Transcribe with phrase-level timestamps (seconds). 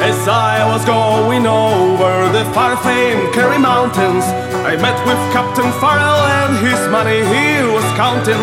[0.00, 4.24] As I was going over the far-famed Kerry Mountains,
[4.64, 8.40] I met with Captain Farrell and his money he was counting.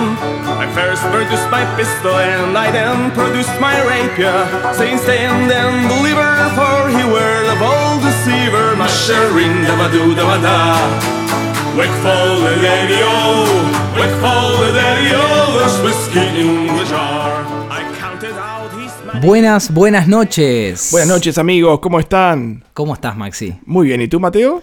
[0.62, 4.46] I first produced my pistol and I then produced my rapier,
[4.78, 8.78] saying stand and deliver, for he were the bold deceiver.
[8.78, 10.78] Mushering, dabba-doo, dabba-da.
[11.74, 13.42] Wakeful the daddy-o,
[13.98, 17.45] wakeful the daddy-o, there's whiskey in the jar.
[19.26, 20.90] Buenas, buenas noches.
[20.92, 22.64] Buenas noches amigos, ¿cómo están?
[22.76, 23.56] ¿Cómo estás, Maxi?
[23.66, 24.62] Muy bien, ¿y tú Mateo?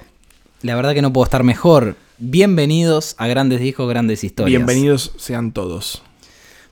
[0.62, 1.96] La verdad que no puedo estar mejor.
[2.18, 4.60] Bienvenidos a Grandes Discos, Grandes Historias.
[4.60, 6.04] Bienvenidos sean todos.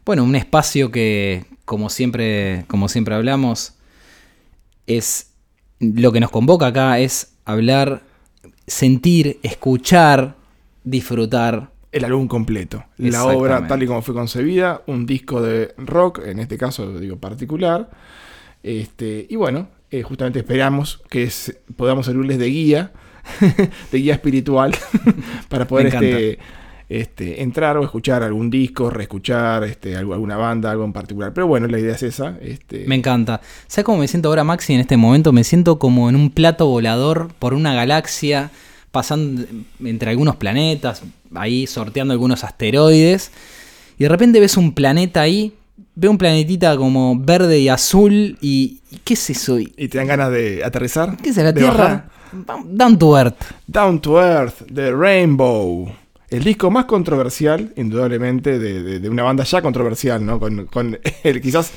[0.04, 3.74] Bueno, un espacio que, como siempre, como siempre hablamos,
[4.86, 5.32] es
[5.80, 8.04] lo que nos convoca acá es hablar,
[8.68, 10.36] sentir, escuchar,
[10.84, 11.72] disfrutar.
[11.92, 16.38] El álbum completo, la obra tal y como fue concebida, un disco de rock, en
[16.38, 17.90] este caso digo particular.
[18.62, 22.92] Este, y bueno, eh, justamente esperamos que es- podamos servirles de guía,
[23.92, 24.74] de guía espiritual,
[25.48, 26.38] para poder este,
[26.88, 31.32] este, entrar o escuchar algún disco, reescuchar este, algo- alguna banda, algo en particular.
[31.32, 32.36] Pero bueno, la idea es esa.
[32.40, 33.40] Este, Me encanta.
[33.66, 35.32] ¿Sabes cómo me siento ahora, Maxi, en este momento?
[35.32, 38.50] Me siento como en un plato volador por una galaxia,
[38.90, 39.42] pasando
[39.84, 41.02] entre algunos planetas,
[41.34, 43.30] ahí sorteando algunos asteroides.
[43.98, 45.52] Y de repente ves un planeta ahí,
[45.94, 48.36] veo un planetita como verde y azul.
[48.40, 49.58] ¿Y qué es eso?
[49.58, 51.16] ¿Y y te dan ganas de aterrizar.
[51.16, 51.72] ¿Qué es la Tierra?
[51.76, 52.10] bajar.
[52.66, 53.42] Down to Earth.
[53.66, 55.92] Down to Earth, The Rainbow.
[56.28, 60.38] El disco más controversial, indudablemente, de, de- de una banda ya controversial, ¿no?
[60.38, 61.72] Con, con el, quizás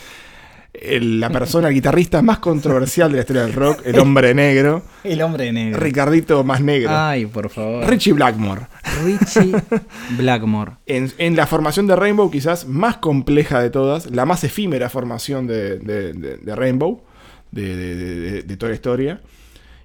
[0.74, 4.84] el- la persona, el guitarrista más controversial de la historia del rock, el hombre negro,
[5.04, 5.80] El hombre negro.
[5.80, 7.88] Ricardito más negro, Ay, por favor.
[7.90, 8.62] Richie Blackmore.
[9.06, 9.54] Richie
[10.18, 10.74] Blackmore.
[10.86, 15.48] En, en la formación de Rainbow, quizás más compleja de todas, la más efímera formación
[15.48, 17.04] de, de- de- de Rainbow,
[17.52, 19.22] de, de- de- de toda la historia.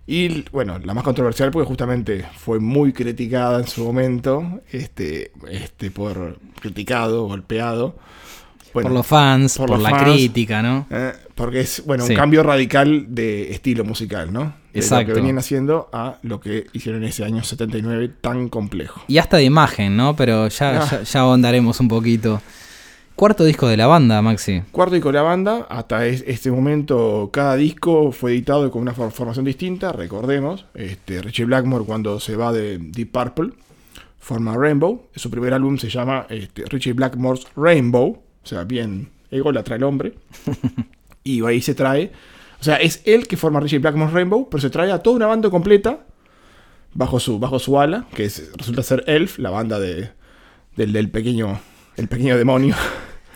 [0.07, 5.91] Y bueno, la más controversial porque justamente fue muy criticada en su momento, este, este,
[5.91, 7.95] por criticado, golpeado.
[8.75, 10.03] Bueno, por los fans, por por, los la fans.
[10.13, 10.87] crítica, ¿no?
[10.91, 12.13] eh, porque es bueno Sí.
[12.13, 14.53] un cambio radical de estilo musical, ¿no?
[14.73, 15.09] De Exacto.
[15.09, 19.03] lo que venían haciendo a lo que hicieron en ese año 79 tan complejo.
[19.09, 20.15] Y hasta de imagen, ¿no?
[20.17, 20.89] Pero ya, Ah.
[20.91, 22.41] ya, ya ahondaremos un poquito.
[23.15, 24.63] Cuarto disco de la banda, Maxi.
[24.71, 28.93] Cuarto disco de la banda, hasta es- este momento cada disco fue editado con una
[28.93, 33.51] for- formación distinta, recordemos, este, Richie Blackmore cuando se va de Deep Purple
[34.21, 39.77] forma Rainbow, su primer álbum se llama este, Richie Blackmore's Rainbow, o sea, bien ególatra
[39.77, 40.15] el hombre,
[41.25, 42.13] y ahí se trae,
[42.61, 45.27] o sea, es él que forma Richie Blackmore's Rainbow, pero se trae a toda una
[45.27, 46.07] banda completa
[46.95, 50.11] bajo su, bajo su ala, que es- resulta ser Elf, la banda de,
[50.77, 51.61] del, del pequeño,
[51.97, 52.75] el pequeño demonio.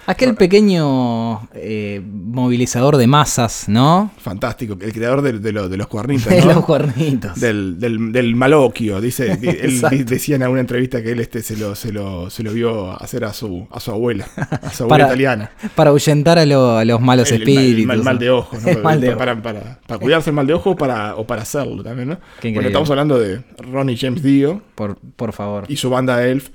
[0.06, 4.10] Aquel pequeño eh, movilizador de masas, ¿no?
[4.18, 6.54] Fantástico, el creador de, de lo- de los cuernitos, De ¿no?
[6.54, 7.38] los cuernitos.
[7.40, 11.56] del, del, del maloquio, dice, di- él decía en alguna entrevista que él este se
[11.56, 15.04] lo, se lo, se lo vio hacer a su, a su abuela, a su abuela
[15.04, 15.50] Para- italiana.
[15.74, 17.94] Para ahuyentar a, lo- a los malos El, el mal- espíritus.
[17.94, 18.68] el mal, de ojo, ¿no?
[18.72, 19.18] El mal de ojo.
[19.18, 22.18] para, para, para cuidarse el mal de ojo o para, o para hacerlo también, ¿no?
[22.40, 22.52] Qué.
[22.52, 25.64] Bueno, estamos hablando de Ronnie James Dio Por, por favor.
[25.68, 26.48] y su banda Elf,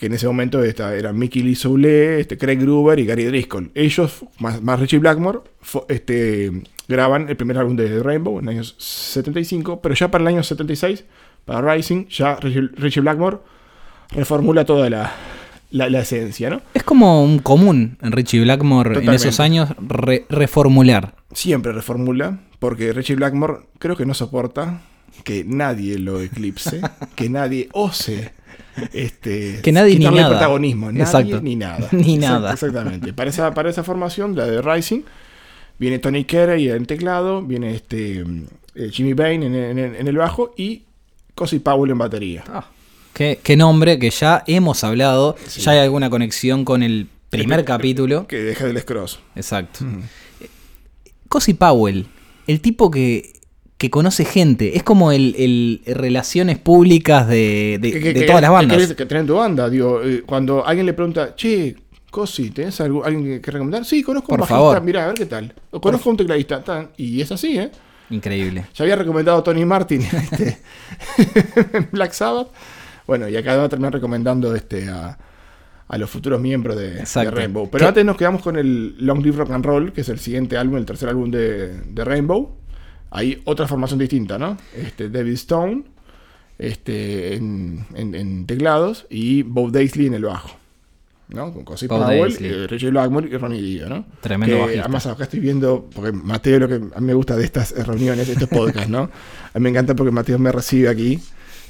[0.00, 3.70] que en ese momento esta, eran Mickey Lee Soule, este, Craig Gruber y Gary Driscoll.
[3.74, 5.40] Ellos, más, más Richie Blackmore,
[5.88, 6.50] este,
[6.88, 10.42] graban el primer álbum de Rainbow en el año 75, pero ya para el año
[10.42, 11.04] 76,
[11.44, 13.38] para Rising, ya Richie, Richie Blackmore
[14.12, 15.12] reformula toda la,
[15.70, 16.62] la, la esencia, ¿no?
[16.74, 21.14] Es como un común en Richie Blackmore en esos años re- reformular.
[21.32, 24.80] Siempre reformula, porque Richie Blackmore creo que no soporta
[25.24, 26.80] que nadie lo eclipse,
[27.14, 28.32] que nadie ose
[28.92, 30.28] este, Que nadie ni nada.
[30.30, 31.40] protagonismo, nadie Exacto.
[31.42, 31.88] ni nada.
[31.92, 32.52] Ni nada.
[32.52, 33.12] Exactamente.
[33.12, 35.02] Para esa, para esa formación, la de Rising,
[35.78, 38.24] viene Tony Carey en teclado, viene este
[38.74, 40.82] eh, Jimmy Bain en, en- en el bajo y
[41.34, 42.44] Cosi Powell en batería.
[43.14, 45.36] Qué, qué nombre que ya hemos hablado.
[45.58, 48.26] Ya hay alguna conexión con el primer capítulo.
[48.26, 49.20] Que deja del Scross.
[49.34, 49.84] Exacto.
[51.28, 52.06] Cosi Powell,
[52.46, 53.32] el tipo que,
[53.80, 58.26] que conoce gente, es como el, el relaciones públicas de, de- Que- que- de que-
[58.26, 58.76] todas las bandas.
[58.94, 59.70] Que tenés en tu banda.
[59.70, 61.74] Digo, eh, cuando alguien le pregunta, che,
[62.10, 63.86] Cosi, ¿tenés algo, alguien que, recomendar?
[63.86, 64.82] Sí, conozco Por un bajista, favor.
[64.82, 65.54] mirá, a ver qué tal.
[65.70, 66.62] O conozco un tecladista.
[66.62, 66.90] tan.
[66.98, 67.70] Y es así, ¿eh?
[68.10, 68.66] Increíble.
[68.74, 70.58] Ya había recomendado a Tony Martin este,
[71.72, 72.48] en Black Sabbath.
[73.06, 75.16] Bueno, y acá va a terminar recomendando este, a,
[75.88, 77.02] a los futuros miembros de.
[77.30, 77.70] Rainbow.
[77.70, 77.88] Pero ¿Qué?
[77.88, 80.76] antes nos quedamos con el Long Live Rock and Roll, que es el siguiente álbum,
[80.76, 82.59] el tercer álbum de, de Rainbow.
[83.10, 84.56] Hay otra formación distinta, ¿no?
[84.76, 85.82] Este, David Stone
[86.58, 90.56] este, en, en- en teclados y Bob Daisley en el bajo.
[91.28, 91.52] ¿no?
[91.52, 94.04] Con Cosy Powell, eh, Richie Blackmore y Ronnie Dio, ¿no?
[94.20, 94.80] Tremendo Que, bajista.
[94.82, 98.26] Además, acá estoy viendo, porque Mateo, lo que a mí me gusta de estas reuniones,
[98.26, 99.02] de estos podcasts, ¿no?
[99.54, 101.20] A mí me encanta porque Mateo me recibe aquí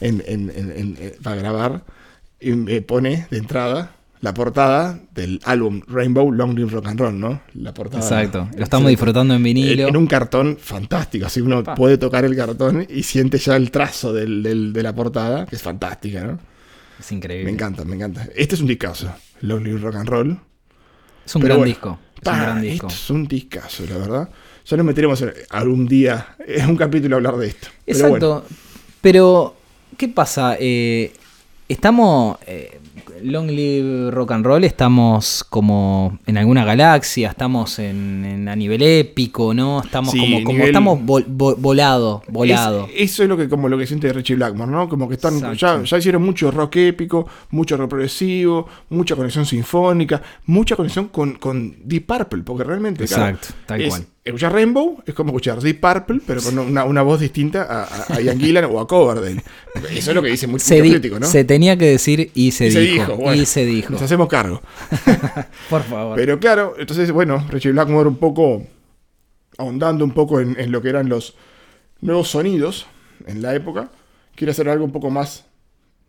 [0.01, 1.85] en- en- en- para grabar
[2.41, 7.19] y me pone de entrada la portada del álbum Rainbow Long Live Rock and Roll,
[7.19, 7.41] ¿no?
[7.55, 8.03] La portada.
[8.03, 8.49] Exacto.
[8.57, 9.85] Lo estamos disfrutando en vinilo.
[9.85, 11.75] En, en un cartón fantástico, así uno Pa.
[11.75, 15.57] puede tocar el cartón y siente ya el trazo del- del- de la portada, que
[15.57, 16.39] es fantástica, ¿no?
[16.99, 17.47] Es increíble.
[17.47, 18.29] Me encanta, me encanta.
[18.37, 20.41] Este es un discazo, Long Live Rock and Roll.
[21.25, 21.99] Es un gran bueno, disco.
[22.17, 22.87] Es Pa, un gran disco.
[22.89, 24.29] Esto es un discazo, la verdad.
[24.67, 27.69] Ya nos meteremos algún día en un capítulo a hablar de esto.
[27.87, 28.45] Pero Exacto.
[29.01, 29.57] Pero,
[29.97, 30.57] ¿qué pasa?
[30.61, 31.13] Eh,
[31.69, 32.37] estamos.
[32.47, 32.80] eh,
[33.23, 38.83] Long Live Rock and Roll, estamos como en alguna galaxia, estamos en, en- a nivel
[38.83, 39.83] épico, ¿no?
[39.83, 42.89] Estamos Sí, como, como nivel- estamos vol- vo- volado, Es- volado.
[42.97, 44.89] eso es lo que como lo que siente Richie Blackmore, ¿no?
[44.89, 50.77] Como que están ya, hicieron mucho rock épico, mucho rock progresivo, mucha conexión sinfónica, mucha
[50.77, 54.05] conexión con, con Deep Purple, porque realmente Exacto, tal es- cual.
[54.23, 58.21] Escuchar Rainbow es como escuchar Deep Purple, pero con una, una voz distinta a, a,
[58.21, 59.43] Ian Gillan o a Coverdale.
[59.91, 61.27] Eso es lo que dice mucho, se, mucho di- crítico, ¿no?
[61.27, 62.93] se tenía que decir y se, y se dijo.
[63.07, 63.93] dijo, bueno, y se dijo.
[63.95, 64.61] Nos hacemos cargo.
[65.71, 66.17] Por favor.
[66.17, 68.63] Pero claro, entonces, bueno, Richie Blackmore un poco
[69.57, 71.35] ahondando un poco en, en lo que eran los
[72.03, 72.87] nuevos sonidos
[73.27, 73.91] en la época,
[74.35, 75.45] quiere hacer algo un poco más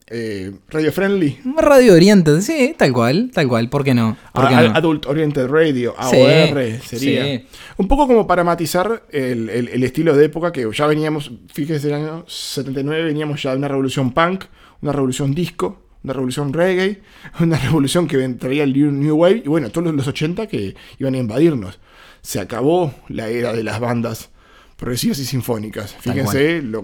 [0.07, 1.39] eh, radio friendly.
[1.57, 3.69] Radio Oriente, sí, tal cual, tal cual.
[3.69, 4.17] ¿Por qué no?
[4.33, 4.75] ¿Por qué A- no?
[4.75, 7.23] Adult Oriented Radio, Sí, AOR, sería.
[7.25, 7.45] sí.
[7.77, 11.87] Un poco como para matizar el, el- el estilo de época que ya veníamos, fíjese,
[11.87, 14.45] el año 79 veníamos ya de una revolución punk,
[14.81, 17.01] una revolución disco, una revolución reggae,
[17.39, 21.13] una revolución que traía el New, Wave y bueno, todos los, los 80 que iban
[21.15, 21.79] a invadirnos.
[22.21, 24.29] Se acabó la era de las bandas
[24.77, 25.95] progresivas y sinfónicas.
[25.99, 26.81] Fíjense que, lo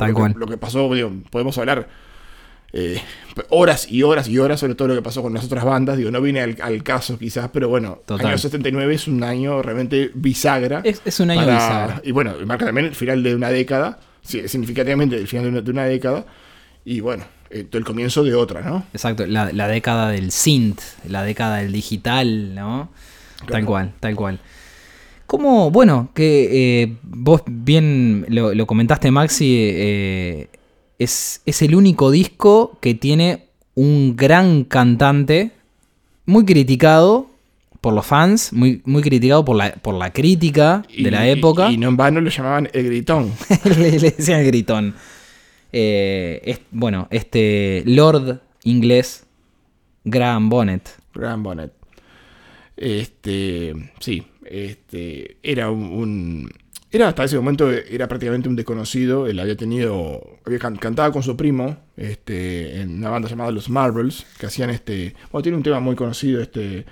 [0.47, 1.87] que pasó, digo, podemos hablar
[2.73, 2.99] eh,
[3.49, 5.97] horas y horas y horas sobre todo lo que pasó con las otras bandas.
[5.97, 8.27] Digo, no viene al, al caso quizás, pero bueno, Total.
[8.27, 10.81] año 79 es un año realmente bisagra.
[10.83, 12.01] Es, es un año para- bisagra.
[12.03, 15.61] Y bueno, marca también el final de una década, sí, significativamente el final de una,
[15.61, 16.25] de una década.
[16.85, 18.85] Y bueno, eh, el comienzo de otra, ¿no?
[18.93, 22.89] Exacto, la, la década del synth, la década del digital, ¿no?
[23.49, 24.39] Tal cual, tal cual.
[25.25, 30.47] Como, bueno, que eh, vos bien lo, lo comentaste, Maxi,
[30.99, 33.45] es, es el único disco que tiene
[33.75, 35.51] un gran cantante,
[36.25, 37.27] muy criticado
[37.81, 41.69] por los fans, muy, muy criticado por la, por la crítica Y- de la época.
[41.69, 43.31] Y, y no en vano lo llamaban el gritón.
[43.65, 44.95] le, le decían el gritón.
[45.71, 49.25] Eh, es- bueno, este Lord inglés,
[50.03, 50.89] Graham Bonnet.
[51.13, 51.71] Graham Bonnet.
[52.75, 56.49] Este, sí, este, era un, un-
[56.97, 59.27] era hasta ese momento era prácticamente un desconocido.
[59.27, 63.69] Él había tenido, había can- cantaba con su primo, este, en una banda llamada Los
[63.69, 66.85] Marbles, que hacían este, bueno, tiene un tema muy conocido, este,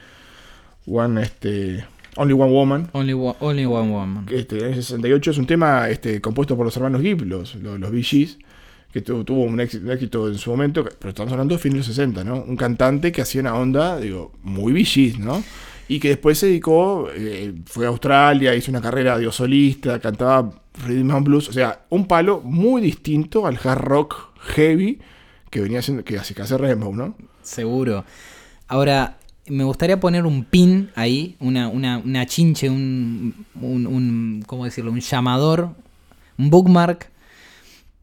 [0.88, 1.86] One, este,
[2.16, 2.90] Only One Woman.
[2.94, 4.26] Only one, only one woman.
[4.32, 7.80] Este, en el 68 es un tema este, compuesto por los hermanos Gibb, los, los,
[7.80, 8.38] los Gees,
[8.94, 11.74] que tu- tuvo un éxito, un éxito en su momento, pero estamos hablando de fines
[11.76, 12.44] de los 60, ¿no?
[12.44, 15.44] Un cantante que hacía una onda, digo, muy Gees, ¿no?
[15.88, 20.52] Y que después se dedicó, eh, fue a Australia, hizo una carrera de solista, cantaba
[20.86, 24.16] rhythm and blues, o sea, un palo muy distinto al hard rock
[24.56, 25.00] heavy
[25.50, 27.16] que venía haciendo, que hace, que hace Rainbow, ¿no?
[27.42, 28.04] Seguro.
[28.68, 29.18] Ahora,
[29.48, 34.92] me gustaría poner un pin ahí, una, una, una chinche, un, un, ¿cómo decirlo?
[34.92, 35.70] Un llamador,
[36.38, 37.10] un bookmark,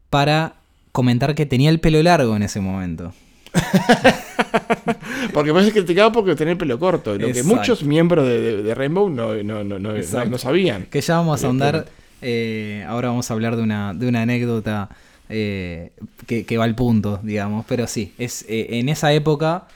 [0.09, 0.55] para
[0.91, 3.13] comentar que tenía el pelo largo en ese momento.
[5.33, 8.75] Porque parece criticado porque tenía el pelo corto, lo que muchos miembros de, de- de
[8.75, 10.85] Rainbow no, no, no, no, sabían.
[10.89, 11.75] Que ya vamos a ahondar.
[11.75, 12.03] Evidentemente.
[12.21, 14.89] eh, ahora vamos a hablar de una, de una anécdota
[15.29, 15.91] eh,
[16.27, 17.65] que, que va al punto, digamos.
[17.67, 19.67] Pero sí, es eh, en esa época.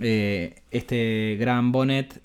[0.00, 2.20] este gran Bonnet,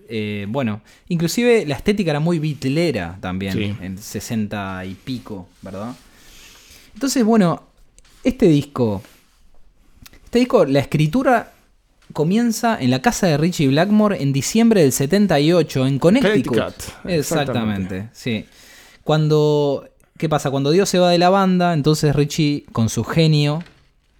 [0.47, 3.75] bueno, inclusive la estética era muy bitlera también, Sí.
[3.81, 5.93] en 60 y pico, ¿verdad?
[6.93, 7.63] Entonces, bueno,
[8.23, 9.01] este disco,
[10.35, 11.53] este disco, la escritura
[12.11, 16.57] comienza en la casa de Richie Blackmore en diciembre del 78 en Connecticut.
[16.57, 18.09] Connecticut, Exactamente, exactamente.
[18.11, 18.45] sí.
[19.05, 19.87] Cuando,
[20.17, 20.51] ¿qué pasa?
[20.51, 23.63] Cuando Dios se va de la banda, entonces Richie, con su genio,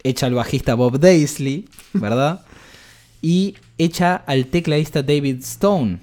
[0.04, 2.46] echa al bajista Bob Daisley, ¿verdad?
[3.22, 6.00] y echa al tecladista David Stone.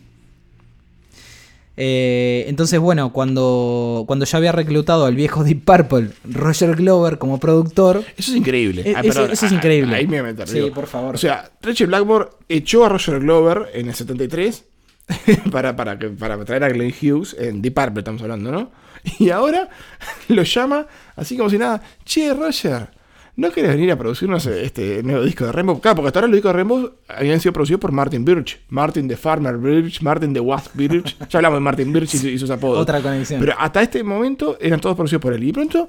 [1.84, 7.40] Eh, entonces, bueno, cuando, cuando ya había reclutado al viejo Deep Purple, Roger Glover, como
[7.40, 8.82] productor, Eso es increíble.
[8.86, 9.96] Eh, Ah, eso- perdón, eso es ah, increíble.
[9.96, 10.46] Ahí me voy a meter.
[10.46, 10.72] Sí, digo.
[10.72, 11.16] por favor.
[11.16, 14.64] O sea, Richie Blackmore echó a Roger Glover en el 73
[15.50, 18.70] para, para, para traer a Glenn Hughes en Deep Purple, estamos hablando, ¿no?
[19.18, 19.68] Y ahora
[20.28, 20.86] lo llama
[21.16, 21.82] así como si nada.
[22.04, 22.88] Che, Roger,
[23.36, 25.80] ¿no querés venir a producirnos este nuevo disco de Rainbow?
[25.80, 28.60] Claro, porque hasta ahora los discos de Rainbow habían sido producidos por Martin Birch.
[28.68, 31.16] Martin de Farmer Birch, Martin de Wasp Birch.
[31.30, 32.78] Ya hablamos de Martin Birch y, y sus apodos.
[32.78, 33.40] Otra conexión.
[33.40, 35.42] Pero hasta este momento eran todos producidos por él.
[35.42, 35.88] Y de pronto,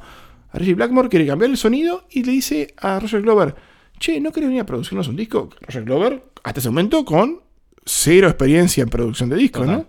[0.53, 3.55] Reggie Blackmore quiere cambiar el sonido y le dice a Roger Glover,
[3.99, 5.49] che, ¿no querés venir a producirnos un disco?
[5.61, 7.41] Roger Glover, hasta ese momento, con
[7.85, 9.87] cero experiencia en producción de discos, Total.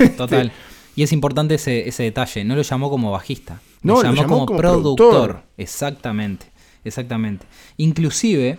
[0.00, 0.10] ¿no?
[0.16, 0.52] Total.
[0.94, 2.44] Y es importante ese, ese detalle.
[2.44, 3.60] No lo llamó como bajista.
[3.82, 5.10] No, lo lo llamó, llamó como, como productor.
[5.10, 5.42] productor.
[5.56, 6.47] Exactamente.
[6.84, 7.46] Exactamente.
[7.76, 8.58] Inclusive.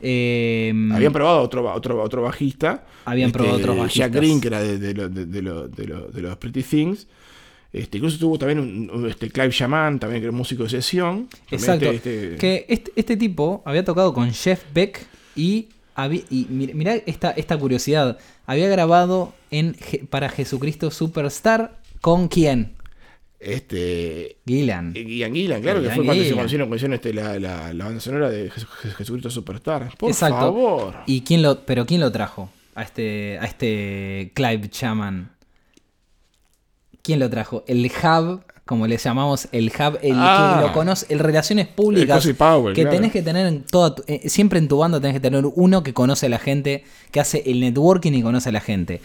[0.00, 2.84] eh, Habían probado otro, otro, otro bajista.
[3.04, 4.12] Habían probado otros Jack bajistas.
[4.12, 7.06] Green, que era de, de, lo- de, de lo- de lo- de los Pretty Things.
[7.72, 11.28] Este, incluso tuvo también un, un- este, Clive Shaman, también que era músico de sesión.
[11.28, 11.90] También Exacto.
[11.90, 15.68] este- este- Que este, este tipo había tocado con Jeff Beck y,
[16.30, 18.18] y mir- mirá esta, esta curiosidad.
[18.46, 19.76] Había grabado en,
[20.10, 22.72] para Jesucristo Superstar con quién?
[23.40, 24.94] Este Gillan.
[24.94, 26.36] Ian Gillan, claro, que fue cuando se Gillan.
[26.38, 29.90] conocieron, conocieron, este, la, la, la banda sonora de Jes- Jes- Jesucristo Superstar.
[29.98, 30.36] Por Exacto.
[30.36, 30.94] favor.
[31.06, 32.50] ¿Y quién lo, pero quién lo trajo?
[32.74, 35.30] A este, a este Clive Chaman.
[37.02, 37.64] ¿Quién lo trajo?
[37.68, 40.56] El hub, como le llamamos, el hub, el Ah.
[40.60, 42.26] que lo conoce, el relaciones públicas.
[42.36, 42.96] Powell, que claro.
[42.96, 45.82] tenés que tener en toda tu- eh, siempre en tu banda tenés que tener uno
[45.84, 49.00] que conoce a la gente, que hace el networking y conoce a la gente.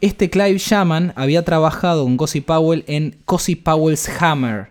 [0.00, 4.68] Este Clive Shaman había trabajado con Cosi Powell en Cosi Powell's Hammer,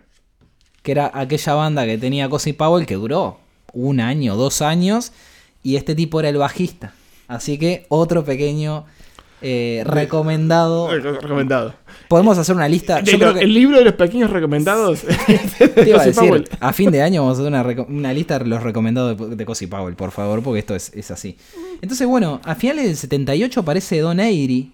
[0.82, 3.38] que era aquella banda que tenía Cosi Powell que duró
[3.74, 5.12] un año, dos años,
[5.62, 6.94] y este tipo era el bajista.
[7.26, 8.86] Así que otro pequeño
[9.42, 10.88] eh, recomendado.
[10.90, 11.74] Re- Recomendado.
[12.08, 13.02] Podemos hacer una lista.
[13.02, 15.00] De Yo lo- creo que El libro de los pequeños recomendados.
[15.74, 19.18] te iba a decir, fin de año vamos a hacer una, lista de los recomendados
[19.18, 21.36] de, de Cosi Powell, por favor, porque esto es, es así.
[21.82, 24.72] Entonces, bueno, a finales del 78 aparece Don Airy,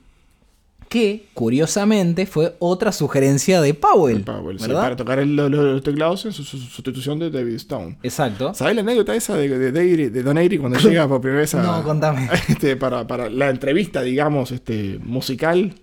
[0.95, 4.21] que curiosamente fue otra sugerencia de Powell.
[4.23, 4.83] Powell, sí, ¿verdad?
[4.83, 7.99] para tocar el- los teclados en su, su- sustitución de David Stone.
[8.05, 8.55] Exacto.
[8.55, 11.83] ¿Sabes la anécdota esa de, de, Don Airy cuando llega por primera vez a, No,
[11.83, 12.29] contame.
[12.49, 15.75] este, para, para la entrevista, digamos, este, musical?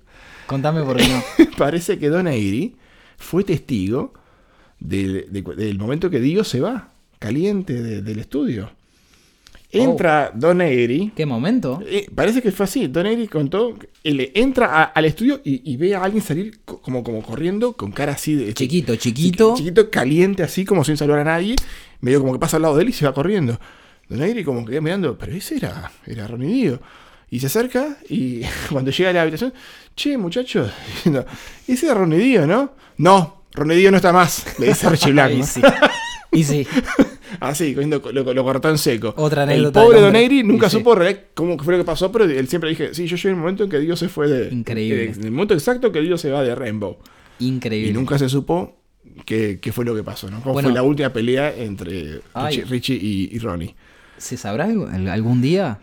[0.48, 1.22] Contame por qué no.
[1.58, 2.78] Parece que Don Airy
[3.18, 4.14] fue testigo
[4.80, 6.88] del, de- del momento que Dio se va,
[7.20, 8.72] caliente de- del estudio.
[9.72, 11.12] Entra Don Airy.
[11.16, 11.82] ¿Qué momento?
[11.86, 12.88] eh, parece que fue así.
[12.88, 13.78] Don Airy contó.
[14.04, 17.74] Él entra a- al estudio y, y ve a alguien salir co- como, como corriendo
[17.74, 18.44] con cara así de.
[18.50, 19.54] este, Chiquito, chiquito.
[19.54, 21.56] chiqui- chiquito, caliente, así como sin saludar a nadie.
[22.02, 23.60] Medio como que pasa al lado de él y se va corriendo.
[24.10, 26.82] Don Airy como que mirando, pero ese era, era Ronnie Dio.
[27.30, 29.54] Y se acerca y cuando llega a la habitación,
[29.96, 31.26] che, muchachos, diciendo,
[31.68, 32.74] ese era Ronnie Dio, ¿no?
[32.98, 35.46] No, Ronnie Dio no está más, le dice Richie Y Blackmore.
[36.32, 36.66] Y sí.
[37.40, 39.14] Así, cogiendo- lo, lo cortó en seco.
[39.18, 40.20] Otra El anécdota pobre del Don hombre.
[40.22, 40.78] Airy nunca sí.
[40.78, 40.96] supo
[41.34, 43.64] cómo fue lo que pasó, pero él siempre dije, sí, yo llegué en el momento
[43.64, 44.54] en que Dio se fue de...
[44.54, 45.12] Increíble.
[45.16, 46.98] En el momento exacto que Dio se va de Rainbow.
[47.40, 47.90] Increíble.
[47.90, 48.78] Y nunca se supo
[49.26, 50.42] qué, qué fue lo que pasó, ¿no?
[50.42, 50.70] Cómo Bueno.
[50.70, 52.22] fue la última pelea entre.
[52.36, 53.76] Richie, Richie y, y Ronnie.
[54.18, 55.80] ¿Se sabrá algún día?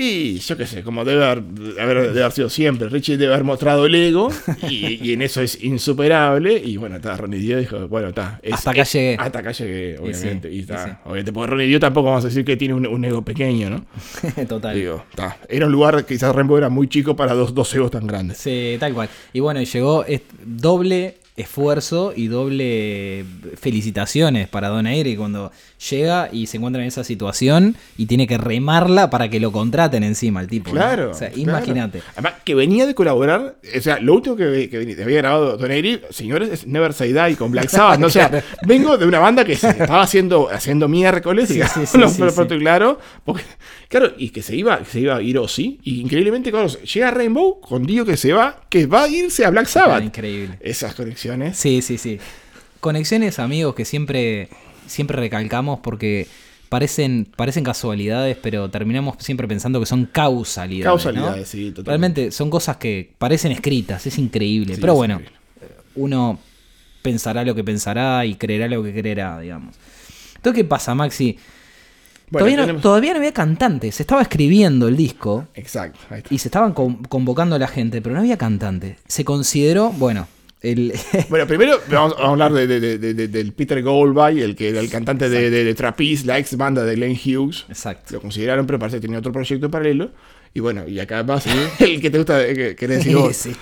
[0.00, 1.42] Y yo qué sé, como debe haber,
[1.80, 4.30] haber- debe haber sido siempre, Richie debe haber mostrado el ego
[4.70, 6.56] y, y en eso es insuperable.
[6.64, 8.38] Y bueno, está Ronnie Dio dijo, bueno, está.
[8.40, 9.16] es- Hasta acá llegué.
[9.18, 10.48] Hasta acá llegué, obviamente.
[10.50, 10.90] sí, y y está, sí.
[11.04, 13.84] obviamente, porque Ronnie Dio tampoco vamos a decir que tiene un, un ego pequeño, ¿no?
[14.48, 14.74] Total.
[14.76, 15.36] Digo, está.
[15.48, 18.38] Era un lugar, quizás Rainbow era muy chico para dos, dos egos tan grandes.
[18.38, 19.08] Sí, tal cual.
[19.32, 20.04] Y bueno, llegó
[20.44, 23.24] doble esfuerzo y doble
[23.60, 25.52] felicitaciones para Don Airy cuando
[25.90, 30.02] llega y se encuentra en esa situación y tiene que remarla para que lo contraten
[30.02, 30.70] encima el tipo.
[30.70, 30.76] ¿no?
[30.76, 31.10] Claro.
[31.10, 31.42] O sea, claro.
[31.42, 32.02] imagínate.
[32.14, 33.56] Además, que venía de colaborar.
[33.76, 37.52] O sea, lo último que, había grabado Don Airy, señores, es Never Say Die con
[37.52, 38.00] Black Sabbath.
[38.00, 38.08] ¿no?
[38.08, 42.58] O sea, vengo de una banda que se estaba haciendo, haciendo miércoles, Sí, lo- y
[42.58, 42.98] claro.
[43.24, 43.42] Porque,
[43.88, 45.78] claro, y que se iba, se iba a ir Ozzy.
[45.84, 49.50] Y increíblemente, claro, llega Rainbow con Dio que se va, que va a irse a
[49.50, 50.02] Black Sabbath.
[50.02, 50.58] Increíble.
[50.60, 51.27] Esas conexiones.
[51.54, 52.18] Sí, sí, sí.
[52.80, 54.48] Conexiones, amigos, que siempre,
[54.86, 56.26] siempre recalcamos porque
[56.68, 60.84] parecen, parecen casualidades, pero terminamos siempre pensando que son causalidades.
[60.84, 60.90] ¿no?
[60.92, 61.90] Causalidades, sí, totalmente.
[61.90, 64.74] Realmente son cosas que parecen escritas, es increíble.
[64.74, 65.38] Sí, pero es bueno, increíble.
[65.96, 66.38] uno
[67.02, 69.74] pensará lo que pensará y creerá lo que creerá, digamos.
[70.36, 71.36] Entonces, ¿qué pasa, Maxi?
[72.30, 75.98] Bueno, todavía, no, tenemos- todavía no había cantantes, se estaba escribiendo el disco Exacto.
[76.10, 76.34] ahí está.
[76.34, 78.98] y se estaban con- convocando a la gente, pero no había cantante.
[79.08, 80.28] Se consideró, bueno,
[80.60, 80.92] el...
[81.28, 84.68] Bueno, primero vamos a hablar de, de- de- de- de- del Peter Goldby, el que
[84.70, 87.64] era el cantante de, Trapeze, la ex banda de Glenn Hughes.
[87.68, 88.14] Exacto.
[88.14, 90.10] Lo consideraron, pero parece que tenía otro proyecto paralelo.
[90.54, 91.44] Y bueno, y acá vas
[91.80, 93.36] el que te gusta, eh, que querés decir vos.
[93.36, 93.52] Sí.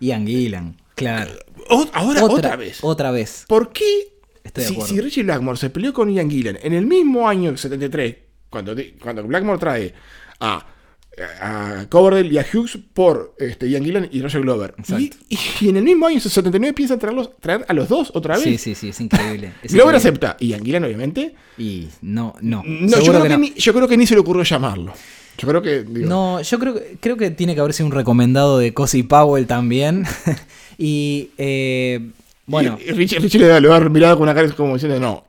[0.00, 1.32] Ian Gillan, claro.
[1.70, 2.78] O- ahora, otra, vez.
[2.82, 3.44] Otra vez.
[3.48, 4.08] ¿Por qué?
[4.42, 8.16] Estoy si, si Richie Blackmore se peleó con Ian Gillan en el mismo año 73,
[8.50, 9.94] cuando, cuando Blackmore trae
[10.40, 10.66] a
[11.40, 14.74] a Coverdale y a Hughes por este, Ian Gillan y Roger Glover.
[14.98, 18.44] Y, en el mismo año, en 79, piensan traerlos, traer a los dos otra vez.
[18.44, 19.52] Sí, sí, sí, es increíble.
[19.62, 19.96] Es Glover increíble.
[20.28, 20.36] acepta.
[20.40, 21.34] Y Ian Gillan, obviamente.
[21.58, 22.62] Y no, no.
[22.64, 23.38] No, yo creo, que que no.
[23.38, 24.92] Ni, yo creo que ni se le ocurrió llamarlo.
[25.38, 25.82] Yo creo que.
[25.82, 29.02] digo, No, yo creo, que- creo que tiene que haber sido un recomendado de Cosi
[29.02, 30.04] Powell también.
[30.78, 32.10] y eh,
[32.46, 35.24] bueno, y Richie, Richie le, da- le va mirado con una cara como diciendo, no,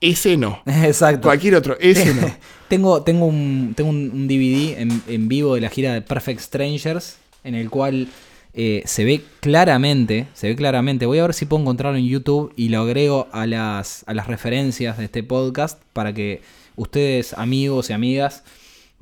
[0.00, 0.60] ese no.
[0.66, 1.22] exacto.
[1.28, 2.30] Cualquier otro, ese no.
[2.68, 7.16] tengo, tengo un, tengo un, DVD en, en vivo de la gira de Perfect Strangers,
[7.44, 8.08] en el cual
[8.54, 11.06] eh, se ve claramente, se ve claramente.
[11.06, 14.26] Voy a ver si puedo encontrarlo en YouTube y lo agrego a las, a las
[14.26, 16.42] referencias de este podcast para que
[16.76, 18.44] ustedes, amigos y amigas,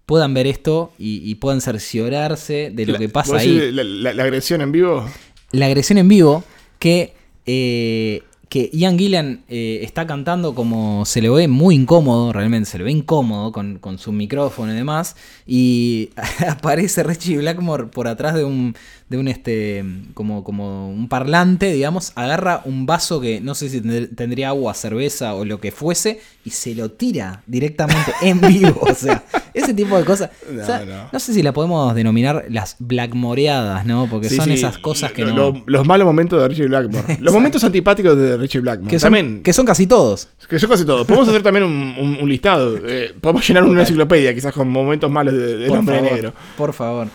[0.06, 3.70] puedan ver esto y, y puedan cerciorarse de lo La- que pasa ¿vos ahí.
[3.72, 5.04] la- la agresión en vivo.
[5.52, 6.44] la agresión en vivo
[6.78, 7.12] que,
[7.46, 12.78] eh, que Ian Gillan eh, está cantando como se le ve muy incómodo, realmente se
[12.78, 16.10] le ve incómodo con, con su micrófono y demás, y
[16.48, 18.76] aparece Richie Blackmore por atrás de un,
[19.08, 19.84] de un este,
[20.14, 24.74] como, como un parlante, digamos, agarra un vaso que no sé si tendr- tendría agua,
[24.74, 29.22] cerveza o lo que fuese, y se lo tira directamente en vivo, o sea,
[29.54, 30.30] ese tipo de cosas.
[30.50, 31.08] No, O sea, no.
[31.12, 34.08] no sé si la podemos denominar las blackmoreadas, ¿no?
[34.10, 35.36] Porque Sí, son sí, esas cosas que lo- no...
[35.50, 37.18] lo- los malos momentos de Richie Blackmore.
[37.20, 38.90] Los momentos antipáticos de Richie Blackmore.
[38.90, 39.42] que, son, también.
[39.42, 40.28] que son casi todos.
[40.48, 41.06] Que son casi todo.
[41.06, 42.76] Podemos hacer también un, un- un listado.
[42.84, 46.32] Eh, podemos llenar una enciclopedia, quizás con momentos malos de- del por hombre favor, negro.
[46.56, 47.08] Por favor.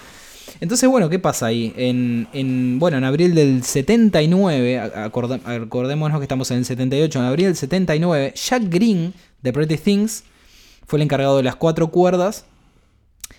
[0.62, 1.74] Entonces, bueno, ¿qué pasa ahí?
[1.76, 7.20] En, en- bueno, en abril del 79, a- acorda- acordémonos que estamos en el 78,
[7.20, 10.24] en abril del 79, Jack Green de Pretty Things
[10.88, 12.46] fue el encargado de las cuatro cuerdas,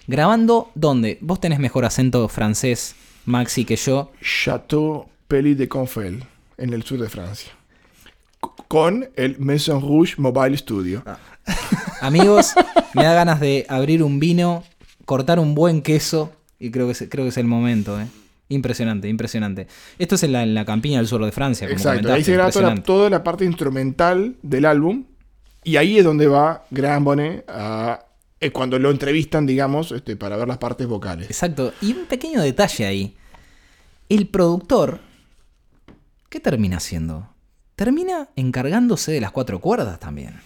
[0.06, 1.18] grabando ¿dónde?
[1.20, 4.10] Vos tenés mejor acento francés, Maxi, que yo.
[4.20, 6.24] Chateau Pelly de Confel,
[6.58, 7.52] en el sur de Francia.
[8.68, 11.02] Con el Maison Rouge Mobile Studio.
[11.06, 11.18] Ah.
[12.00, 12.52] Amigos,
[12.94, 14.64] me da ganas de abrir un vino,
[15.04, 16.32] cortar un buen queso
[16.66, 18.06] y creo que es, creo que es el momento, ¿eh?
[18.48, 19.66] Impresionante, impresionante.
[19.98, 21.66] Esto es en la, en la campiña del sur de Francia.
[21.66, 22.12] como Exacto.
[22.12, 25.04] Ahí se graba toda la, toda la parte instrumental del álbum.
[25.64, 28.04] Y ahí es donde va Graham Bonnet a-
[28.40, 31.28] eh, cuando lo entrevistan, digamos, este, para ver las partes vocales.
[31.28, 31.72] Exacto.
[31.80, 33.16] Y un pequeño detalle ahí.
[34.08, 35.00] El productor,
[36.28, 37.28] ¿qué termina haciendo?
[37.76, 40.40] Termina encargándose de las cuatro cuerdas también.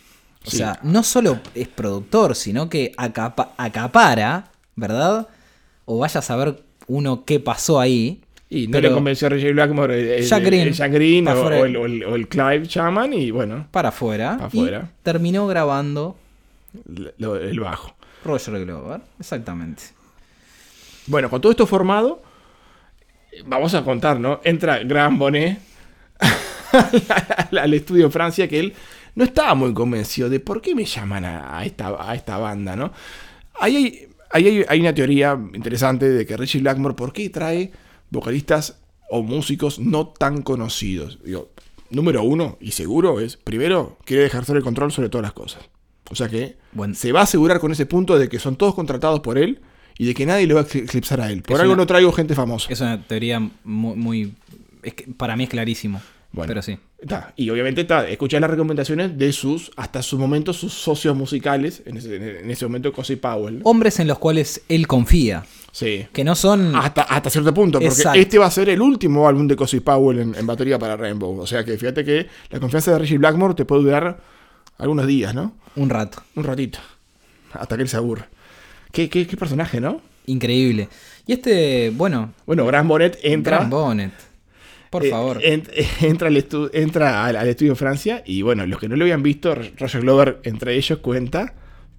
[0.47, 0.59] O Sí.
[0.59, 5.27] sea, no solo es productor, sino que acapa- acapara, ¿verdad?
[5.87, 8.21] O vaya a saber uno qué pasó ahí.
[8.49, 10.69] Y no Pero- le convenció a Richie Blackmore el, el- Jack Green.
[10.69, 14.49] el Jack Green Pa' o, el, o Clive Chaman y bueno, para afuera.
[14.53, 14.69] Y
[15.03, 16.17] terminó grabando
[17.19, 17.97] lo- el bajo.
[18.25, 19.01] Roger Glover.
[19.19, 19.83] Exactamente.
[21.09, 22.23] Bueno, con todo esto formado,
[23.47, 24.41] vamos a contar, ¿no?
[24.45, 25.59] Entra Graham Bonnet
[27.61, 28.75] al, estudio Francia que él
[29.15, 32.77] no estaba muy convencido de por qué me llaman a, a esta, a esta banda,
[32.77, 32.93] ¿no?
[33.61, 37.73] Ahí hay, ahí hay, hay una teoría interesante de que Richie Blackmore, ¿por qué trae
[38.11, 38.79] vocalistas
[39.11, 41.19] o músicos no tan conocidos?
[41.25, 41.51] Digo,
[41.91, 45.63] número uno, y seguro, es, primero, quiere ejercer el control sobre todas las cosas.
[46.11, 46.57] O sea que
[46.95, 49.61] se va a asegurar con ese punto de que son todos contratados por él
[49.99, 51.43] y de que nadie le va a eclipsar a él.
[51.43, 52.73] Por Es algo una- no traigo gente famosa.
[52.73, 53.97] Es una teoría muy...
[53.97, 54.35] muy-
[54.85, 56.01] es que para mí es clarísimo.
[56.31, 56.49] Bueno.
[56.49, 56.79] Pero sí.
[57.37, 61.97] Y obviamente está, escuchar las recomendaciones de sus, hasta su momento, sus socios musicales, en
[61.97, 63.61] ese, en ese momento Cosi Powell.
[63.65, 65.45] Hombres en los cuales él confía.
[65.73, 66.07] Sí.
[66.13, 66.75] Que no son...
[66.75, 68.19] Hasta, hasta cierto punto, porque Exacto.
[68.19, 71.39] este va a ser el último álbum de Cosi Powell en, en batería para Rainbow.
[71.39, 74.19] O sea que fíjate que la confianza de Richie Blackmore te puede durar
[74.79, 75.55] algunos días, ¿no?
[75.77, 76.23] Un rato.
[76.35, 76.79] Un ratito.
[77.53, 78.29] Hasta que él se aburra.
[78.93, 80.01] Qué, qué, qué personaje, ¿no?
[80.27, 80.89] Increíble.
[81.27, 83.59] Y este, bueno, Bueno, Graham Bonnet entra.
[83.59, 84.13] Gran Bonnet.
[84.97, 85.41] Por Eh, favor.
[85.43, 85.71] ent-
[86.03, 89.05] entra al, estu- entra al, al estudio en Francia y bueno, los que no lo
[89.05, 91.55] habían visto, Roger Glover entre ellos cuenta,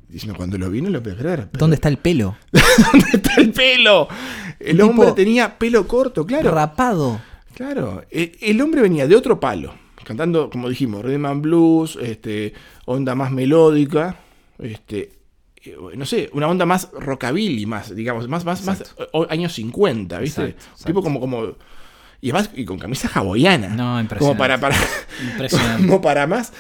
[0.10, 1.48] diciendo, cuando lo vi no lo puedo creer.
[1.52, 2.38] pero- ¿Dónde está el pelo?
[2.92, 4.08] ¿Dónde está el pelo?
[4.60, 6.52] El hombre tenía pelo corto, claro.
[6.52, 7.22] Rapado.
[7.54, 12.54] Claro, e- el hombre venía de otro palo, cantando, como dijimos, rhythm and blues, este,
[12.86, 14.18] onda más melódica,
[14.60, 15.12] este,
[15.64, 20.20] eh, no sé, una onda más rockabilly, más, digamos, más, más, más o- años 50,
[20.20, 20.44] ¿viste?
[20.50, 20.86] Exacto.
[20.86, 21.56] Tipo como, como,
[22.22, 23.70] y además, y con camisa hawaiana.
[23.70, 24.38] No, Como impresionante.
[24.40, 24.76] para, para,
[25.32, 25.82] Impresionante.
[25.88, 26.52] como para más,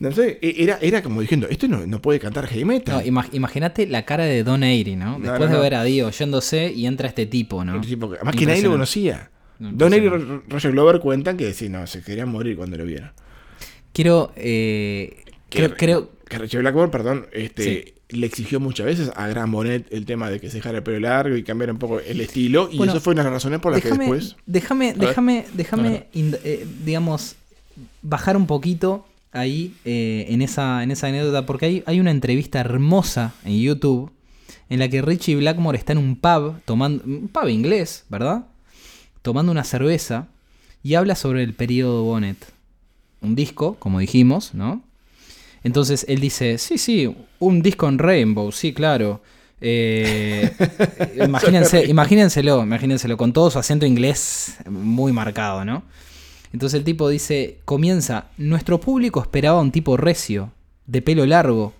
[0.00, 2.96] no sé, e- era, era como diciendo, esto no, no puede cantar heavy metal.
[2.96, 5.18] No, ima- imagínate la cara de Don Airy, ¿no?
[5.20, 5.54] Después no, no.
[5.56, 7.80] de ver a Dio yéndose y entra este tipo, ¿no?
[7.80, 9.30] Tipo que- además que nadie lo conocía.
[9.60, 10.08] No, Don Airy y
[10.48, 13.12] Roger Glover cuentan que sí, no, se querían morir cuando lo vieron.
[13.92, 17.94] Quiero, eh, Que- creo, creo, que Richie Blackmore, perdón, este, Sí.
[18.14, 21.00] Le exigió muchas veces a Graham Bonnet el tema de que se dejara el pelo
[21.00, 22.68] largo y cambiara un poco el estilo.
[22.70, 24.36] Y Bueno, eso fue una de las razones por las que después.
[24.46, 27.36] déjame, déjame, déjame, eh, digamos,
[28.02, 32.60] bajar un poquito ahí eh, en, esa, en esa anécdota, porque hay, hay una entrevista
[32.60, 34.10] hermosa en YouTube
[34.70, 38.46] en la que Richie Blackmore está en un pub, tomando, un pub inglés, ¿verdad?
[39.22, 40.28] Tomando una cerveza
[40.82, 42.36] y habla sobre el periodo Bonnet.
[43.20, 44.82] Un disco, como dijimos, ¿no?
[45.64, 49.20] Entonces él dice, sí, sí, un disco en Rainbow, sí, claro.
[49.60, 50.50] Eh,
[51.24, 55.82] imagínense, imagínenselo, imagínenselo, con todo su acento inglés muy marcado, ¿no?
[56.52, 60.52] Entonces el tipo dice, comienza, nuestro público esperaba un tipo recio,
[60.86, 61.72] de pelo largo.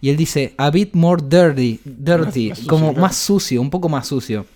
[0.00, 3.70] Y él dice, a bit more dirty, dirty, Más- más sucio, como más sucio, un
[3.70, 4.46] poco más sucio.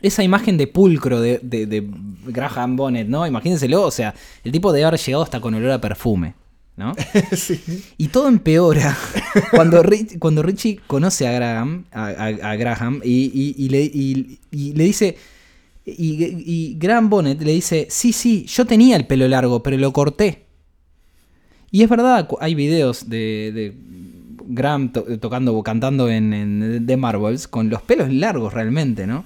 [0.00, 1.84] Esa imagen de pulcro de, de- de
[2.28, 3.26] Graham Bonnet, ¿no?
[3.26, 6.34] Imagínenselo, o sea, el tipo debe haber llegado hasta con olor a perfume,
[6.78, 6.94] ¿no?
[7.36, 7.60] Sí.
[7.98, 8.96] Y todo empeora
[9.50, 9.82] cuando,
[10.18, 14.72] cuando Richie conoce a Graham, a, a- a Graham y, y- y le, y- y
[14.72, 15.16] le dice,
[15.84, 20.44] y, Graham Bonnet le dice, sí, sí, yo tenía el pelo largo, pero lo corté.
[21.70, 23.74] Y es verdad, hay videos de, de
[24.46, 29.24] Graham to- tocando, cantando en, en The Marvels con los pelos largos realmente, ¿no?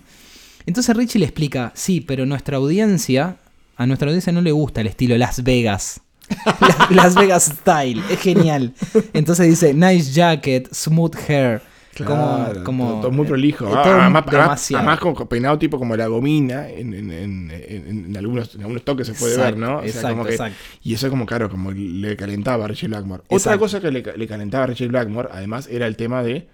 [0.67, 3.37] Entonces Richie le explica, sí, pero nuestra audiencia,
[3.77, 6.02] a nuestra audiencia no le gusta el estilo Las Vegas.
[6.61, 8.73] La- Las Vegas Style, es genial.
[9.13, 11.63] Entonces dice, nice jacket, smooth hair.
[11.95, 12.11] Claro,
[12.55, 13.67] como, como todo, muy prolijo.
[13.67, 14.79] eh, Ah, todo además, demasiado.
[14.89, 17.11] además peinado tipo como la gomina en, en-
[17.51, 19.77] en- algunos, algunos toques se puede Exacto, ver, ¿no?
[19.77, 20.57] O sea, exacto, como que- exacto.
[20.83, 23.25] Y eso como, claro, como le calentaba a Richie Blackmore.
[23.29, 26.49] Otra cosa que le calentaba a Richie Blackmore, además, era el tema de...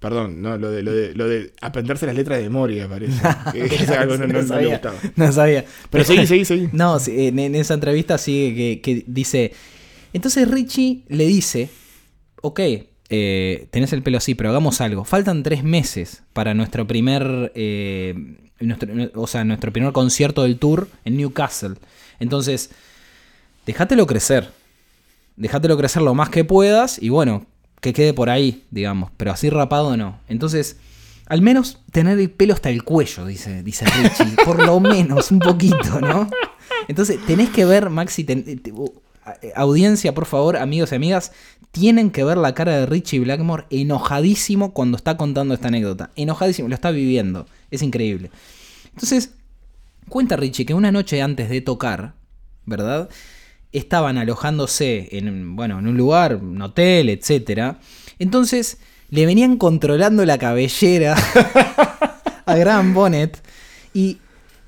[0.00, 3.20] Perdón, no, lo de, lo de, lo de aprenderse las letras de memoria, parece.
[3.54, 4.96] Es algo no, no- no le sabía, gustaba.
[5.16, 5.64] no sabía.
[5.90, 6.68] Pero seguí, seguí, seguí.
[6.72, 9.52] No, sí, en, en esa entrevista sigue que, que dice.
[10.14, 11.68] Entonces Richie le dice:
[12.40, 12.60] Ok,
[13.10, 15.04] eh, tenés el pelo así, pero hagamos algo.
[15.04, 17.52] Faltan tres meses para nuestro primer.
[17.54, 18.14] eh,
[18.60, 21.74] nuestro- o sea, nuestro primer concierto del tour en Newcastle.
[22.20, 22.70] Entonces,
[23.66, 24.50] déjatelo crecer.
[25.36, 27.46] Déjatelo crecer lo más que puedas y bueno,
[27.80, 29.10] que quede por ahí, digamos.
[29.16, 30.18] Pero así rapado no.
[30.28, 30.76] Entonces.
[31.26, 34.34] Al menos tener el pelo hasta el cuello, dice, dice Richie.
[34.44, 36.28] Por lo menos, un poquito, ¿no?
[36.88, 38.92] Entonces, tenés que ver, Maxi, ten- te- uh,
[39.54, 41.30] audiencia, por favor, amigos y amigas,
[41.70, 46.10] tienen que ver la cara de Richie Blackmore enojadísimo cuando está contando esta anécdota.
[46.16, 47.46] Enojadísimo, lo está viviendo.
[47.70, 48.32] Es increíble.
[48.86, 49.30] Entonces,
[50.08, 52.14] cuenta Richie que una noche antes de tocar,
[52.66, 53.08] ¿verdad?
[53.72, 57.76] Estaban alojándose en, bueno, en un lugar, un hotel, etc.
[58.18, 58.78] Entonces,
[59.10, 61.16] le venían controlando la cabellera
[62.46, 63.40] a Graham Bonnet
[63.94, 64.18] y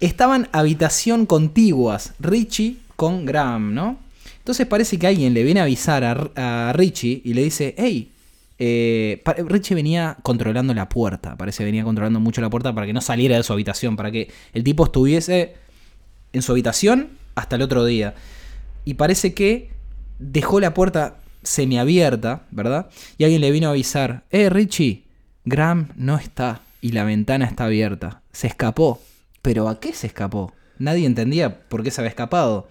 [0.01, 3.99] estaban habitación contiguas, Richie con Graham, ¿no?
[4.38, 8.12] Entonces parece que alguien le viene a avisar a, a Richie y le dice, hey,
[8.65, 12.93] eh, Richie venía controlando la puerta, parece que venía controlando mucho la puerta para que
[12.93, 15.55] no saliera de su habitación, para que el tipo estuviese
[16.33, 18.15] en su habitación hasta el otro día.
[18.85, 19.71] Y parece que
[20.18, 22.88] dejó la puerta semiabierta, ¿verdad?
[23.18, 25.05] Y alguien le vino a avisar, eh, Richie,
[25.45, 28.23] Graham no está y la ventana está abierta.
[28.33, 29.01] Se escapó.
[29.40, 30.53] ¿Pero a qué se escapó?
[30.79, 32.68] Nadie entendía por qué se había escapado.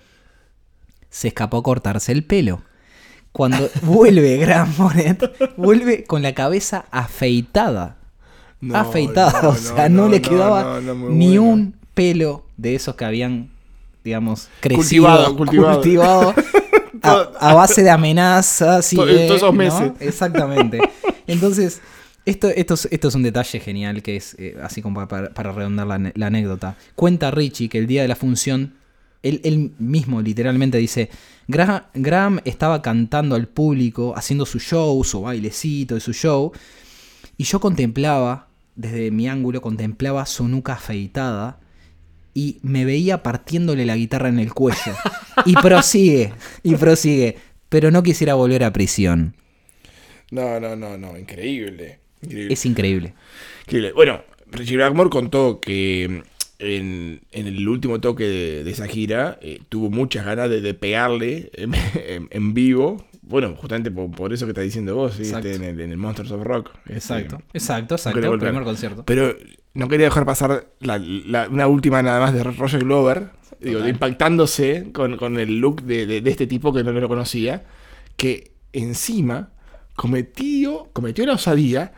[1.10, 2.62] Se escapó a cortarse el pelo.
[3.32, 7.98] Cuando vuelve Graham Bonnet, vuelve con la cabeza afeitada.
[8.60, 11.44] No, afeitada, no, o sea, no, no, le quedaba ni bueno.
[11.44, 13.50] un pelo de esos que habían,
[14.04, 15.76] digamos, crecido, Cultivado, cultivado.
[15.76, 16.36] cultivado
[17.02, 19.54] a, a base de amenazas y todos esos ¿no?
[19.54, 19.92] meses.
[20.00, 20.80] Exactamente.
[21.28, 21.82] Entonces,
[22.26, 25.52] esto, esto, es, esto es un detalle genial que es, eh, así como para, para
[25.52, 26.78] redondar la anécdota.
[26.96, 28.76] Cuenta Richie que el día de la función,
[29.24, 31.10] él, él mismo literalmente dice,
[31.48, 36.52] Graham, Graham estaba cantando al público, haciendo su show, su bailecito y su show,
[37.38, 41.61] y yo contemplaba, desde mi ángulo, contemplaba su nuca afeitada
[42.34, 44.94] y me veía partiéndole la guitarra en el cuello.
[45.46, 47.38] Y prosigue, y prosigue,
[47.70, 49.36] pero no quisiera volver a prisión.
[50.30, 52.00] No, no, no, no, increíble.
[52.22, 52.54] Increíble.
[52.54, 53.14] Es increíble.
[53.66, 53.92] Increíble.
[53.94, 56.24] Bueno, Richie Blackmore contó que
[56.60, 60.74] en, en el último toque de, de esa gira eh, tuvo muchas ganas de, de
[60.74, 61.74] pegarle en,
[62.08, 63.06] en- en vivo.
[63.24, 65.20] Bueno, justamente por, por eso que estás diciendo vos.
[65.20, 66.72] Este, en, el, en el Monsters of Rock.
[66.86, 68.34] Este, Exacto, exacto, exacto.
[68.34, 69.06] El primer concierto.
[69.06, 69.36] Pero
[69.74, 73.30] no quería dejar pasar la- la- una última nada más de Roger Glover,
[73.60, 77.64] digo, impactándose con, con el look de, de- de este tipo que no lo conocía,
[78.18, 79.50] que encima
[79.96, 81.94] cometió, cometió la osadía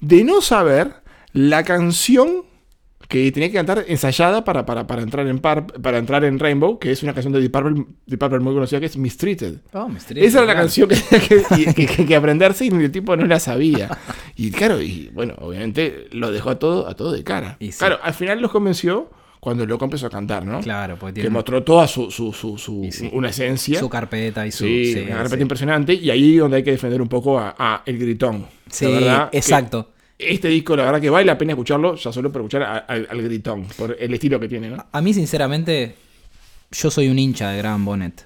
[0.00, 0.92] de no saber
[1.32, 2.44] la canción
[3.08, 6.78] que tenía que cantar ensayada para, para, para entrar en par, para entrar en Rainbow,
[6.78, 9.58] que es una canción de Deep Purple, Deep Purple muy conocida que es Mistreated.
[9.72, 10.64] Oh, misterioso, Esa era la claro.
[10.66, 13.96] canción que que, que- que aprenderse y el tipo no la sabía.
[14.36, 17.56] Y claro, y bueno, obviamente lo dejó a todo, a todo de cara.
[17.60, 17.78] Y sí.
[17.78, 20.60] Claro, al final los convenció cuando el loco empezó a cantar, ¿no?
[20.60, 23.08] Claro, Que tiene mostró toda su, su, su, su- sí.
[23.12, 23.78] una esencia.
[23.78, 24.64] su carpeta y su.
[24.64, 25.42] sí, sí, una carpeta sí.
[25.42, 25.94] impresionante.
[25.94, 28.46] Y ahí donde hay que defender un poco a, a el gritón.
[28.68, 29.90] Sí, La verdad que- exacto.
[30.18, 33.06] Este disco, la verdad que vale la pena escucharlo, ya solo por escuchar a- al,
[33.10, 34.84] al gritón, por el estilo que tiene, ¿no?
[34.90, 35.94] A mí, sinceramente,
[36.72, 38.24] yo soy un hincha de Graham Bonnet.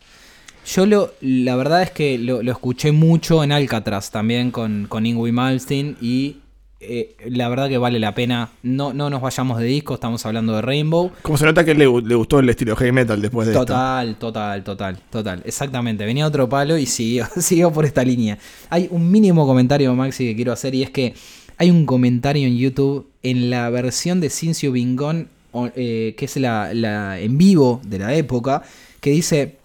[0.67, 5.05] Yo lo, la verdad es que lo, lo escuché mucho en Alcatraz también con, con
[5.07, 6.37] Ingrid Malmsteen y
[6.79, 8.51] eh, la verdad que vale la pena.
[8.63, 11.11] No, no nos vayamos de disco, estamos hablando de Rainbow.
[11.23, 13.65] Como se nota que le, le gustó el estilo heavy metal después de esto.
[13.65, 15.43] Total, total, total, total.
[15.45, 16.05] Exactamente.
[16.05, 18.39] Venía otro palo y siguió, siguió por esta línea.
[18.69, 21.15] Hay un mínimo comentario, Maxi, que quiero hacer y es que
[21.61, 25.29] hay un comentario en YouTube en la versión de Cincio Bingón,
[25.77, 28.63] eh, que es la, la en vivo de la época,
[29.01, 29.59] que dice,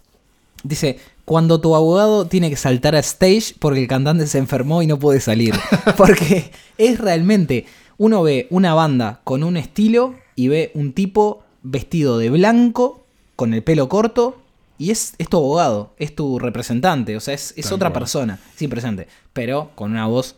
[0.62, 4.88] dice, cuando tu abogado tiene que saltar a stage porque el cantante se enfermó y
[4.88, 5.56] no puede salir.
[5.96, 7.66] Porque es realmente,
[7.98, 13.06] uno ve una banda con un estilo y ve un tipo vestido de blanco,
[13.38, 14.42] con el pelo corto,
[14.78, 18.02] y es, es tu abogado, es tu representante, o sea, es, es otra cual.
[18.02, 20.36] persona, sin presente, pero con una voz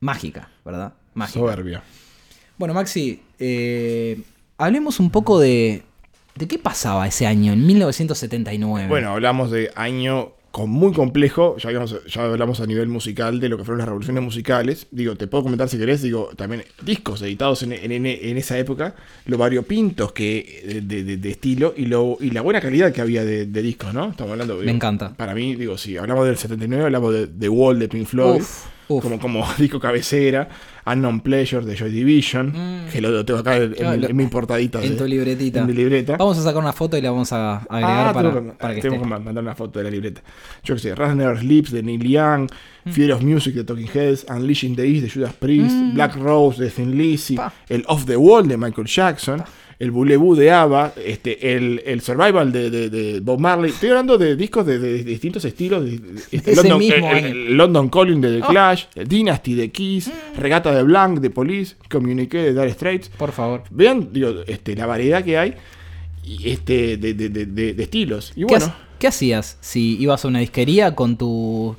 [0.00, 0.92] mágica, ¿verdad?
[1.14, 1.38] Mágica.
[1.40, 1.82] Soberbia.
[2.58, 4.20] Bueno, Maxi, eh,
[4.58, 5.82] hablemos un poco de,
[6.36, 8.88] de qué pasaba ese año, en 1979.
[8.88, 11.70] Bueno, hablamos de año con muy complejo, ya,
[12.20, 14.88] hablamos a nivel musical de lo que fueron las revoluciones musicales.
[14.90, 18.04] Digo, te puedo comentar si querés, digo, también discos editados en, en-
[18.36, 22.92] esa época, lo variopintos que de, de- de estilo y, lo, y la buena calidad
[22.92, 24.10] que había de, de discos, ¿no?
[24.10, 24.58] Estamos hablando.
[24.58, 25.14] digo, encanta.
[25.16, 28.40] Para mí, digo, si hablamos del 79, hablamos de The Wall de Pink Floyd.
[28.40, 28.64] Uf,
[28.98, 30.48] Como, como disco cabecera,
[30.92, 32.52] Unknown Pleasure de Joy Division,
[32.92, 34.82] que lo tengo acá en, Claro, en- lo- en mi portadita.
[34.82, 35.60] en de- tu libretita.
[35.60, 36.16] En mi libreta.
[36.16, 38.74] Vamos a sacar una foto y la vamos a agregar Ah, para, tengo que, para
[38.80, 40.22] que mandar una foto de la libreta.
[40.64, 42.48] Yo qué sé, Never Sleeps de Neil Young,
[42.84, 42.90] Mm.
[42.92, 46.70] Fear of Music de Talking Heads, Unleashing the East de Judas Priest, Black Rose de
[46.70, 47.52] Thin Lizzy, Pa.
[47.68, 49.42] el Off the Wall de Michael Jackson,
[49.78, 53.70] el Boulevou de ABBA, este, el, el Survival de, de- de Bob Marley.
[53.70, 55.84] Estoy hablando de discos de, de- distintos estilos.
[56.30, 58.48] este, London, mismo el- el London Calling de The Oh.
[58.48, 63.08] Clash, el Dynasty de Kiss, Regata de Blanc de Police, Communique de Dire Straits.
[63.10, 63.62] Por favor.
[63.70, 65.54] Vean digo, este, la variedad que hay
[66.24, 68.32] y este, de, de- de- de- de estilos.
[68.36, 71.76] Y ¿Qué, bueno, ha- qué hacías si ibas a una disquería con tu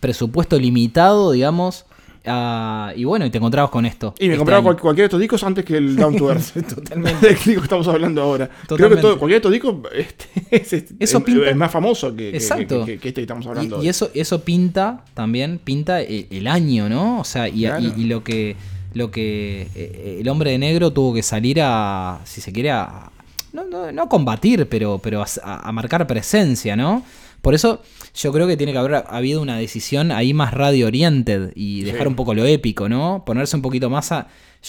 [0.00, 1.86] presupuesto limitado, digamos,
[2.26, 4.14] ah, y bueno, y te encontrabas con esto?
[4.18, 6.52] y me este compraba cual- cualquiera de estos discos antes que el Down to Earth.
[6.74, 7.26] Totalmente.
[7.26, 8.48] Del disco que estamos hablando ahora.
[8.68, 10.24] Creo que todo, cualquiera de estos discos este,
[10.56, 12.84] es, es- Eso es- pinta- es más famoso que, Exacto.
[12.84, 13.76] que- que- que este que estamos hablando.
[13.76, 13.86] Y, hoy.
[13.86, 17.20] y eso, eso pinta también, pinta el, el año, ¿no?
[17.20, 17.82] O sea, y, Claro.
[17.96, 18.56] y- y lo que
[18.92, 23.08] lo que eh, el hombre de negro tuvo que salir a, si se quiere, a,
[23.52, 25.26] no, no, no a combatir, pero, pero a,
[25.68, 27.04] a marcar presencia, ¿no?
[27.42, 27.82] Por eso
[28.14, 32.02] yo creo que tiene que haber habido una decisión ahí más radio oriented y dejar
[32.02, 32.08] Sí.
[32.08, 33.22] un poco lo épico, ¿no?
[33.24, 34.28] Ponerse un poquito más a,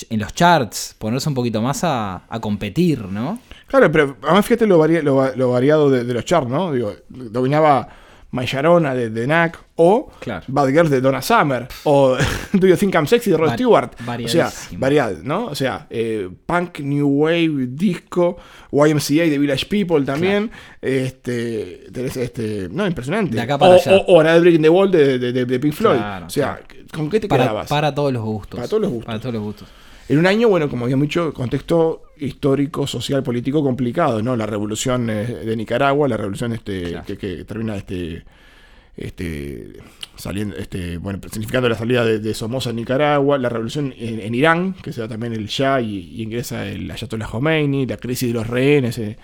[0.10, 3.40] en los charts, ponerse un poquito más a, a competir, ¿no?
[3.68, 6.72] Claro, pero además fíjate lo, vari- lo va- lo variado de, de los charts, ¿no?
[6.72, 7.88] Digo, dominaba
[8.32, 10.46] My Sharona de, de Knack o Claro.
[10.48, 12.16] Bad Girls de Donna Summer o
[12.54, 13.92] Do You Think I'm Sexy de Rod Stewart.
[14.24, 15.46] O sea, variedad, ¿no?
[15.48, 18.38] O sea, eh, punk, new wave, disco,
[18.72, 20.50] YMCA de Village People también.
[20.82, 21.88] Este,
[22.22, 23.36] este, no, impresionante.
[23.36, 23.98] De acá para o, allá.
[24.08, 25.98] o, o Breaking the Wall de, de- de- de Pink Floyd.
[25.98, 26.60] Claro, o sea,
[26.94, 27.68] ¿con qué te Para, quedabas?
[27.68, 28.58] para todos los gustos.
[28.58, 29.06] Para todos los gustos.
[29.08, 29.68] Para todos los gustos.
[30.10, 34.36] En un año, bueno, como había mucho contexto histórico, social, político complicado, ¿no?
[34.36, 37.06] La revolución eh, de Nicaragua, la revolución este, Claro.
[37.06, 38.24] que, que termina este,
[38.98, 39.74] este,
[40.16, 44.36] saliendo, este, bueno, significando la salida de, de Somoza en Nicaragua, la revolución en, en
[44.36, 48.28] Irán, que se da también el Shah y, y ingresa el Ayatollah Khomeini, la crisis
[48.30, 49.18] de los rehenes eh,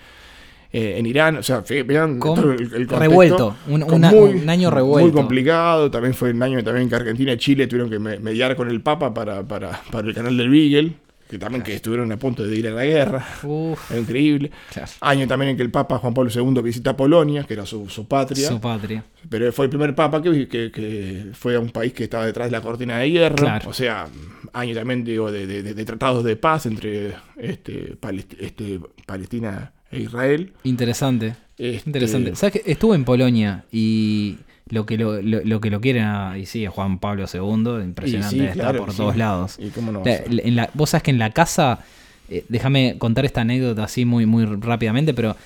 [0.72, 4.48] eh, en Irán, o sea, vean Con- el, el contexto, revuelto, un- con una- un
[4.50, 5.10] año revuelto.
[5.12, 8.56] Muy complicado, también fue un año también que Argentina y Chile tuvieron que me- mediar
[8.56, 10.92] con el Papa para, para, para el canal del Beagle,
[11.28, 13.26] que también que estuvieron a punto de ir a la guerra.
[13.42, 14.50] Uf, increíble.
[14.72, 14.90] Claro.
[15.00, 18.06] Año también en que el Papa Juan Pablo II visita Polonia, que era su, su
[18.08, 18.48] patria.
[18.48, 19.04] su patria.
[19.28, 22.46] Pero fue el primer Papa que, que- que fue a un país que estaba detrás
[22.48, 23.36] de la cortina de hierro.
[23.36, 23.68] Claro.
[23.68, 24.06] O sea,
[24.52, 30.00] año también digo, de, de- de tratados de paz entre este, Palest- este, Palestina e
[30.00, 30.52] Israel.
[30.64, 31.34] Interesante.
[31.58, 32.36] Este, Interesante.
[32.36, 34.36] ¿Sabes que Estuve en Polonia y
[34.70, 38.36] lo que lo, lo- lo que lo quieren y sí, a Juan Pablo II, impresionante,
[38.36, 38.96] sí, está claro, por sí.
[38.98, 39.56] todos lados.
[39.58, 40.02] ¿Y cómo no?
[40.04, 41.80] La- en la- vos sabés que en la casa,
[42.28, 45.36] eh, déjame contar esta anécdota así muy, muy rápidamente, pero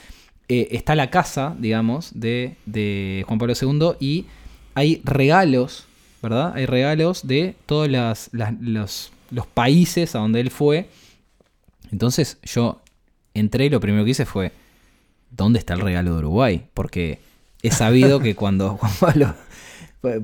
[0.48, 4.26] eh, está la casa, digamos, de, de Juan Pablo II y
[4.74, 5.86] hay regalos,
[6.22, 6.52] ¿verdad?
[6.54, 10.88] Hay regalos de todos las, las- los, los países a donde él fue.
[11.90, 12.80] Entonces yo
[13.34, 14.52] entré y lo primero que hice fue,
[15.30, 16.64] ¿dónde está el regalo de Uruguay?
[16.74, 17.18] Porque
[17.62, 19.34] he sabido que cuando Juan Pablo...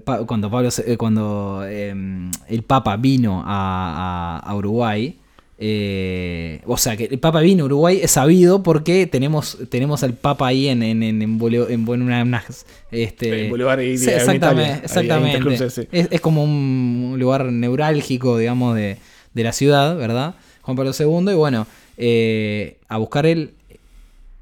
[0.05, 5.17] pa- Cuando, Pablo, eh, cuando em, el Papa vino a, a- a Uruguay,
[5.61, 10.15] Eh, o sea, que el Papa vino a Uruguay es sabido porque tenemos, tenemos al
[10.15, 12.45] Papa ahí en, en, en, en, boleo- en una-
[12.93, 15.71] este, El Boulevard Sí, en exactamente, Italia, exactamente.
[15.71, 15.89] Sí.
[15.91, 18.99] Es, es como un lugar neurálgico, digamos, de,
[19.35, 20.37] de la ciudad, ¿verdad?
[20.63, 23.55] Juan Pablo II, y bueno, eh, a buscar el,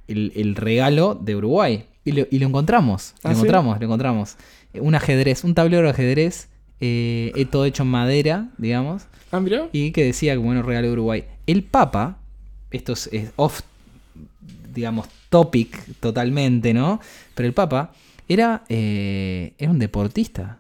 [0.09, 1.85] el, el regalo de Uruguay.
[2.07, 3.40] Y lo, y lo encontramos, ¿Ah, lo sí?
[3.40, 4.37] encontramos, lo encontramos.
[4.81, 6.49] Un ajedrez, un tablero de ajedrez,
[6.81, 9.69] eh, eh, todo hecho en madera, digamos, Ah, mirá.
[9.73, 11.25] y que decía que bueno, regalo de Uruguay.
[11.47, 12.19] El Papa,
[12.71, 13.61] esto es, es off,
[14.75, 17.01] digamos, topic totalmente, ¿no?
[17.35, 17.92] Pero el Papa
[18.29, 20.59] era, eh, era un deportista.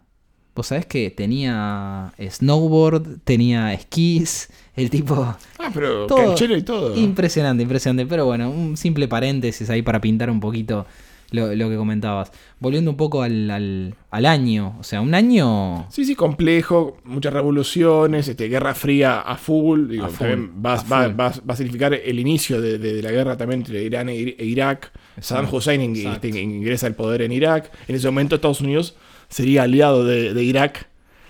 [0.54, 5.14] Vos sabés que tenía snowboard, tenía esquís, el tipo...
[5.58, 6.16] Ah, pero Todo.
[6.28, 6.96] canchero y todo.
[6.96, 8.06] Impresionante, impresionante.
[8.06, 10.86] Pero bueno, un simple paréntesis ahí para pintar un poquito
[11.30, 12.32] lo, lo que comentabas.
[12.60, 14.76] Volviendo un poco al, al- al año.
[14.78, 15.86] O sea, un año...
[15.90, 19.88] Sí, sí, complejo, muchas revoluciones, este, guerra fría a full.
[19.88, 21.20] Digo, A full, también va, a va- full.
[21.20, 24.14] va- va a significar el inicio de, de- de la guerra también entre Irán e,
[24.38, 24.92] e Irak.
[25.20, 27.70] Saddam Hussein este, ingresa al poder en Irak.
[27.88, 28.96] En ese momento Estados Unidos
[29.28, 30.88] sería aliado de, de Irak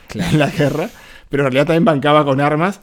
[0.08, 0.30] Claro.
[0.32, 0.90] en la guerra,
[1.28, 2.80] pero en realidad también bancaba con armas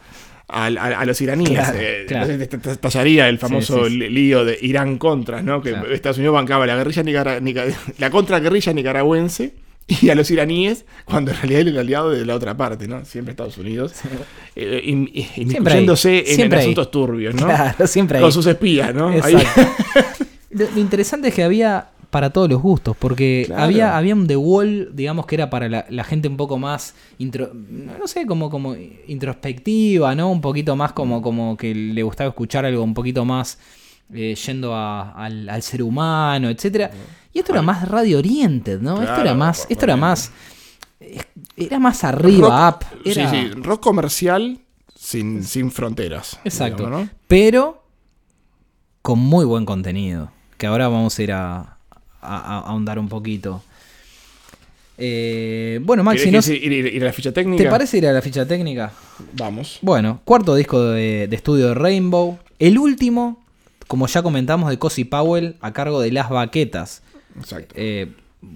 [0.48, 1.52] a, a los iraníes.
[1.52, 2.26] Claro, Eh, claro.
[2.32, 4.10] entonces te- te- Tallaría el famoso Sí, sí, sí.
[4.10, 5.62] lío de Irán contras, ¿no?
[5.62, 5.92] Que Claro.
[5.92, 7.66] Estados Unidos bancaba la guerrilla nicara- nica-
[7.98, 9.54] la contraguerrilla nicaragüense
[9.88, 13.04] y a los iraníes cuando en realidad el aliado de la otra parte, ¿no?
[13.06, 13.94] Siempre Estados Unidos.
[14.56, 17.46] eh, in- in- inmiscuyéndose en- asuntos turbios, ¿no?
[17.48, 18.20] Claro, siempre.
[18.20, 19.12] Con sus espías, ¿no?
[19.14, 19.62] Exacto.
[20.52, 23.64] lo interesante es que había para todos los gustos, porque Claro.
[23.64, 26.94] había, había un The Wall, digamos que era para la, la gente un poco más,
[27.20, 28.76] intro- no sé, como, como
[29.08, 30.32] introspectiva, ¿no?
[30.32, 33.58] Un poquito más como, como que le gustaba escuchar algo un poquito más
[34.14, 36.92] eh, yendo a- al, al ser humano, etcétera.
[37.34, 39.02] Y esto era más radio oriented, ¿no?
[39.02, 40.32] esto era más, esto era más,
[41.58, 43.00] era más arriba, rock, up.
[43.06, 44.60] Era, Sí, sí, rock comercial
[44.96, 46.40] sin, sin fronteras.
[46.44, 46.84] Exacto.
[46.86, 47.10] digamos, ¿no?
[47.28, 47.84] Pero
[49.02, 50.32] con muy buen contenido.
[50.58, 51.73] Que ahora vamos a ir a
[52.26, 53.64] ahondar un poquito.
[54.98, 57.64] Eh, bueno, Maxi, ¿Querés ¿no- ir, ir- ir a la ficha técnica?
[57.64, 58.92] ¿te parece ir a la ficha técnica?
[59.34, 59.80] Vamos.
[59.82, 62.38] Bueno, cuarto disco de, de estudio de Rainbow.
[62.60, 63.44] El último,
[63.88, 67.02] como ya comentamos, de Cozy Powell a cargo de Las Baquetas.
[67.40, 67.74] Exacto.
[67.78, 68.12] Eh,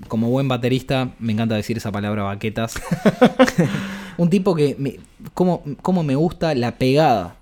[0.10, 2.76] como buen baterista, me encanta decir esa palabra baquetas.
[4.18, 5.00] Un tipo que, me,
[5.34, 7.36] como, como me gusta la pegada.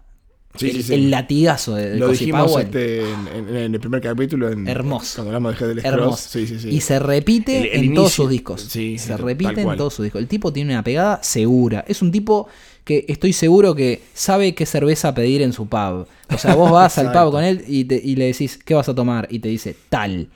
[0.58, 0.94] Sí, el, sí, sí.
[0.94, 4.50] el latigazo de, de Lo Cozy dijimos este, en, en- en el primer capítulo.
[4.52, 5.24] En, Hermoso.
[5.24, 5.82] Cuando hablamos de.
[5.88, 6.40] Hermoso.
[6.40, 8.62] Y se repite El- el en todos sus discos.
[8.62, 10.22] Se repite en todos sus discos.
[10.22, 11.84] El tipo tiene una pegada segura.
[11.88, 12.48] Es un tipo
[12.84, 16.08] que estoy seguro que sabe qué cerveza pedir en su pub.
[16.34, 18.88] O sea, vos vas al pub con él y, te- y le decís, ¿qué vas
[18.90, 19.28] a tomar?
[19.32, 20.28] Y te dice, tal.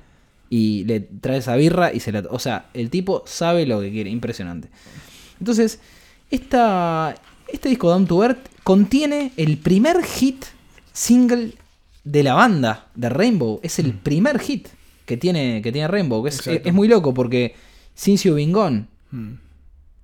[0.50, 2.24] Y le traes esa birra y se la...
[2.32, 4.10] O sea, el tipo sabe lo que quiere.
[4.10, 4.68] Impresionante.
[5.40, 5.80] Entonces,
[6.32, 7.16] esta,
[7.48, 10.46] este disco Down to Earth contiene el primer hit
[10.94, 11.54] single
[12.04, 13.60] de la banda de Rainbow.
[13.64, 14.68] Es el primer hit
[15.08, 16.24] que tiene, que tiene Rainbow.
[16.24, 17.56] que es, muy loco porque
[18.06, 18.86] You Been Gone,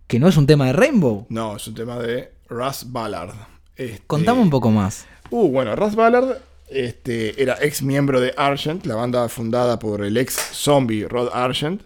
[0.07, 1.27] que no es un tema de Rainbow.
[1.29, 3.35] No, es un tema de Russ Ballard.
[3.75, 5.05] Este, Contame un poco más.
[5.29, 10.17] Uh, bueno, Russ Ballard este, era ex miembro de Argent, la banda fundada por el
[10.17, 11.83] ex zombie Rod Argent.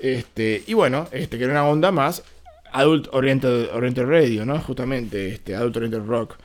[0.00, 2.24] Este, y bueno, este, que era una onda más
[2.72, 4.58] adult oriented, oriented radio, ¿no?
[4.60, 6.36] Justamente, este, adult oriented rock.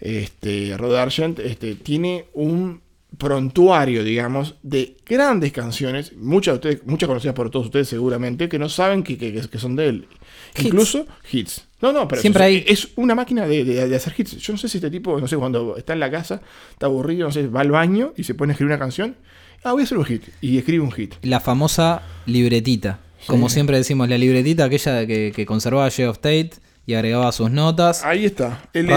[0.00, 2.80] Este, Rod Argent este, tiene un
[3.16, 8.58] prontuario, digamos, de grandes canciones, muchas, de ustedes, muchas conocidas por todos ustedes seguramente, que
[8.58, 10.08] no saben que, que- que son de él.
[10.54, 10.64] Hits.
[10.66, 11.64] Incluso hits.
[11.80, 14.36] No, no, pero Siempre hay- es una máquina de, de- de hacer hits.
[14.36, 17.26] Yo no sé si este tipo, no sé, cuando está en la casa, está aburrido,
[17.28, 19.16] no sé, va al baño y se pone a escribir una canción.
[19.64, 20.22] Ah, voy a hacer un hit.
[20.42, 21.14] Y escribe un hit.
[21.22, 23.00] La famosa libretita.
[23.26, 26.52] Como siempre decimos, la libretita aquella que, que conservaba Jay of Tate
[26.86, 28.04] y agregaba sus notas.
[28.04, 28.62] Ahí está.
[28.72, 28.88] El,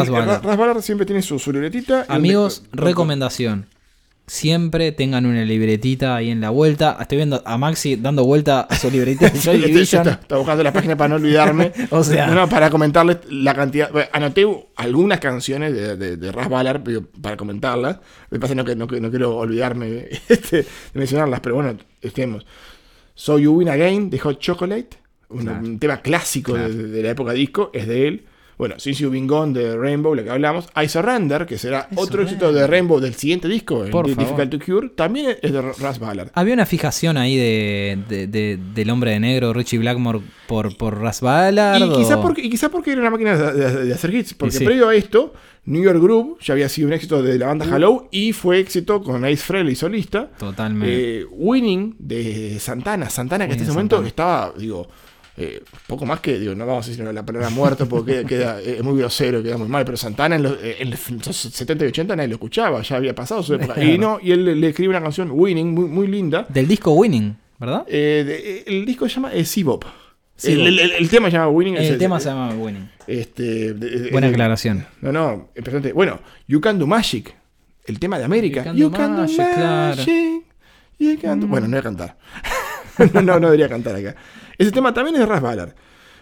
[0.82, 2.06] siempre tiene su, su libretita.
[2.08, 3.66] Amigos, recomendación.
[4.28, 6.98] Siempre tengan una libretita ahí en la vuelta.
[7.02, 9.82] Estoy viendo a Maxi dando vuelta a su libretita Joy Este-.
[9.82, 11.72] Está, está buscando la página para no olvidarme.
[11.90, 12.28] O sea.
[12.28, 13.92] No, no, para comentarles la cantidad.
[13.92, 17.98] bueno, anoté algunas canciones de, de, de pero para comentarlas.
[18.30, 22.46] Me pasa no, que no, que no quiero olvidarme este, de mencionarlas, pero bueno, estemos.
[23.20, 24.96] So You Win Again de Hot Chocolate.
[25.28, 25.60] Un, Claro.
[25.66, 26.70] un tema clásico Claro.
[26.74, 28.26] de, de la época disco, es de él.
[28.60, 30.68] Bueno, Since You Been Gone de Rainbow, la que hablamos.
[30.76, 34.14] I Surrender, que será I otro éxito de Rainbow del siguiente disco, el Por Di-
[34.16, 34.30] favor.
[34.38, 36.30] Difficult to Cure, también es de Russ Ballard.
[36.34, 41.00] Había una fijación ahí de, de- de- del hombre de negro, Richie Blackmore, por, por
[41.00, 41.82] Ras Ballard.
[41.82, 44.34] Y quizá, o- porque, y quizá porque era una máquina de, de- de hacer hits.
[44.34, 44.66] Porque sí.
[44.66, 48.10] previo a esto, New York Groove ya había sido un éxito de la banda Hello
[48.12, 50.32] y fue éxito con Ace Frehley solista.
[50.38, 51.20] Totalmente.
[51.22, 53.10] Eh, Winning de Santana.
[53.10, 54.08] Santana que hasta ese momento Santana.
[54.10, 54.86] estaba, digo,
[55.40, 58.62] eh, poco más que, digo, no vamos a decir la palabra muerto porque queda, queda-
[58.62, 62.16] es muy grosero, queda muy mal, pero Santana en los, en los 70 y 80
[62.16, 63.82] nadie lo escuchaba, ya había pasado su época.
[63.84, 66.46] Y no, y él le- le escribe una canción Winning, muy, muy linda.
[66.50, 67.86] Del disco Winning, ¿verdad?
[67.88, 68.24] Eh,
[68.68, 69.86] de- el disco se llama eh, Bop.
[70.36, 70.66] Sebop.
[70.68, 71.76] El, el- el tema se llama Winning.
[71.78, 72.90] es El tema se llama Winning.
[73.08, 74.86] Este, de- de- Buena aclaración.
[75.02, 75.92] No, no, impresionante.
[75.94, 77.34] Bueno, You Can Do Magic,
[77.86, 78.72] el tema de América.
[78.74, 80.04] You Can Do Magic, claro.
[81.00, 82.18] You can do- Bueno, no voy a cantar.
[83.14, 84.16] no, no, no debería cantar acá.
[84.60, 85.74] Ese tema también es de Ras Ballard.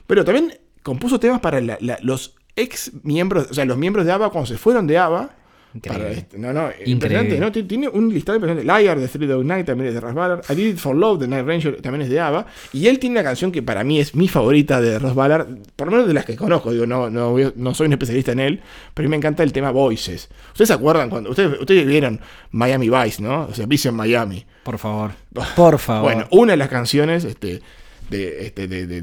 [0.08, 4.14] Pero también compuso temas para la- la- los ex miembros, o sea, los miembros de
[4.14, 5.32] ABBA cuando se fueron de ABBA.
[5.74, 6.12] Increíble.
[6.14, 6.92] Este- no, no, Increíble.
[6.92, 7.52] impresionante, ¿no?
[7.52, 8.66] Tiene- un listado impresionante.
[8.82, 10.42] Liar de Three Dog Night también es de Ras Ballard.
[10.50, 12.48] I Did It For Love de Night Ranger también es de ABBA.
[12.74, 15.88] Y él tiene una canción que para mí es mi favorita de Ras Ballard, por
[15.88, 16.72] lo menos de las que conozco.
[16.72, 18.62] Digo, no, no, no soy un especialista en él,
[18.94, 20.30] pero a mí me encanta el tema Voices.
[20.48, 22.22] ¿Ustedes se acuerdan cuando ustedes, ustedes vieron
[22.52, 23.44] Miami Vice, ¿no?
[23.48, 24.46] O sea, Vision Miami.
[24.64, 25.12] Por favor.
[25.56, 26.04] Por favor.
[26.14, 27.62] Bueno, una de las canciones este,
[28.10, 29.01] de, este, de, de-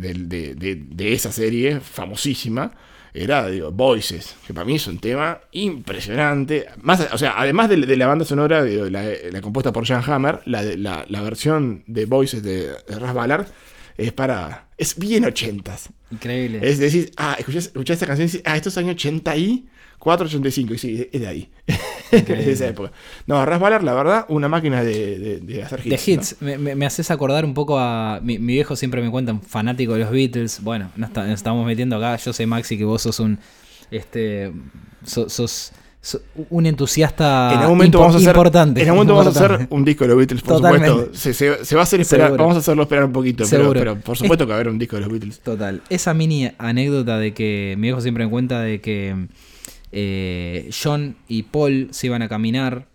[0.87, 2.73] de- esa serie, famosísima,
[3.13, 6.67] era digo, Voices, que para mí es un tema impresionante.
[6.83, 10.03] Más, o sea, además de, de la banda sonora, digo, la, la compuesta por Jan
[10.11, 13.47] Hammer, la, la, la versión de Voices de, de Ras Ballard
[13.97, 14.69] es para.
[14.77, 15.91] Es bien ochentas.
[16.11, 16.59] Increíble.
[16.63, 19.71] Es decir, ah, escuchás, escuchás esta canción y dices, ah, esto es año 84,
[20.05, 20.75] 85.
[20.75, 21.49] Y sí, es de ahí.
[22.11, 22.93] de esa época.
[23.27, 26.37] No, Ras Ballard, la verdad, una máquina de, de- de hacer De hits.
[26.41, 26.49] ¿no?
[26.51, 28.21] hits, me, me- haces acordar un poco a.
[28.23, 30.63] Mi, mi viejo siempre me cuenta, un fanático de los Beatles.
[30.63, 32.17] Bueno, nos, está- nos estamos metiendo acá.
[32.17, 33.39] Yo sé, Maxi, que vos sos un.
[33.91, 34.53] Este.
[35.05, 38.83] so- sos, so- un entusiasta En algún momento vamos a hacer, importante.
[38.83, 39.75] en algún momento vamos a hacer importante.
[39.75, 40.89] un disco de los Beatles, por Totalmente.
[40.89, 41.15] supuesto.
[41.19, 42.45] Se, se- se va a hacer esperar, Seguro.
[42.45, 44.79] vamos a hacerlo esperar un poquito, pero, pero por supuesto que va a haber un
[44.79, 45.41] disco de los Beatles.
[45.41, 45.83] Total.
[45.91, 49.27] Esa mini anécdota de que mi viejo siempre me cuenta de que
[49.97, 52.87] eh, John y Paul se iban a caminar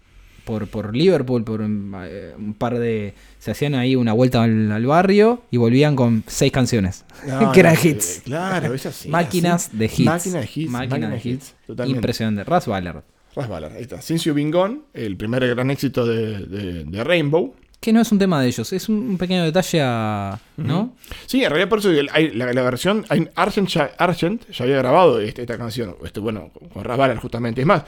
[0.45, 3.14] por, por Liverpool, por un, eh, un par de...
[3.39, 7.06] Se hacían ahí una vuelta al, al barrio y volvían con seis canciones.
[7.28, 8.18] No, que eran no, hits.
[8.18, 9.10] eh, Claro, así.
[9.10, 9.78] Máquinas así.
[9.78, 10.00] de hits.
[10.00, 10.72] Máquinas de hits.
[10.72, 11.56] Máquinas de hits.
[11.68, 11.97] Totalmente.
[11.97, 12.43] Impresionante.
[12.45, 13.04] Ras Ballard.
[13.36, 14.00] Ras Ballard, ahí está.
[14.34, 17.54] Been Gone, el primer gran éxito de, de- de Rainbow.
[17.80, 20.38] Que no es un tema de ellos, es un pequeño detalle a...
[20.57, 20.95] ¿No?
[21.27, 23.05] Sí, en realidad por eso la, la versión,
[23.36, 27.61] Argent ya, Argent ya había grabado este- esta canción, este, bueno, con Ras Ballard justamente.
[27.61, 27.84] Es más,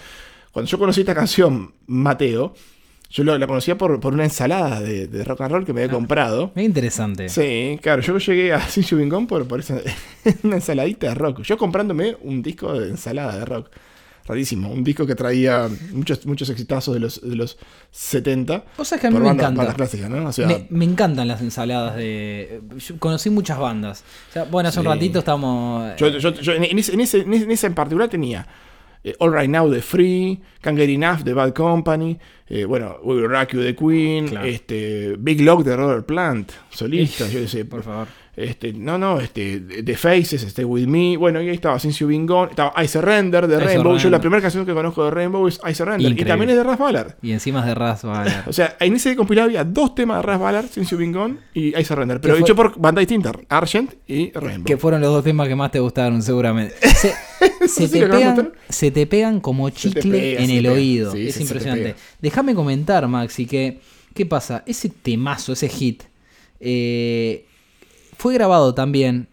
[0.53, 2.53] cuando yo conocí esta canción, Mateo,
[3.09, 5.81] yo lo- la conocía por, por una ensalada de, de rock and roll que me
[5.83, 6.53] había comprado.
[6.55, 7.27] Es interesante.
[7.27, 8.61] Sí, claro, yo llegué a
[8.91, 9.77] Been Gone por, por esa,
[10.43, 11.41] una ensaladita de rock.
[11.41, 13.69] Yo comprándome un disco de ensalada de rock.
[14.27, 17.57] Rarísimo, un disco que traía muchos, muchos exitazos de los, de los
[17.91, 18.63] 70.
[18.77, 19.57] Vos sabés que a mí me bandas- encanta.
[19.59, 20.27] bandas clásicas, ¿no?
[20.27, 22.61] O sea, me, me encantan las ensaladas de.
[22.77, 24.03] Yo conocí muchas bandas.
[24.29, 25.95] O sea, bueno, hace un ratito estamos.
[25.97, 28.47] Yo, yo- yo en, ese, en, ese, en ese- en particular tenía
[29.03, 32.17] eh, All Right Now de Free, Can't Get Enough de Bad Company,
[32.47, 34.45] eh, bueno, We Will Rock You de Queen, Claro.
[34.45, 37.65] este, Big Lock de Robert Plant, solista, yo sé.
[37.65, 38.07] por favor.
[38.43, 42.11] Este, no, no, este, The Faces, Stay With Me, bueno, y ahí estaba Since You've
[42.13, 44.11] Been Gone, estaba I Surrender de I Rainbow, yo Surrender.
[44.11, 46.77] la primera canción que conozco de Rainbow es I Surrender, y también es de Ras
[46.79, 47.15] Ballard.
[47.21, 48.43] Y encima es de Ras Ballard.
[48.47, 51.37] O sea, en ese compilado había dos temas de Ras Ballard, Since You've Been Gone
[51.53, 54.65] y I Surrender, pero hecho por bandas distintas, Argent y Rainbow.
[54.65, 56.75] que fueron los dos temas que más te gustaron, seguramente.
[57.61, 60.73] Se, se te, pegan, se te pegan como chicle pega, en el pega.
[60.75, 61.11] oído.
[61.11, 61.95] Sí, es sí, impresionante.
[62.21, 63.79] Déjame comentar, Maxi, que.
[64.13, 64.63] ¿Qué pasa?
[64.67, 66.03] Ese temazo, ese hit,
[66.59, 67.45] eh,
[68.21, 69.29] fue grabado también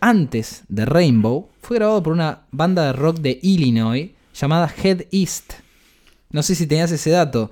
[0.00, 1.50] antes de Rainbow.
[1.60, 5.52] Fue grabado por una banda de rock de Illinois llamada Head East.
[6.30, 7.50] No sé si tenías ese dato.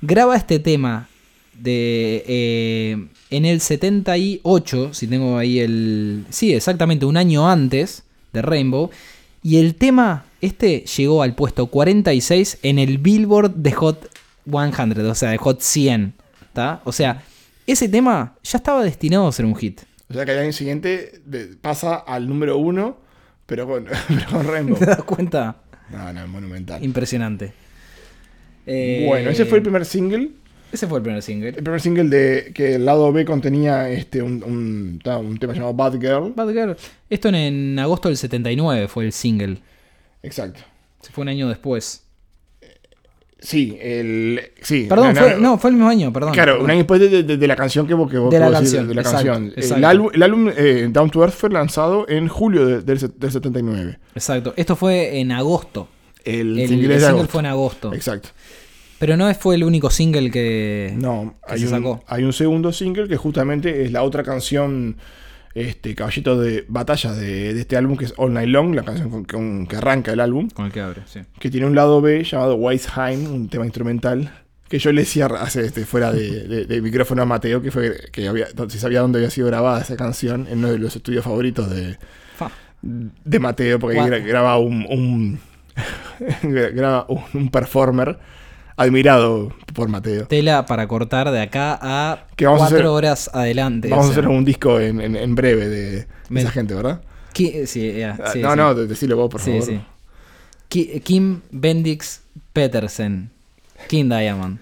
[0.00, 1.10] Graba este tema
[1.60, 6.24] de eh, en el 78, si tengo ahí el...
[6.30, 8.88] Sí, exactamente, un año antes de Rainbow.
[9.42, 14.10] Y el tema, este llegó al puesto 46 en el Billboard de Hot
[14.46, 16.14] 100, o sea, de Hot 100.
[16.54, 16.80] ¿tá?
[16.84, 17.22] O sea,
[17.66, 19.82] ese tema ya estaba destinado a ser un hit.
[20.08, 21.22] O sea que al año siguiente
[21.60, 22.98] pasa al número uno,
[23.46, 24.78] pero con, pero con Rainbow.
[24.78, 25.56] ¿Te das cuenta?
[25.90, 26.82] No, no, monumental.
[26.84, 27.52] Impresionante.
[28.66, 30.30] Eh, Bueno, ese fue el primer single.
[30.72, 31.48] Ese fue el primer single.
[31.50, 36.00] El primer single de que el lado B contenía este un, un, tema llamado Bad
[36.00, 36.32] Girl.
[36.34, 36.76] Bad Girl.
[37.08, 39.58] Esto en, en agosto del 79 fue el single.
[40.22, 40.60] Exacto.
[41.00, 42.04] Se fue un año después.
[43.46, 44.40] Sí, el.
[44.62, 44.86] Sí.
[44.88, 46.32] Perdón, no, fue, no, fue el mismo año, perdón.
[46.32, 46.64] Claro, perdón.
[46.64, 48.50] un año después de, de- de la canción que vos, que vos De la que
[48.52, 49.52] vos decís, canción, de la exacto, canción.
[49.54, 49.76] exacto.
[49.76, 53.30] El álbum, el álbum eh, Down to Earth fue lanzado en julio de- del, del
[53.30, 53.98] 79.
[54.14, 54.54] Exacto.
[54.56, 55.88] Esto fue en agosto.
[56.24, 57.28] El, El, single el single agosto.
[57.28, 57.92] fue en agosto.
[57.94, 58.30] Exacto.
[58.98, 60.94] Pero no fue el único single que.
[60.96, 62.02] No, que hay se un, sacó.
[62.06, 64.96] hay un segundo single que justamente es la otra canción,
[65.54, 69.08] este caballito de batalla de, de este álbum, que es All Night Long, la canción
[69.10, 71.20] con, con- que arranca el álbum, Con el que abre, sí.
[71.38, 74.32] que tiene un lado B llamado Weisheim, un tema instrumental
[74.68, 77.94] que yo le decía hace, este, fuera de, de- de micrófono a Mateo, que fue
[78.10, 81.22] que había, si sabía dónde había sido grabada esa canción, en uno de los estudios
[81.22, 81.96] favoritos de,
[82.36, 82.50] Fa.
[82.82, 85.38] de Mateo, porque gra- graba un, un,
[86.42, 88.18] graba un, un performer
[88.76, 90.26] admirado por Mateo.
[90.26, 93.88] Tela para cortar de acá a Que vamos a cuatro hacer- horas adelante.
[93.88, 97.00] Vamos o a hacer un disco en, en- en breve de, Me- esa gente, ¿verdad?
[97.32, 98.56] Ki- sí, ya, Ah, sí, no, sí.
[98.56, 99.62] no, de- decilo vos, por favor.
[99.62, 99.80] sí.
[100.68, 102.22] Ki- Kim Bendix
[102.52, 103.30] Petersen.
[103.88, 104.58] King Diamond.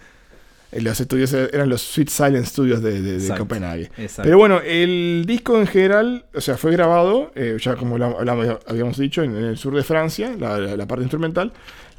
[0.72, 3.90] Eh, Los estudios eran los Sweet Silent Studios de, de- Copenhague.
[3.98, 4.22] exacto.
[4.22, 8.96] Pero bueno, el disco en general, o sea, fue grabado, eh, ya como hablamos- habíamos
[8.96, 11.52] dicho, en, en el sur de Francia, la, la- la parte instrumental.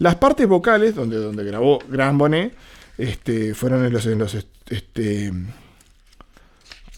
[0.04, 2.54] Las partes vocales, donde, donde grabó Gran Bonnet,
[2.97, 5.32] este, fueron en los, en los est- este,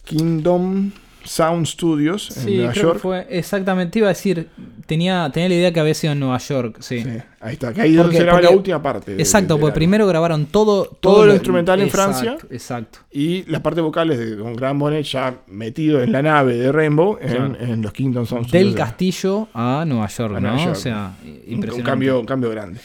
[0.06, 0.92] Kingdom
[1.26, 3.00] Sound Studios en Sí, Nueva creo que York.
[3.02, 4.00] fue exactamente.
[4.00, 4.50] Iba a decir,
[4.86, 6.78] tenía, tenía la idea que había sido en Nueva York.
[6.80, 7.02] Sí.
[7.04, 7.10] Sí,
[7.42, 9.14] ahí está, que ahí Porque- se graba la porque- última parte.
[9.16, 10.86] Exacto, porque primero grabaron todo.
[10.86, 12.38] Todo lo instrumental en exacto, Francia.
[12.52, 13.00] Exacto.
[13.12, 16.72] Y la parte vocal es de con Gran Bonnet ya metido en la nave de
[16.72, 17.56] Rainbow en, Claro.
[17.60, 18.64] en los Kingdom Sound Studios.
[18.66, 20.58] Del de- castillo a Nueva York, A ¿no?
[20.58, 20.72] York.
[20.72, 21.76] O sea, impresionante.
[21.76, 22.80] un cambio, un cambio grande.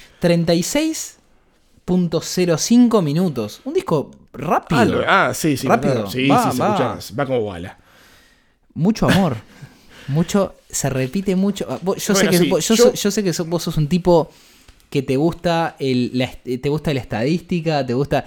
[1.87, 3.61] 36.05 minutos.
[3.65, 5.03] Un disco rápido.
[5.07, 5.67] Ah, sí, sí.
[5.67, 6.09] Rápido.
[6.09, 6.69] Sí, Va, sí, se va.
[6.97, 7.79] escucha, va como bala.
[8.75, 9.37] Mucho amor.
[10.09, 10.55] mucho.
[10.69, 11.67] Se repite mucho.
[11.69, 13.77] Yo, Bueno, sé que, sí, vos- yo, yo- so- yo sé que so- vos sos
[13.77, 14.31] un tipo
[14.89, 18.25] que te gusta el, la, te gusta la estadística, te gusta.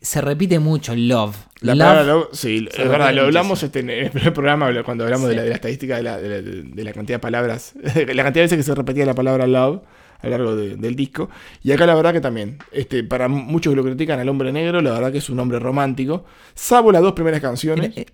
[0.00, 1.36] Se repite mucho el love.
[1.60, 5.04] La Love, palabra love, sí, es verdad, lo hablamos este, en el primer programa cuando
[5.04, 7.74] hablamos de, la, de la estadística de la, de, la, de la cantidad de palabras,
[7.82, 7.92] la
[8.24, 9.80] cantidad de veces que se repetía la palabra love
[10.18, 11.30] a lo largo de- del disco.
[11.62, 14.80] Y acá la verdad que también, este, para muchos que lo critican al hombre negro,
[14.82, 16.24] la verdad que es un hombre romántico,
[16.54, 17.90] salvo las dos primeras canciones.
[17.90, 18.06] Mira, eh,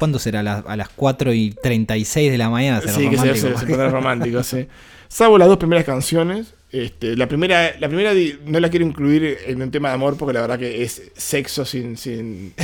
[0.00, 0.40] ¿Cuándo será?
[0.40, 2.80] ¿A las- a las 4 y 36 de la mañana?
[2.80, 4.66] será Sí, que se, se, se romántico, sí.
[5.08, 6.54] Salvo las dos primeras canciones.
[6.72, 8.12] Este, la primera, la primera
[8.46, 11.64] no la quiero incluir en un tema de amor porque la verdad que es sexo
[11.64, 12.54] sin, sin,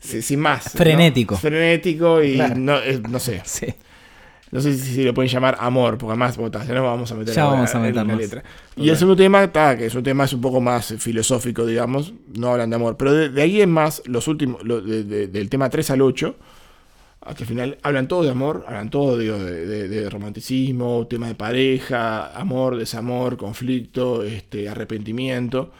[0.00, 0.66] sin, sin más.
[0.74, 0.78] ¿no?
[0.78, 1.36] Frenético.
[1.36, 2.56] Frenético y Claro.
[2.56, 3.40] no, eh, no sé.
[3.44, 3.66] Sí.
[4.50, 7.34] No sé si, si lo pueden llamar amor, porque además ya nos vamos a meter
[7.34, 8.16] Ya vamos a en la meternos.
[8.18, 8.42] letra.
[8.76, 12.14] Y el segundo tema, ta, que es un tema es un poco más filosófico, digamos,
[12.34, 12.96] no hablan de amor.
[12.96, 16.00] Pero de, de ahí en más, los últimos, lo- de- de- del tema 3 al
[16.00, 16.34] 8,
[17.20, 22.28] hasta el final, hablan todo de amor, hablan todo digo, de, romanticismo, tema de pareja,
[22.38, 25.72] amor, desamor, conflicto, este, arrepentimiento.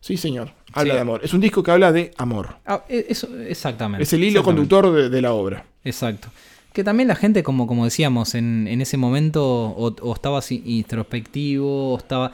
[0.00, 0.96] Sí, señor, habla Sí.
[0.96, 1.20] de amor.
[1.22, 2.56] Es un disco que habla de amor.
[2.66, 4.02] Ah, eh, eso, exactamente.
[4.02, 5.64] Es el hilo conductor de la obra.
[5.84, 6.28] Exacto.
[6.76, 10.62] Que también la gente, como, como decíamos, en, en ese momento o, o estaba así
[10.66, 12.32] introspectivo, o estaba...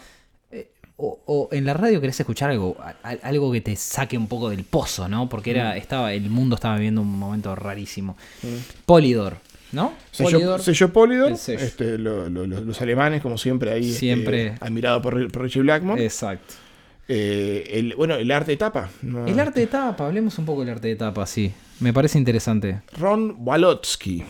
[0.51, 4.19] eh, O, o en la radio querés escuchar algo, a- a- algo que te saque
[4.19, 5.29] un poco del pozo, ¿no?
[5.29, 5.57] Porque Mm.
[5.57, 8.17] era, estaba, el mundo estaba viviendo un momento rarísimo.
[8.85, 9.37] Polydor,
[9.73, 9.93] ¿no?
[10.11, 10.61] Sello Polydor.
[10.63, 11.61] sello Polydor, el sello.
[11.61, 14.55] este, lo- lo- lo- los alemanes, como siempre, ahí este, Siempre.
[14.61, 16.05] admirado por, por Richie Blackmore.
[16.05, 16.55] Exacto.
[17.15, 18.89] Eh, el, bueno, el arte de tapa.
[19.03, 19.27] ¿no?
[19.27, 21.53] El arte de tapa, hablemos un poco del arte de tapa, sí.
[21.81, 22.81] Me parece interesante.
[22.97, 24.23] Ron Walotsky,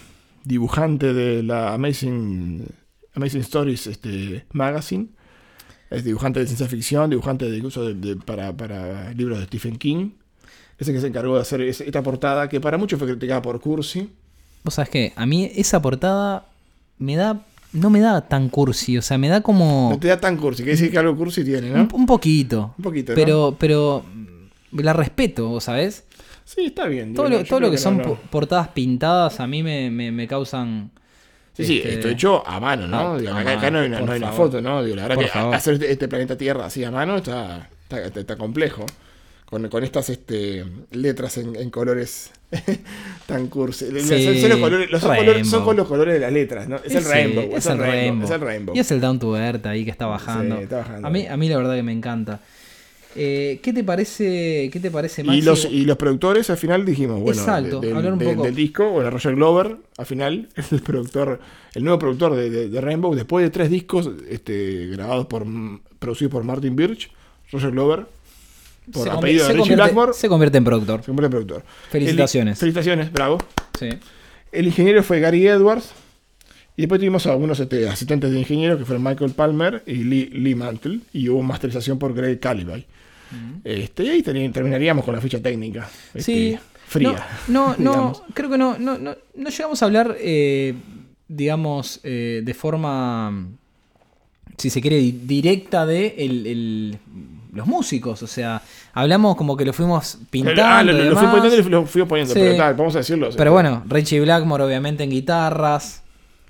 [0.45, 2.65] dibujante de la Amazing,
[3.15, 5.07] Amazing Stories este, Magazine.
[5.91, 9.77] Es dibujante de ciencia ficción, dibujante de incluso de- de- para, para libros de Stephen
[9.77, 10.11] King.
[10.79, 14.09] Ese que se encargó de hacer esta portada que para muchos fue criticada por Cursi.
[14.65, 16.47] Vos sabés que a mí esa portada
[16.99, 17.43] me da.
[17.73, 19.89] No me da tan cursi, o sea, me da como.
[19.91, 21.83] No te da tan cursi, quiere decir que algo cursi tiene, ¿no?
[21.83, 22.75] Un, un poquito.
[22.77, 23.17] Un poquito, ¿no?
[23.17, 24.05] Pero, pero
[24.73, 26.05] la respeto, ¿vos ¿sabés?
[26.45, 27.15] Sí, está bien.
[27.15, 28.09] Todo lo, todo lo que, son no, no.
[28.11, 30.91] po- portadas pintadas a mí me, me- me causan.
[31.55, 32.99] Sí, sí, este, esto hecho a mano, ¿no?
[33.15, 34.83] Ah, Digo, acá, acá no hay una, no hay una foto, ¿no?
[34.83, 35.55] Digo, la verdad Por que favor.
[35.55, 38.85] hacer este, este planeta Tierra así a mano está, está, está- está complejo.
[39.53, 42.31] Con, con estas este, letras en, en colores
[43.27, 43.85] tan cursi.
[44.01, 46.77] Sí, Son- los colores, los son, colores- son los colores de las letras, ¿no?
[46.77, 47.51] Es el Sí, rainbow.
[47.55, 48.25] es el rainbow.
[48.25, 48.75] Es el rainbow.
[48.75, 50.57] Y es el down to earth ahí que está bajando.
[50.59, 51.07] está bajando.
[51.07, 52.41] A, mí, a mí la verdad que me encanta.
[53.15, 55.41] Eh, ¿Qué te parece, qué te parece Maxi?
[55.41, 58.29] Y los, y los productores al final dijimos, bueno, Exacto, de- del- hablar un del-
[58.31, 58.45] poco.
[58.45, 61.41] del disco, bueno, Roger Glover, al final, el productor,
[61.75, 65.45] el nuevo productor de, de- de Rainbow, después de tres discos este, grabados por,
[65.99, 67.11] producidos por Martin Birch,
[67.51, 68.07] Roger Glover,
[68.91, 71.01] por se, convierte- apellido de se Richie convierte, Blackmore, se convierte en productor.
[71.01, 71.65] se convierte en productor.
[71.91, 72.53] Felicitaciones.
[72.55, 73.39] El- felicitaciones, bravo.
[73.79, 73.89] Sí.
[74.51, 75.93] El ingeniero fue Gary Edwards.
[76.75, 80.31] Y después tuvimos a algunos este, asistentes de ingeniero que fueron Michael Palmer y Lee,
[80.33, 81.01] Lee Mantle.
[81.13, 82.87] Y hubo masterización por Greg Calibay.
[83.65, 85.89] este, y ahí terminaríamos con la ficha técnica.
[86.15, 86.59] este, Sí.
[86.87, 87.27] Fría.
[87.49, 90.75] No, no, creo que no, no, no, no llegamos a hablar, eh,
[91.29, 93.49] digamos, eh, de forma,
[94.59, 96.99] si se quiere, di- directa de el- el-
[97.53, 98.23] los músicos.
[98.23, 100.63] O sea, hablamos como que lo fuimos pintando.
[100.65, 102.41] Ah, lo, lo- lo fui poniendo y lo fui poniendo, Sí.
[102.41, 103.29] pero tal, vamos a decirlo.
[103.37, 106.03] Pero bueno, Richie Blackmore obviamente en guitarras.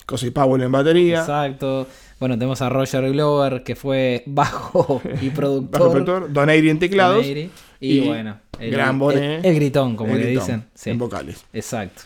[0.06, 1.20] Cosy Powell en batería.
[1.20, 1.86] Exacto.
[2.18, 5.80] Bueno, tenemos a Roger Glover, que fue bajo y Bajo productor.
[5.92, 7.16] productor, Don Airy en teclados.
[7.16, 7.50] Don Airy,
[7.80, 9.40] Y, y bueno, el, Gran Bonet.
[9.44, 10.64] el- el gritón, como el le gritón, dicen.
[10.74, 11.44] Sí, En vocales.
[11.52, 12.02] exacto.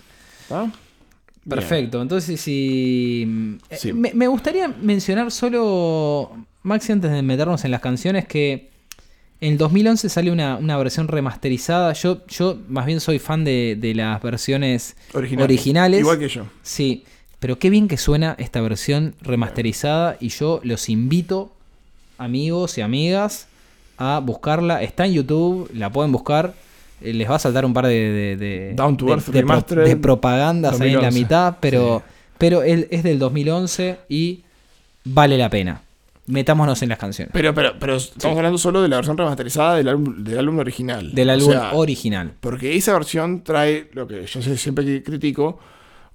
[1.49, 3.59] Perfecto, entonces si...
[3.71, 3.93] eh, Sí.
[3.93, 6.33] Me, me gustaría mencionar solo,
[6.65, 8.71] Maxi, antes de meternos en las canciones, que
[9.41, 11.93] en 2011 sale una, una versión remasterizada.
[11.93, 15.45] Yo, yo más bien soy fan de, de las versiones Originales.
[15.45, 16.01] originales.
[16.01, 16.47] Igual que yo.
[16.63, 17.05] Sí,
[17.39, 21.53] pero qué bien que suena esta versión remasterizada y yo los invito,
[22.19, 23.47] amigos y amigas,
[23.99, 24.83] a buscarla.
[24.83, 26.55] Está en YouTube, la pueden buscar.
[27.03, 29.33] Eh, Les va a saltar un par de, de, de- Down to de- Earth de
[29.33, 31.19] pro- Remastered de propagandas ahí en la 2011.
[31.21, 32.03] mitad, pero,
[32.39, 34.45] pero él es del 2011 y
[35.05, 35.83] vale la pena.
[36.27, 37.31] Metámonos en las canciones.
[37.33, 41.15] Pero, pero, pero estamos hablando solo de la versión remasterizada del álbum, del álbum original.
[41.15, 42.33] Del O álbum sea, original.
[42.41, 45.59] Porque esa versión trae lo que yo siempre critico.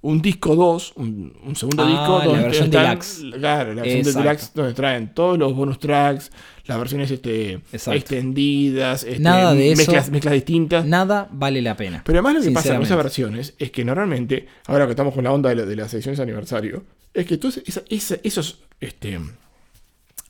[0.04, 2.18] Un disco 2, un, un segundo Ah, disco.
[2.18, 3.20] la donde versión están- deluxe.
[3.38, 4.18] Claro, la versión Exacto.
[4.18, 6.32] de deluxe donde traen todos los bonus tracks,
[6.66, 7.92] las versiones este, Exacto.
[7.92, 9.78] extendidas, este, Nada de eso.
[9.78, 10.84] mezclas, mezclas distintas.
[10.86, 12.02] Nada vale la pena.
[12.04, 15.22] Pero además lo que pasa con esas versiones es que normalmente, ahora que estamos con
[15.22, 16.82] la onda de, la- de las ediciones de aniversario,
[17.14, 19.20] es que todos esos este,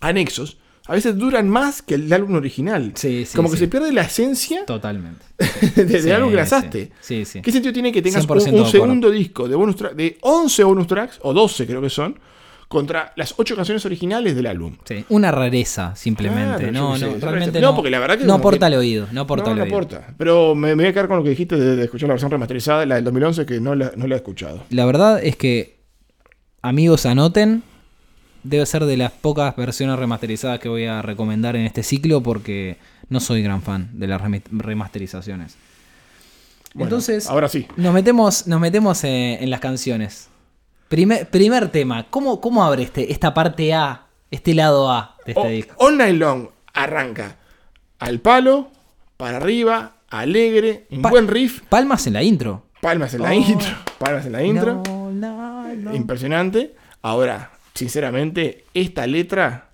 [0.02, 2.92] anexos a veces duran más que el álbum original.
[2.96, 5.24] Sí, sí, Como que se pierde la esencia Totalmente.
[5.76, 6.90] de- del álbum que lanzaste.
[7.00, 7.40] Sí, sí.
[7.40, 8.70] ¿Qué sentido tiene que tengas un, 100% de un acuerdo.
[8.70, 12.18] segundo disco de bonus de 11 bonus tracks, o 12 creo que son,
[12.66, 14.76] contra las 8 canciones originales del álbum?
[14.84, 16.72] Sí, una rareza, simplemente.
[16.72, 17.76] No, no, realmente no, no.
[17.76, 19.06] porque la verdad que no aporta al oído.
[19.12, 19.76] No aporta no, al no oído.
[19.76, 20.14] aporta.
[20.18, 22.32] Pero me, me voy a quedar con lo que dijiste de, de escuchar la versión
[22.32, 24.64] remasterizada, la del 2011, que no la, no la he escuchado.
[24.70, 25.78] La verdad es que,
[26.60, 27.62] amigos, anoten.
[28.42, 32.76] Debe ser de las pocas versiones remasterizadas que voy a recomendar en este ciclo porque
[33.08, 34.20] no soy gran fan de las
[34.50, 35.56] remasterizaciones.
[36.74, 37.68] Bueno, Entonces, ahora sí.
[37.76, 40.28] nos metemos, nos metemos en, en las canciones.
[40.88, 45.42] Primer, primer tema, ¿cómo, ¿cómo abre este, esta parte A, este lado A de este
[45.46, 45.74] O- disco?
[45.78, 47.36] All Night Long arranca
[47.98, 48.70] al palo,
[49.16, 52.66] para arriba, alegre, un Pa- buen riff, Palmas en la intro.
[52.80, 53.34] palmas en la Oh.
[53.34, 55.94] intro, palmas en la intro, No, no, no.
[55.94, 56.74] impresionante.
[57.02, 59.68] Ahora, sinceramente, esta letra,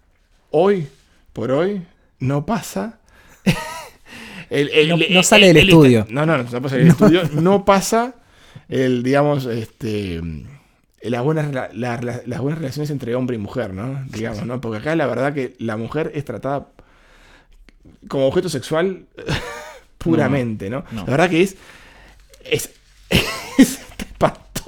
[0.50, 0.86] hoy
[1.32, 1.82] por hoy,
[2.18, 2.98] no pasa.
[4.50, 6.06] El- el- No- el- no sale del el- el- estudio.
[6.08, 7.22] No, no, no pasa del estudio.
[7.34, 8.14] No pasa
[8.70, 10.22] el, digamos, este.
[11.02, 14.02] Las buenas, rela- la- la- las buenas relaciones entre hombre y mujer, ¿no?
[14.06, 14.60] Digamos, ¿no?
[14.60, 16.68] Porque acá la verdad que la mujer es tratada
[18.08, 19.04] como objeto sexual
[19.98, 20.84] puramente, ¿no?
[20.92, 21.02] no.
[21.04, 21.56] La verdad que es.
[22.44, 22.70] Es,
[23.58, 23.80] es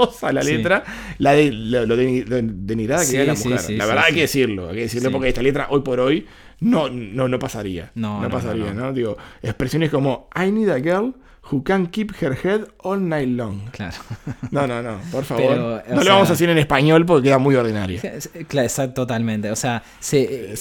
[0.02, 0.56] espantosa la Sí.
[0.56, 0.84] letra,
[1.18, 3.58] la de, lo, lo de- lo denigrada que Sí, es la mujer.
[3.58, 6.26] sí, la verdad hay que decirlo, hay que decirlo porque esta letra hoy por hoy
[6.60, 7.90] no, no, no pasaría.
[7.94, 11.14] No, No, no, pasaría, no, no, Digo, expresiones como I need a girl
[11.50, 13.70] who can keep her head all night long.
[13.70, 13.96] Claro.
[14.50, 15.46] No, no, no, por favor.
[15.48, 18.00] Pero, no lo sea- vamos a decir en español porque queda muy ordinario.
[18.48, 19.50] Claro, exact- totalmente.
[19.50, 20.54] O sea, se,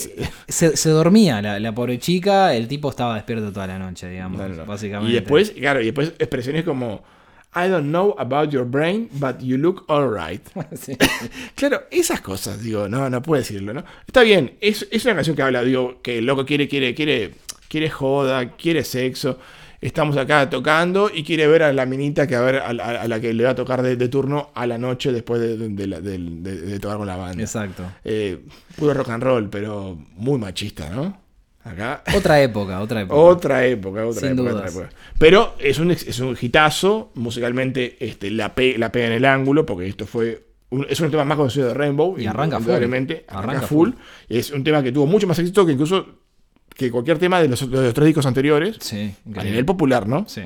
[0.48, 4.40] se, se dormía la, la pobre chica, el tipo estaba despierto toda la noche, digamos,
[4.66, 5.12] básicamente.
[5.12, 7.04] Y después, claro, y después expresiones como
[7.56, 10.42] I don't know about your brain, but you look alright.
[10.76, 10.96] Sí.
[11.56, 13.84] Claro, esas cosas, digo, no, no puedo decirlo, ¿no?
[14.08, 17.34] Está bien, es, es una canción que habla, digo, que el loco quiere, quiere, quiere,
[17.68, 19.40] quiere joda, quiere sexo.
[19.82, 23.08] Estamos acá tocando y quiere ver a la minita que a ver a, la- a
[23.08, 26.18] la que le va a tocar de, de turno a la noche después de, de-
[26.18, 27.42] de tocar con la banda.
[27.42, 27.84] Exacto.
[28.04, 28.40] Eh,
[28.76, 31.18] puro rock and roll, pero muy machista, ¿no?
[31.70, 32.04] Acá.
[32.16, 33.20] Otra época, otra época.
[33.20, 34.72] Otra época, otra Sin época, dudas.
[34.76, 34.98] otra época.
[35.20, 39.66] Pero es un, es un hitazo, musicalmente este, la, pe- la pega en el ángulo,
[39.66, 40.46] porque esto fue.
[40.72, 42.18] un- es un tema más conocido de Rainbow.
[42.20, 42.72] Y arranca full.
[42.72, 43.92] Arranca, Arranca full.
[43.92, 44.00] full.
[44.30, 46.06] Es un tema que tuvo mucho más éxito que incluso
[46.76, 48.78] que cualquier tema de los, de los tres discos anteriores.
[48.80, 50.26] Sí, A nivel popular, ¿no?
[50.28, 50.42] Sí.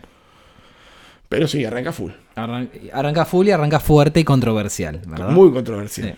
[1.30, 2.12] Pero sí, arranca full.
[2.36, 5.30] Arran- arranca full y arranca fuerte y controversial, ¿verdad?
[5.30, 6.10] Muy controversial.
[6.10, 6.16] Sí.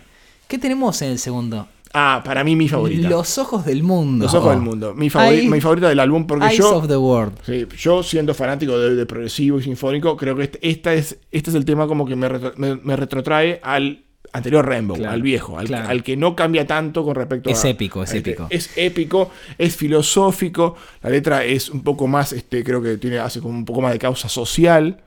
[0.48, 1.68] ¿Qué tenemos en el segundo?
[1.92, 3.08] Ah, para mí mi favorita.
[3.08, 4.24] Los ojos del mundo.
[4.26, 4.94] Los ojos del mundo.
[4.94, 6.76] Mi, favori- mi favorita del álbum porque Eyes yo...
[6.76, 7.32] of the World.
[7.44, 11.50] Sí, yo siendo fanático de, de progresivo y sinfónico, creo que este, esta es, este
[11.50, 15.22] es el tema como que me, retro- me- me retrotrae al anterior Rainbow, Claro, al
[15.22, 15.88] viejo, al, claro.
[15.88, 17.70] al que no cambia tanto con respecto Es a...
[17.70, 18.30] épico, es a este.
[18.32, 18.46] épico.
[18.50, 23.40] Es épico, es filosófico, la letra es un poco más, este, creo que tiene, hace
[23.40, 25.00] como un poco más de causa social.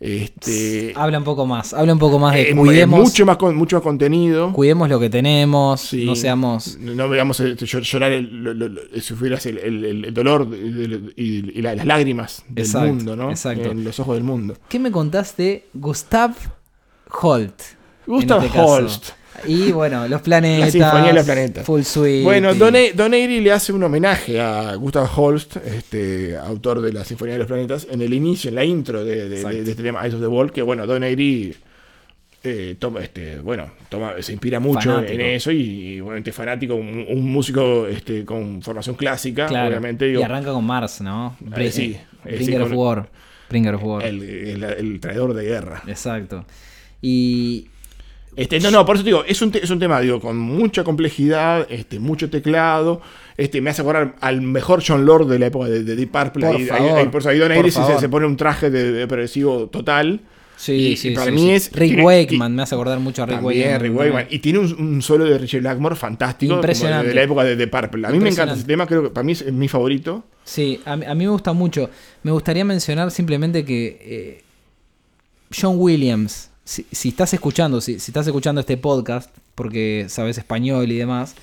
[0.00, 3.56] Este, Habla un poco más, habla un poco más de eh, cuidemos, mucho, más, con-
[3.56, 4.52] mucho más contenido.
[4.52, 6.04] cuidemos lo que tenemos, Sí.
[6.04, 6.78] no seamos...
[6.78, 11.84] No veamos llor- llorar, el, lo- el, el- el dolor y, y- y la- las
[11.84, 13.30] lágrimas del Exacto, mundo, ¿no?
[13.30, 13.70] exacto.
[13.72, 14.54] En los ojos del mundo.
[14.68, 16.32] ¿Qué me contás de Gustav
[17.20, 17.60] Holt?
[18.06, 18.68] Gustav este caso?
[19.46, 20.66] Y bueno, los planetas.
[20.66, 21.64] La Sinfonía de los Planetas.
[21.66, 22.22] Full Suite.
[22.24, 26.92] Bueno, y- Don, E- Don le hace un homenaje a Gustav Holst, este, autor de
[26.92, 29.56] la Sinfonía de los Planetas, en el inicio, en la intro de, de- de- Exacto.
[29.64, 31.54] de este tema, Eyes of the World, que bueno, Don Airy
[32.44, 35.12] eh, toma, este, bueno, toma, se inspira mucho Fanático.
[35.12, 35.60] en eso y,
[35.96, 39.68] y, obviamente fanático, un, un músico este, con formación clásica, Claro.
[39.68, 40.04] obviamente.
[40.06, 41.36] digo, y arranca con Mars, ¿no?
[41.56, 43.08] Eh, sí, eh, sí, Bringer of War.
[43.50, 44.04] Bringer of War.
[44.04, 45.82] el, el- el traidor de guerra.
[45.88, 46.44] Exacto.
[47.02, 47.68] Y
[48.38, 50.84] Este, no, no, por eso digo, es un, te- es un tema, digo, con mucha
[50.84, 53.00] complejidad, este, mucho teclado.
[53.36, 56.46] Este, me hace acordar al mejor John Lord de la época de, de Deep Purple.
[56.46, 58.00] Por ahí, favor, ahí- por eso ahí Don por Iris se, favor.
[58.00, 60.20] se pone un traje de, de progresivo total.
[60.56, 61.50] sí, Y- sí, y para sí, mí sí.
[61.50, 63.80] es- Rick tiene- Wakeman, y- me hace acordar mucho a Rick También, Wakeman.
[63.80, 64.26] Rick Wakeman.
[64.30, 66.50] Y tiene un, un solo de Richie Blackmore fantástico.
[66.50, 67.08] como Impresionante.
[67.08, 68.06] De la época de, de Purple.
[68.06, 70.24] A mí me encanta ese tema, creo que para mí es mi favorito.
[70.44, 71.90] Sí, a, mí- a mí me gusta mucho.
[72.22, 74.42] Me gustaría mencionar simplemente que eh,
[75.60, 80.92] John Williams, si, si estás escuchando, si, si estás escuchando este podcast, porque sabes español
[80.92, 81.34] y demás,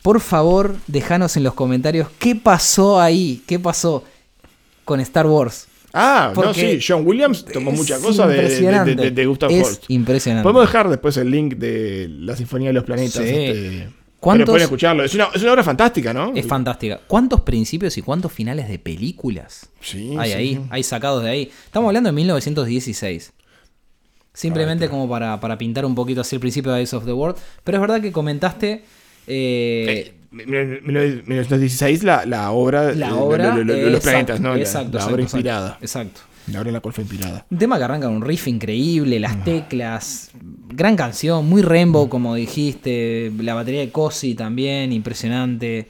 [0.00, 4.02] por favor, déjanos en los comentarios qué pasó ahí, qué pasó
[4.86, 5.66] con Star Wars.
[5.92, 9.84] Ah, no, sí, John Williams tomó muchas cosas de, de, de, Gustav Es Holst.
[9.88, 10.44] impresionante.
[10.44, 13.22] Podemos dejar después el link de la Sinfonía de los Planetas.
[13.22, 13.28] Sí.
[13.28, 13.88] Este,
[14.18, 15.04] ¿Cuántos- pero pueden escucharlo.
[15.04, 16.32] Es una, es una obra fantástica, ¿no?
[16.34, 17.00] Es fantástica.
[17.06, 20.36] ¿Cuántos principios y cuántos finales de películas Sí, hay sí.
[20.36, 20.60] ahí?
[20.70, 21.50] Hay sacados de ahí.
[21.66, 23.32] Estamos hablando de 1916.
[24.32, 27.36] Simplemente como para, para pintar un poquito así el principio de Eyes of the World.
[27.64, 28.84] Pero es verdad que comentaste.
[29.26, 30.14] eh, Eh,
[30.84, 33.50] 1916, la, la obra, la eh, obra.
[33.56, 34.54] lo- lo- lo- eh, los exacto, planetas, ¿no?
[34.56, 35.78] Exacto, la, exacto, obra inspirada.
[35.80, 36.20] Exacto.
[36.46, 37.46] La obra en la cual fue inspirada.
[37.50, 40.30] Un tema que arranca un riff increíble, las teclas,
[40.72, 45.88] gran canción, muy Rainbow, como dijiste, la batería de Cosi también, impresionante.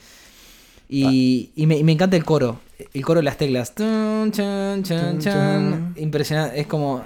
[0.93, 2.59] Y, y me, y me encanta el coro,
[2.93, 3.75] el coro de las teclas.
[3.77, 5.21] Tun, chan, chan, Tun, chan.
[5.21, 5.95] chan.
[5.97, 7.01] Impresionante, es como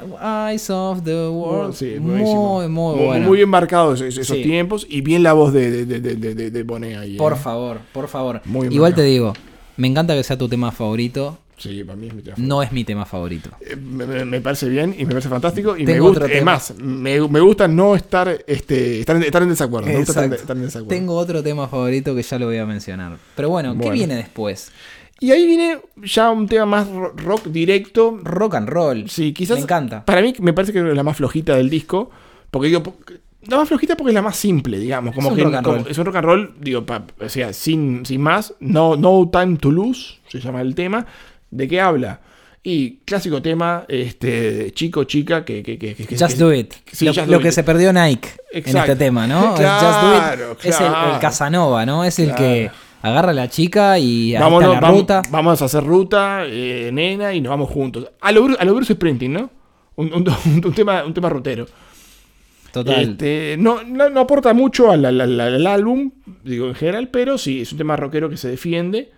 [0.49, 1.75] Eyes of the World.
[1.75, 2.23] Sí, muy,
[2.69, 3.27] muy bueno.
[3.29, 4.43] Muy bien marcados esos, Sí.
[4.43, 7.17] tiempos y bien la voz de, de, de, de, de- de Bonet ahí.
[7.17, 7.37] Por ¿eh?
[7.37, 8.41] favor, por favor.
[8.47, 9.03] Muy Igual marcado.
[9.03, 9.33] te digo,
[9.77, 11.39] me encanta que sea tu tema favorito.
[11.57, 13.51] Sí, para mí es mi tema No es mi tema favorito.
[13.61, 15.77] Eh, Me, parece bien y me parece fantástico.
[15.77, 19.49] Y me gusta, es más, me, me gusta no estar, este, estar, en, estar en
[19.51, 19.87] desacuerdo.
[19.89, 20.43] Me gusta estar, en- Exacto.
[20.53, 20.89] estar en desacuerdo.
[20.89, 23.17] Tengo otro tema favorito que ya lo voy a mencionar.
[23.37, 23.93] Pero bueno, ¿qué Bueno.
[23.93, 24.73] viene después?
[25.21, 28.19] Y ahí viene ya un tema más ro- rock directo.
[28.25, 29.09] Rock and roll.
[29.09, 29.57] Sí, quizás.
[29.59, 30.05] Me encanta.
[30.05, 32.11] Para mí me parece que es la más flojita del disco.
[32.51, 32.83] Porque digo,
[33.47, 35.15] la más flojita porque es la más simple, digamos.
[35.15, 35.87] Como un que rock and como- roll.
[35.89, 38.55] es un rock and roll, digo, pa- o sea, sin, sin más.
[38.59, 41.07] No, no Time to Lose, se llama el tema.
[41.55, 42.21] ¿De qué habla?
[42.63, 45.63] Y clásico tema, este, chico, chica, que...
[45.63, 46.73] que, que, que- Just Do It.
[46.91, 49.55] sí, lo Just lo Do que se perdió Nike en este tema, ¿no?
[49.55, 51.15] Claro, Just Do It es el, claro.
[51.15, 52.05] el Casanova, ¿no?
[52.05, 52.41] Es el Claro.
[52.43, 52.71] que
[53.03, 55.23] agarra a la chica y está la vamos, ruta.
[55.31, 58.09] vamos a hacer ruta, eh, nena, y nos vamos juntos.
[58.21, 59.51] A lo, a lo Bruce Springsteen, ¿no?
[59.97, 61.67] Un, un- tema, un tema rutero.
[62.73, 63.11] Total.
[63.11, 66.11] Este, no, no, no aporta mucho al, al- al- al álbum,
[66.43, 69.13] digo en general, pero sí, es un tema rockero que se defiende.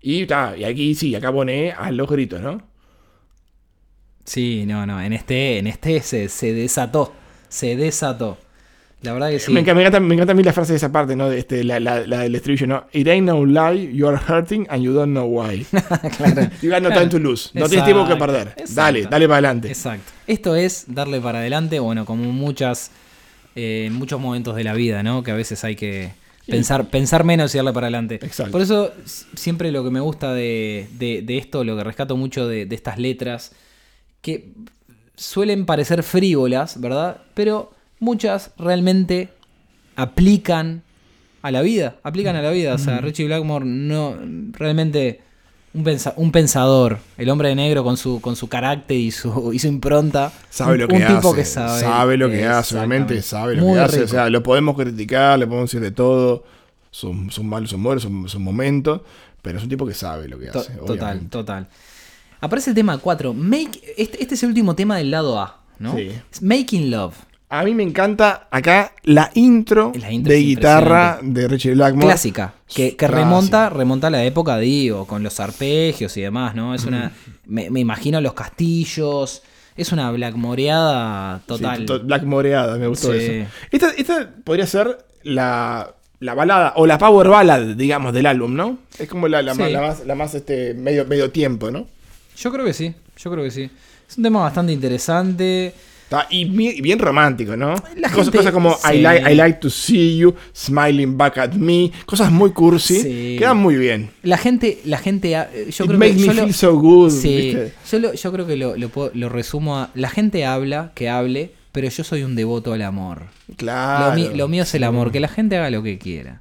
[0.00, 2.62] Y, ta, y aquí sí, acá pone a los gritos, ¿no?
[4.24, 5.00] Sí, no, no.
[5.00, 7.12] En este, en este se, se desató.
[7.48, 8.38] Se desató.
[9.00, 9.52] La verdad que sí.
[9.52, 11.30] Me, encanta, me, encanta, me encanta a mí la frase de esa parte, ¿no?
[11.30, 12.86] De este, la, la, la del estribillo, ¿no?
[12.92, 15.64] It ain't no lie, you are hurting and you don't know why.
[16.16, 16.50] Claro.
[16.60, 17.50] You got no time to lose.
[17.54, 18.48] No tienes tiempo que perder.
[18.48, 18.74] exacto.
[18.74, 19.68] Dale, dale para adelante.
[19.68, 20.12] Exacto.
[20.26, 22.90] Esto es darle para adelante, bueno, como muchas,
[23.54, 25.22] eh, muchos momentos de la vida, ¿no?
[25.22, 26.10] Que a veces hay que
[26.56, 28.16] pensar, pensar menos y darle para adelante.
[28.16, 28.52] Exacto.
[28.52, 28.92] Por eso
[29.34, 32.74] siempre lo que me gusta de, de- de esto, lo que rescato mucho de, de
[32.74, 33.52] estas letras,
[34.20, 34.52] que
[35.14, 37.18] suelen parecer frívolas, ¿verdad?
[37.34, 39.28] Pero muchas realmente
[39.96, 40.82] aplican
[41.42, 42.74] a la vida, aplican a la vida.
[42.74, 44.16] O sea, Richie Blackmore no
[44.52, 45.20] realmente
[45.74, 49.52] un, pensa- un pensador, el hombre de negro con su, con su carácter y su,
[49.52, 50.32] y su impronta.
[50.50, 51.14] Sabe un, lo que un hace.
[51.16, 52.16] tipo que sabe.
[52.16, 53.96] lo que hace, obviamente sabe lo Muy que hace.
[53.96, 54.06] rico.
[54.06, 56.44] O sea, lo podemos criticar, le podemos decir de todo.
[56.90, 59.02] Sus, sus malos humores, sus, sus momentos.
[59.42, 60.72] Pero es un tipo que sabe lo que To- hace.
[60.72, 61.28] total, obviamente.
[61.30, 61.68] total.
[62.40, 63.34] Aparece el tema 4.
[63.34, 65.94] Make, este, este es el último tema del lado A, ¿no?
[65.96, 66.10] Sí.
[66.40, 67.14] Making Love.
[67.50, 72.08] A mí me encanta acá la intro, La intro de guitarra de Richie Blackmore.
[72.08, 72.52] Clásica.
[72.74, 76.74] Que, remonta, remonta a la época, digo, con los arpegios y demás, ¿no?
[76.74, 77.12] Es una.
[77.46, 79.42] Me, me imagino los castillos.
[79.76, 81.78] Es una blackmoreada total.
[81.78, 83.18] Sí, to- Blackmoreada, me gustó Sí.
[83.18, 83.50] eso.
[83.70, 88.78] Esta, esta podría ser la, la balada o la power ballad, digamos, del álbum, ¿no?
[88.98, 89.60] Es como la, la Sí.
[89.60, 91.86] más, la más, la más, este, medio, medio tiempo, ¿no?
[92.36, 93.70] Yo creo que sí, yo creo que sí.
[94.08, 95.72] Es un tema bastante interesante.
[96.30, 96.44] Y
[96.80, 97.74] bien, romántico, ¿no?
[97.96, 101.52] La cosas, gente- cosas como I, like, I like to see you, smiling back at
[101.52, 103.36] me, cosas muy cursi, Sí.
[103.38, 104.10] quedan muy bien.
[104.22, 107.12] La gente, la gente, yo It creo que me yo lo- feel so good.
[107.90, 109.90] Yo, lo- yo creo que lo, lo puedo- lo resumo a.
[109.94, 113.24] La gente habla, que hable, pero yo soy un devoto al amor.
[113.56, 114.16] Claro.
[114.16, 116.40] Lo, lo mío es el amor, que la gente haga lo que quiera.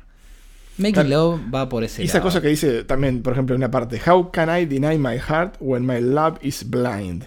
[0.78, 1.10] Making Claro.
[1.10, 2.28] Love va por ese Y esa lado.
[2.30, 5.56] cosa que dice también, por ejemplo, en una parte, How can I deny my heart
[5.60, 7.26] when my love is blind?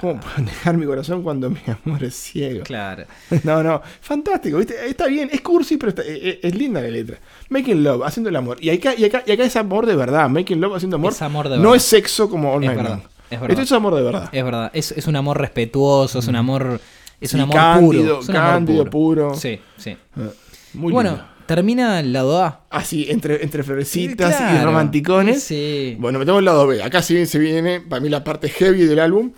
[0.00, 2.64] ¿Cómo pueden dejar mi corazón cuando mi amor es ciego?
[2.64, 3.04] Claro.
[3.44, 4.74] No, no, fantástico, ¿viste?
[4.88, 7.18] Está bien, es cursi, pero está- es, es- es linda la letra.
[7.50, 8.56] Making love, haciendo el amor.
[8.60, 10.28] Y acá, y, acá, y acá es amor de verdad.
[10.28, 11.12] Making love, haciendo amor.
[11.12, 11.76] Es amor de No verdad.
[11.76, 13.00] es sexo como All Night Long.
[13.30, 13.50] es verdad.
[13.50, 14.28] Esto es amor de verdad.
[14.32, 14.70] Es verdad.
[14.74, 16.80] Es, es un amor respetuoso, es un amor.
[17.20, 18.20] Es un amor cándido, puro.
[18.20, 19.34] Es un amor cándido, puro.
[19.34, 19.96] Sí, sí.
[20.16, 20.28] Ah,
[20.74, 21.24] Muy bueno, lindo.
[21.46, 22.66] termina el lado A.
[22.68, 24.66] Así, entre, entre florecitas y Claro.
[24.66, 25.42] romanticones.
[25.42, 25.96] Sí.
[25.98, 26.82] Bueno, metemos el lado B.
[26.82, 29.32] Acá sí se viene, para mí, la parte heavy del álbum.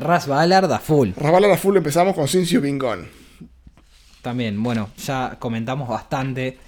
[0.00, 1.10] Ras Ballard a full.
[1.16, 2.26] Rabalar a full empezamos con
[2.62, 3.04] Been Gone.
[4.22, 6.58] También, bueno, ya comentamos bastante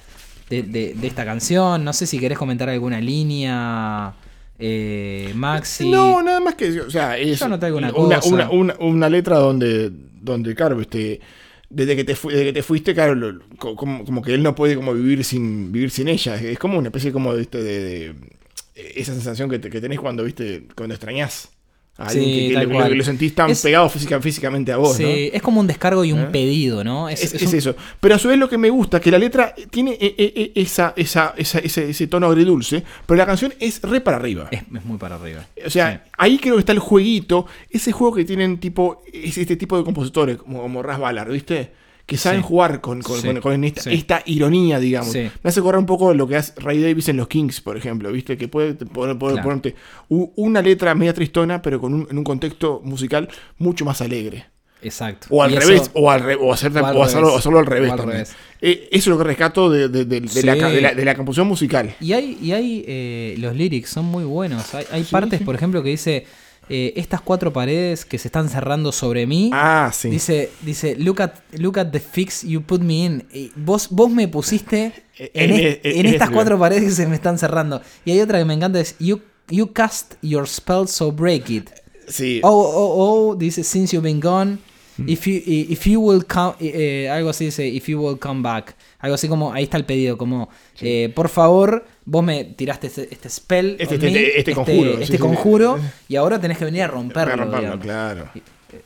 [0.48, 1.84] de, de- de esta canción.
[1.84, 4.14] No sé si querés comentar alguna línea,
[4.58, 5.90] eh, Maxi.
[5.90, 8.34] No, nada más que, o sea, es Yo noté alguna una, cosa.
[8.34, 11.20] una, una- una letra donde, donde claro, este,
[11.68, 14.76] desde que te, desde que te fuiste, claro, lo- como, como que él no puede
[14.76, 16.36] como vivir sin, vivir sin ella.
[16.36, 18.14] Es como una especie como de, este, de, de-
[18.96, 21.48] esa sensación que, te- que tenés cuando, viste, cuando extrañás
[21.96, 22.88] alguien Sí, que, lo, cual.
[22.88, 25.08] que lo sentís tan Es- pegado física, físicamente a vos, Sí, ¿no?
[25.36, 26.28] es como un descargo y un ¿Eh?
[26.32, 27.08] pedido, ¿no?
[27.10, 27.76] Es, es es un- eso.
[28.00, 30.52] Pero a su vez lo que me gusta es que la letra tiene eh, eh,
[30.54, 34.48] esa, esa, esa- ese, ese tono agridulce, pero la canción es re para arriba.
[34.50, 35.44] es, muy para arriba.
[35.66, 39.56] O sea, ahí creo que está el jueguito, ese juego que tienen tipo, es este
[39.56, 41.70] tipo de compositores, como, como Ras Ballard, ¿viste?
[42.10, 42.46] Que saben Sí.
[42.48, 43.26] jugar con, con- Sí.
[43.28, 43.94] con- con esta, Sí.
[43.94, 45.14] esta ironía, digamos.
[45.14, 48.10] Me hace correr un poco lo que hace Ray Davis en los Kings, por ejemplo,
[48.10, 48.36] ¿viste?
[48.36, 49.42] Que puede poner, poner- Claro.
[49.42, 49.74] ponerte
[50.08, 54.46] una letra media tristona, pero con un, en un contexto musical mucho más alegre.
[54.82, 55.26] Exacto.
[55.30, 57.38] O al Y eso- revés, o, al re- o, hacer- o al o hacerlo, revés.
[57.38, 58.32] hacerlo al revés al revés.
[58.62, 60.04] Eh, eso es lo que rescato de, de-
[60.42, 61.94] la, de la- de la composición musical.
[62.00, 64.74] Y hay, y hay eh, los lyrics son muy buenos.
[64.74, 65.44] Hay, hay Sí, partes, sí.
[65.44, 66.26] por ejemplo, que dice
[66.70, 69.50] eh, estas cuatro paredes que se están cerrando sobre mí.
[69.52, 70.08] Ah, sí.
[70.08, 73.24] Dice, dice, look at, look at the fix you put me in.
[73.32, 76.90] Y vos, vos me pusiste en, En- es- en- en en estas cuatro paredes que
[76.92, 77.82] se me están cerrando.
[78.04, 81.70] Y hay otra que me encanta, es you, you cast your spell so break it.
[82.08, 82.40] sí.
[82.42, 84.58] Oh, oh, oh, dice, since you've been gone,
[84.98, 85.08] Mm.
[85.08, 88.42] if you, if you will come, eh, eh, algo así dice, if you will come
[88.42, 88.76] back.
[88.98, 90.50] Algo así como, ahí está el pedido, como,
[90.80, 95.02] eh, por favor, vos me tiraste este, este spell, Este- este- me, este conjuro, sí,
[95.02, 95.84] este sí, conjuro, sí.
[96.08, 97.30] y ahora tenés que venir a romperlo.
[97.32, 98.28] Para romperlo, claro.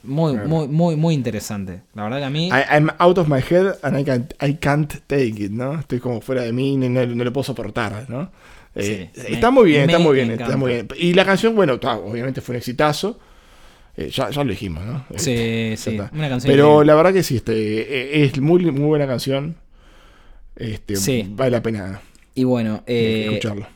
[0.02, 0.48] Muy, Claro.
[0.48, 1.82] muy, muy, muy interesante.
[1.94, 4.54] La verdad que a mí, I, I'm out of my head and I can't, I
[4.54, 5.78] can't take it, ¿no?
[5.80, 8.30] Estoy como fuera de mí no, no- no lo puedo soportar, ¿no?
[8.74, 10.56] Eh, Sí, está me- muy bien, está muy bien, está encanta.
[10.58, 10.88] muy bien.
[10.98, 13.18] Y la canción, bueno, obviamente fue un exitazo.
[13.96, 15.04] Eh, ya, ya lo dijimos, ¿no?
[15.16, 16.16] Sí, Eh, sí, ya está.
[16.16, 19.54] una canción Pero la verdad que sí, este, eh, es muy, muy buena canción.
[20.56, 21.26] Este, Sí.
[21.30, 22.00] Vale la pena
[22.34, 23.66] y bueno, eh, escucharlo.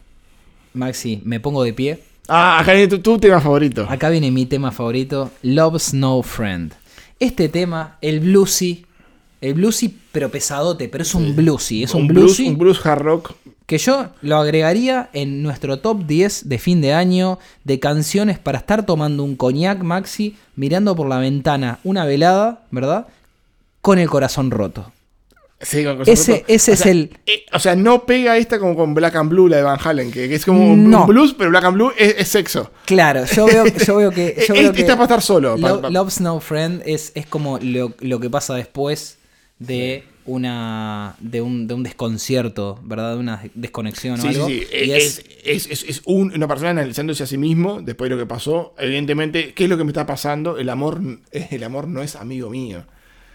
[0.74, 2.00] Maxi, me pongo de pie.
[2.28, 3.86] Ah, acá viene tu, tu tema favorito.
[3.88, 6.72] Acá viene mi tema favorito, Love's No Friend.
[7.18, 8.84] Este tema, el bluesy,
[9.40, 13.02] el bluesy pero pesadote, pero es un bluesy, es un, blues, bluesy un blues hard
[13.02, 13.32] rock.
[13.66, 18.59] que yo lo agregaría en nuestro top 10 de fin de año de canciones para
[18.59, 23.06] estar tomando un coñac maxi, mirando por la ventana una velada, ¿verdad?
[23.80, 24.92] Con el corazón roto.
[25.61, 28.61] Sí, con cosas Ese- ese O es sea, el- eh, o sea, no pega esta
[28.61, 31.04] como con Black and Blue, la de Van Halen, que, que es como un No.
[31.06, 32.70] blues, pero Black and Blue es, es sexo.
[32.86, 34.36] Claro, yo veo, yo veo que.
[34.48, 37.59] Yo veo que está para estar solo, Lo- pa- Love's No Friend es, es como
[37.61, 39.18] lo, lo que pasa después
[39.59, 43.14] de una de un, de un desconcierto, ¿verdad?
[43.14, 44.46] De una desconexión o Sí, sí, algo.
[44.48, 44.62] sí.
[44.84, 48.22] Y Es, es, es- es un- una persona analizándose a sí mismo después de lo
[48.22, 48.74] que pasó.
[48.78, 50.56] Evidentemente, ¿qué es lo que me está pasando?
[50.59, 51.00] El amor,
[51.32, 52.84] el amor no es amigo mío.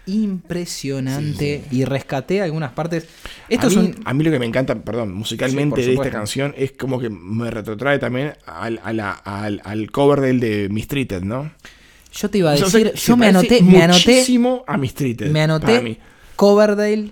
[0.06, 1.64] Impresionante.
[1.70, 3.06] Y rescaté algunas partes.
[3.48, 4.02] Esto a, es mí, un.
[4.04, 7.10] a mí lo que me encanta, perdón, musicalmente Sí, de esta canción es como que
[7.10, 11.50] me retrotrae también al, a la- al, al cover del de Mistreated, ¿no?
[12.12, 12.92] Yo te iba a O sea, decir.
[12.94, 13.60] yo me anoté.
[13.62, 14.12] Me anoté.
[14.12, 15.30] muchísimo a Mistreated.
[15.30, 15.98] Me anoté.
[16.36, 17.10] Coverdale.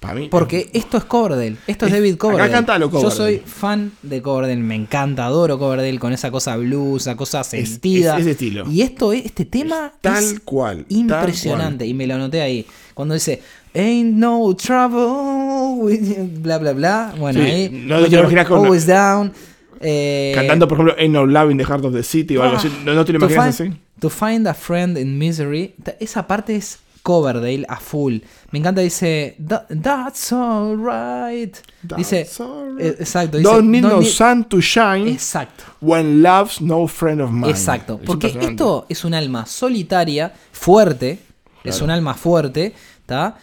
[0.00, 0.28] Para mí.
[0.30, 2.52] Porque esto es Coverdale, esto es Es- David acá Coverdale.
[2.52, 3.14] cántalo, Yo Coverdale.
[3.16, 8.14] soy fan de Coverdale, me encanta, adoro Coverdale con esa cosa blues, esa cosa sentida.
[8.16, 8.70] es ese estilo.
[8.70, 12.66] Y esto, es- este tema tal es cual, tal impresionante y me lo anoté ahí.
[12.94, 13.40] Cuando dice
[13.74, 17.14] Ain't no trouble with you", bla bla bla.
[17.18, 19.32] Bueno, Sí, ahí no te imaginas con- always down.
[19.80, 22.56] eh, Cantando, por ejemplo, Ain't No Love in the Heart of the City o algo
[22.56, 22.70] ah, así.
[22.84, 23.70] ¿No, no te lo imaginas así?
[24.00, 25.74] To find a friend in misery.
[26.00, 28.14] Esa parte es Coverdale a full.
[28.50, 31.56] Me encanta, dice "Tha- That's alright.
[31.82, 32.84] Dice, That's alright.
[32.84, 33.38] eh, exacto.
[33.38, 35.62] Dice, Don't need "Don't no need-" sun to shine Exacto.
[35.80, 37.50] when love's no friend of mine.
[37.50, 37.98] Exacto.
[38.00, 41.18] Es Porque esto es un alma solitaria, fuerte.
[41.62, 43.36] Es un alma fuerte, ¿está?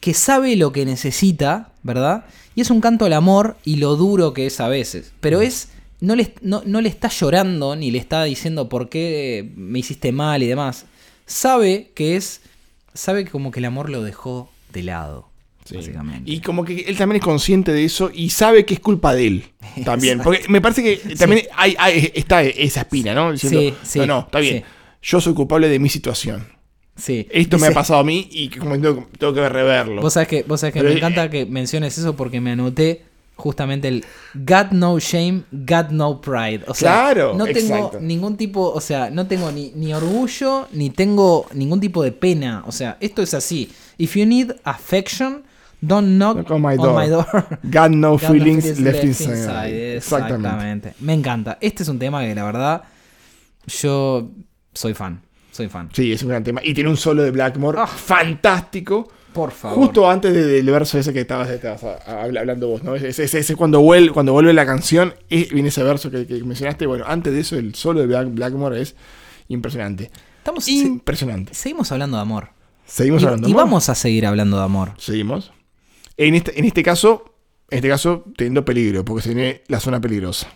[0.00, 2.24] Que sabe lo que necesita, ¿verdad?
[2.54, 5.12] Y es un canto al amor y lo duro que es a veces.
[5.20, 5.68] Pero es.
[6.00, 10.12] No le, no, no le está llorando ni le está diciendo por qué me hiciste
[10.12, 10.84] mal y demás.
[11.26, 12.40] Sabe que es.
[12.96, 15.28] Sabe que como que el amor lo dejó de lado.
[15.64, 15.76] Sí.
[15.76, 16.30] Básicamente.
[16.30, 19.26] Y como que él también es consciente de eso y sabe que es culpa de
[19.26, 19.44] él.
[19.84, 20.20] También.
[20.22, 23.32] Porque me parece que también hay, hay- está esa espina, ¿no?
[23.32, 24.62] Diciendo, Sí, sí, no, no, está bien.
[25.02, 26.46] yo soy culpable de mi situación.
[26.94, 27.26] Sí.
[27.30, 30.00] Esto me ha pasado a mí y como tengo, tengo que reverlo.
[30.02, 32.52] Vos sabés que, vos sabés que Pero, me eh, encanta que menciones eso porque me
[32.52, 33.02] anoté
[33.36, 36.64] justamente el Got no shame, got no pride.
[36.66, 38.00] O sea, Claro, no tengo exacto.
[38.00, 42.64] ningún tipo, o sea, no tengo ni, ni orgullo, ni tengo ningún tipo de pena.
[42.66, 43.70] O sea, esto es así.
[43.98, 45.42] If you need affection,
[45.80, 47.00] don't knock on my on door.
[47.02, 47.26] my door.
[47.70, 49.30] Got no feelings feelings left, left inside.
[49.36, 49.96] inside.
[49.96, 50.46] Exactamente.
[50.48, 50.94] Exactamente.
[51.00, 51.58] Me encanta.
[51.60, 52.82] Este es un tema que la verdad
[53.66, 54.30] yo
[54.72, 55.20] soy fan.
[55.50, 55.88] Soy fan.
[55.92, 56.60] Sí, es un gran tema.
[56.62, 57.86] Y tiene un solo de Blackmore Ah.
[57.86, 59.08] fantástico.
[59.36, 59.76] Por favor.
[59.78, 61.48] Justo antes de- del verso ese que estabas,
[62.06, 62.94] hablando vos, ¿no?
[62.96, 66.42] Ese, ese- ese cuando, vuelve, cuando vuelve la canción, eh, viene ese verso que, que
[66.42, 66.86] mencionaste.
[66.86, 68.96] Bueno, antes de eso, el solo de Black- Blackmore es
[69.48, 70.10] impresionante.
[70.38, 71.54] Estamos, se- Impresionante.
[71.54, 72.48] seguimos hablando de amor.
[72.86, 73.48] Seguimos Y, hablando.
[73.48, 73.64] y amor?
[73.64, 74.92] vamos a seguir hablando de amor.
[74.98, 75.52] Seguimos.
[76.16, 77.34] En este, en este caso,
[77.68, 80.48] en este caso, teniendo peligro, porque se viene la zona peligrosa.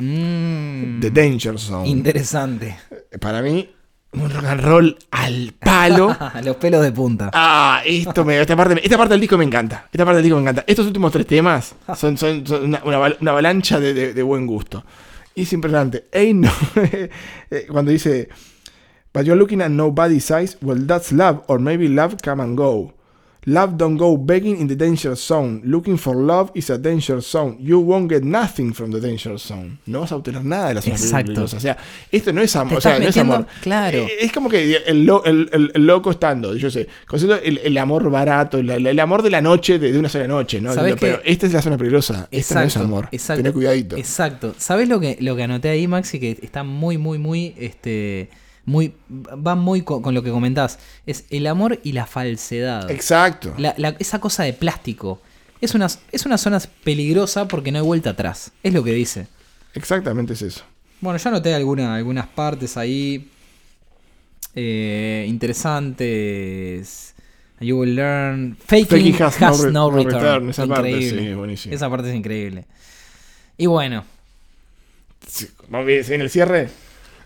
[0.00, 1.88] Mm, The Danger Zone.
[1.88, 2.76] interesante.
[3.20, 3.70] Para mí,
[4.12, 6.16] un rock and roll al palo.
[6.44, 7.30] Los pelos de punta.
[7.32, 9.88] Ah, esto me, esta, parte, esta parte del disco me encanta.
[9.92, 10.64] Esta parte del disco me encanta.
[10.66, 14.22] Estos últimos tres temas son, son, son una, una aval- una avalancha de, de- de
[14.22, 14.84] buen gusto.
[15.34, 16.06] Y es impresionante.
[16.12, 16.50] Ey, no.
[17.50, 18.28] Eh, Cuando dice,
[19.12, 22.92] But you're looking at nobody's eyes, well, that's love, or maybe love come and go.
[23.50, 25.62] Love don't go begging in the danger zone.
[25.64, 27.56] Looking for love is a danger zone.
[27.58, 29.78] You won't get nothing from the danger zone.
[29.86, 31.24] No vas a obtener nada de la zona Exacto.
[31.32, 31.56] peligrosa.
[31.56, 31.76] O sea,
[32.12, 32.76] esto no es amor.
[32.76, 33.46] O sea, no es amor.
[33.62, 34.00] claro.
[34.00, 36.88] Eh, es como que el, lo- el- el- el loco estando, yo sé,
[37.42, 40.74] el, amor barato, el, amor de la noche, de, de una sola noche, ¿no?
[40.74, 42.28] ¿Sabés Pero esta es la zona peligrosa.
[42.30, 43.08] Esta no es amor.
[43.12, 43.42] Exacto.
[43.42, 43.96] Tené cuidadito.
[43.96, 44.54] Exacto.
[44.58, 46.20] ¿Sabes lo que, lo que anoté ahí, Maxi?
[46.20, 48.28] Que está muy, muy, muy, este,
[48.68, 50.78] muy, va muy co- con, lo que comentás.
[51.06, 52.90] Es el amor y la falsedad.
[52.90, 53.54] Exacto.
[53.56, 55.20] La- la- esa cosa de plástico.
[55.60, 58.52] Es una, es una zona peligrosa porque no hay vuelta atrás.
[58.62, 59.26] Es lo que dice.
[59.74, 60.62] Exactamente es eso.
[61.00, 63.28] Bueno, yo alguna- algunas partes ahí
[64.54, 67.14] eh, interesantes.
[67.60, 68.56] You will learn.
[68.66, 70.22] Faking, Faking has, has no no, re- no return.
[70.22, 70.50] return.
[70.50, 71.22] Esa parte, increíble.
[71.28, 71.74] sí, buenísimo.
[71.74, 72.64] Esa parte es increíble.
[73.56, 74.04] Y bueno,
[75.26, 76.68] Sí, vamos bien, En el cierre.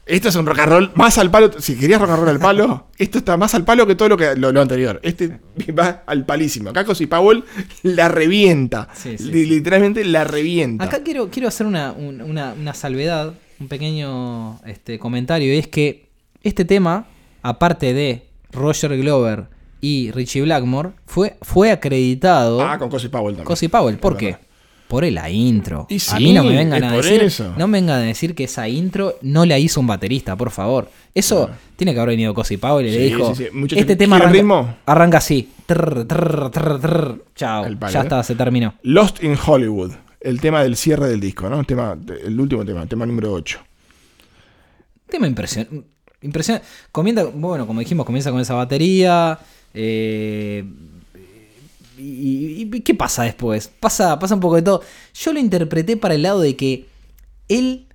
[0.04, 1.50] Esto es un rock and roll más al palo.
[1.60, 4.16] Si querías rock and roll al palo, esto está más al palo que todo lo,
[4.16, 4.98] que, lo, lo anterior.
[5.02, 5.38] Este
[5.78, 6.70] va al palísimo.
[6.70, 7.44] Acá Cosi Powell
[7.82, 8.88] la revienta.
[8.94, 9.30] Sí, sí.
[9.30, 10.84] Literalmente la revienta.
[10.84, 15.54] acá quiero, quiero hacer una, un- una- una salvedad, un pequeño este, comentario.
[15.54, 16.08] Y es que
[16.42, 17.06] este tema,
[17.42, 19.46] aparte de Roger Glover
[19.80, 22.60] y Richie Blackmore, fue, fue acreditado.
[22.62, 23.46] Ah, con Cosi Powell también.
[23.46, 24.36] Cosi Powell, ¿por qué?
[24.92, 25.86] Por la intro.
[25.88, 27.22] Y a mí no me vengan a decir.
[27.22, 27.54] eso.
[27.56, 30.90] No me vengan a decir que esa intro no la hizo un baterista, por favor.
[31.14, 33.34] Eso tiene que haber venido Cosi Powell y le dijo.
[33.34, 34.76] sí, Este tema ¿quiere arranca, ritmo?
[34.84, 35.48] arranca así.
[35.64, 37.24] Trrr, trrr, trrr.
[37.34, 37.66] Chao.
[37.90, 38.02] Ya ¿eh?
[38.02, 38.74] está, se terminó.
[38.82, 39.92] Lost in Hollywood.
[40.20, 41.58] El tema del cierre del disco, ¿no?
[41.58, 43.58] El, tema, el último tema, el tema número 8.
[45.08, 45.86] Tema impresionante.
[46.20, 46.66] Impresionante.
[46.92, 49.38] Comienza, bueno, como dijimos, comienza con esa batería.
[49.74, 50.64] eh,
[52.02, 53.68] y, y- ¿Qué pasa después?
[53.80, 54.82] Pasa, pasa un poco de todo.
[55.14, 56.86] Yo lo interpreté para el lado de que
[57.48, 57.86] él.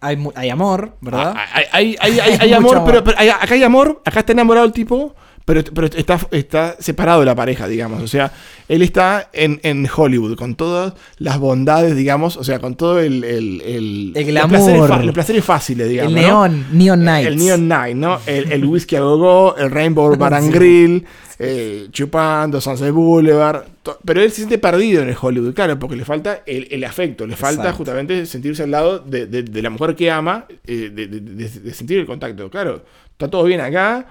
[0.00, 1.34] Hay, hay amor, ¿verdad?
[1.36, 2.86] Ah, Hay, hay- hay- amor, amor.
[2.86, 5.14] pero, pero acá hay amor, acá está enamorado el tipo,
[5.48, 8.02] pero, pero está, está separado de la pareja, digamos.
[8.02, 8.30] O sea,
[8.68, 13.24] él está en, en Hollywood con todas las bondades, digamos, o sea, con todo el...
[13.24, 15.04] El, el, El glamour.
[15.04, 16.12] Los placeres fáciles, digamos.
[16.14, 16.46] el ¿no?
[16.46, 17.28] neón, Neon Nights.
[17.28, 18.20] El Neon Night, ¿no?
[18.26, 20.52] El, el whisky a gogo, el Rainbow Bar and Sí.
[20.52, 21.04] Grill,
[21.38, 23.62] eh, chupando, Sunset Boulevard.
[24.04, 27.26] Pero él se siente perdido en el Hollywood, claro, porque le falta el, el afecto,
[27.26, 27.78] le falta Exacto.
[27.78, 31.48] justamente sentirse al lado de, de- de la mujer que ama, eh, de, de- de-
[31.48, 32.50] de sentir el contacto.
[32.50, 32.82] Claro,
[33.12, 34.06] está todo bien acá,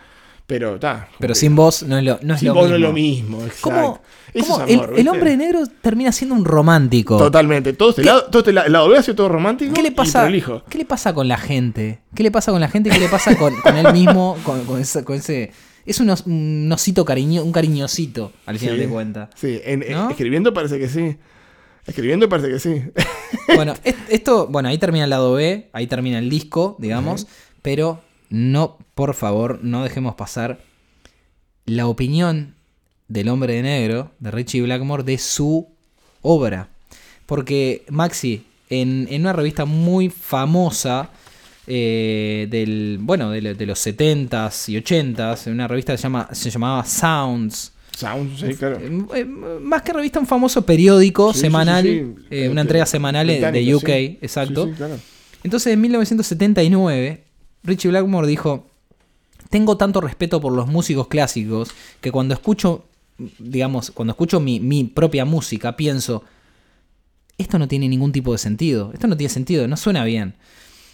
[0.48, 1.10] pero está.
[1.20, 2.70] Pero sin voz no es lo, no es sin lo vos mismo.
[2.72, 3.41] no es lo mismo.
[3.43, 3.62] Exacto.
[3.70, 4.02] ¿Cómo,
[4.34, 5.10] Eso cómo es el, amor, el ¿viste?
[5.12, 7.18] hombre de negro termina siendo un romántico?
[7.18, 7.74] Totalmente.
[7.74, 9.74] Todo este lado, todo este el lado B ha sido todo romántico.
[9.74, 10.28] ¿Qué le pasa?
[10.70, 12.00] ¿Qué le pasa con la gente?
[12.16, 12.89] ¿Qué le pasa con la gente?
[12.89, 14.38] ¿Qué le pasa con, con él mismo?
[14.43, 15.52] Con, con ese, con ese-
[15.86, 19.30] es un, os- un osito cariño, un cariñosito, al final Sí, de cuentas.
[19.36, 20.10] Sí, en- ¿No?
[20.10, 21.18] escribiendo parece que sí.
[21.86, 22.82] Escribiendo parece que sí.
[23.56, 27.28] Bueno, es- esto, bueno, ahí termina el lado B, ahí termina el disco, digamos,
[27.62, 30.59] pero no, por favor, no dejemos pasar
[31.65, 32.55] la opinión
[33.07, 35.67] del hombre de negro, de Richie Blackmore, de su
[36.21, 36.69] obra.
[37.25, 41.09] Porque Maxi, en, en una revista muy famosa,
[41.67, 46.03] eh, del, bueno, de, lo- de los 70s y 80s, en una revista que se,
[46.03, 48.78] llama, se llamaba Sounds, Sound, sí, claro.
[48.80, 52.86] eh, eh, más que revista, un famoso periódico Sí, semanal, sí, eh, Este, una entrega
[52.86, 53.89] semanal de UK,
[54.21, 54.71] exacto.
[54.78, 54.97] Claro.
[55.43, 57.23] Entonces, en 1979,
[57.68, 58.65] Richie Blackmore dijo:
[59.51, 61.70] Tengo tanto respeto por los músicos clásicos
[62.01, 62.86] que cuando escucho,
[63.38, 66.24] digamos, cuando escucho mi, mi propia música, pienso:
[67.38, 68.91] Esto no tiene ningún tipo de sentido.
[68.93, 70.34] Esto no tiene sentido, no suena bien.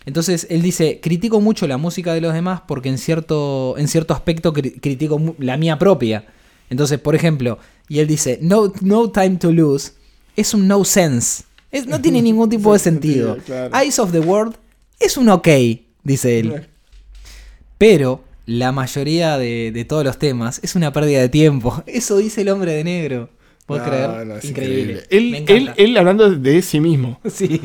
[0.05, 4.13] Entonces él dice, critico mucho la música de los demás porque en cierto, en cierto
[4.13, 6.25] aspecto cri- critico la mía propia.
[6.69, 7.57] Entonces, por ejemplo,
[7.87, 9.93] y él dice, no, no Time to Lose
[10.35, 11.43] es un no sense.
[11.71, 13.37] Es- no tiene ningún tipo de sentido.
[13.45, 13.73] claro.
[13.79, 14.55] Eyes of the World
[14.99, 15.47] es un ok,
[16.03, 16.67] dice él.
[17.77, 21.83] Pero la mayoría de, de todos los temas es una pérdida de tiempo.
[21.87, 23.29] Eso dice el hombre de negro.
[23.65, 24.27] ¿Puedes No, creer?
[24.27, 25.03] no, es increíble.
[25.09, 27.19] Él, él, él hablando de sí mismo.
[27.29, 27.61] Sí,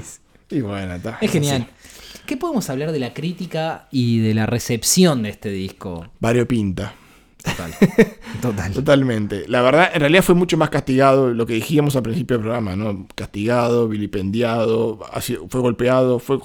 [0.50, 1.18] Y bueno, está.
[1.20, 1.62] es genial.
[1.62, 2.20] así.
[2.26, 6.06] ¿Qué podemos hablar de la crítica y de la recepción de este disco?
[6.20, 6.94] Variopinta.
[7.42, 7.72] Total.
[8.42, 8.72] Total.
[8.72, 9.44] Totalmente.
[9.48, 12.76] La verdad, en realidad fue mucho más castigado lo que dijimos al principio del programa,
[12.76, 13.06] ¿no?
[13.14, 15.00] Castigado, vilipendiado,
[15.48, 16.38] fue golpeado, fue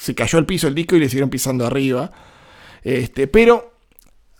[0.00, 2.10] se cayó al piso el disco y le siguieron pisando arriba.
[2.82, 3.74] Este, pero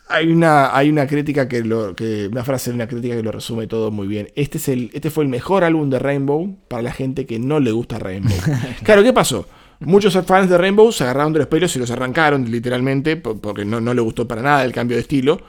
[0.08, 3.66] hay una, hay una crítica que lo, que, una frase, una crítica que lo resume
[3.68, 4.28] todo muy bien.
[4.34, 7.61] Este es el, este fue el mejor álbum de Rainbow para la gente que no
[7.61, 8.32] le gusta Rainbow.
[8.82, 9.46] claro, ¿qué pasó?
[9.80, 13.64] Muchos fans de Rainbow se agarraron de los pelos y los arrancaron literalmente po- porque
[13.64, 15.40] no, no le gustó para nada el cambio de estilo.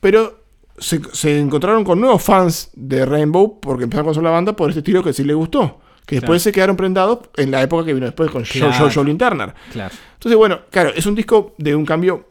[0.00, 0.44] Pero
[0.78, 4.70] se, se encontraron con nuevos fans de Rainbow porque empezaron a conocer la banda por
[4.70, 5.80] este estilo que sí le gustó.
[6.08, 6.44] Que después Claro.
[6.44, 8.88] se quedaron prendados en la época que vino después con Show, Claro.
[8.90, 9.52] Show, Show Turner.
[9.70, 9.94] Claro.
[10.14, 12.28] Entonces, bueno, claro, es un disco de un cambio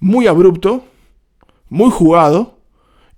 [0.00, 0.82] muy abrupto,
[1.68, 2.54] muy jugado.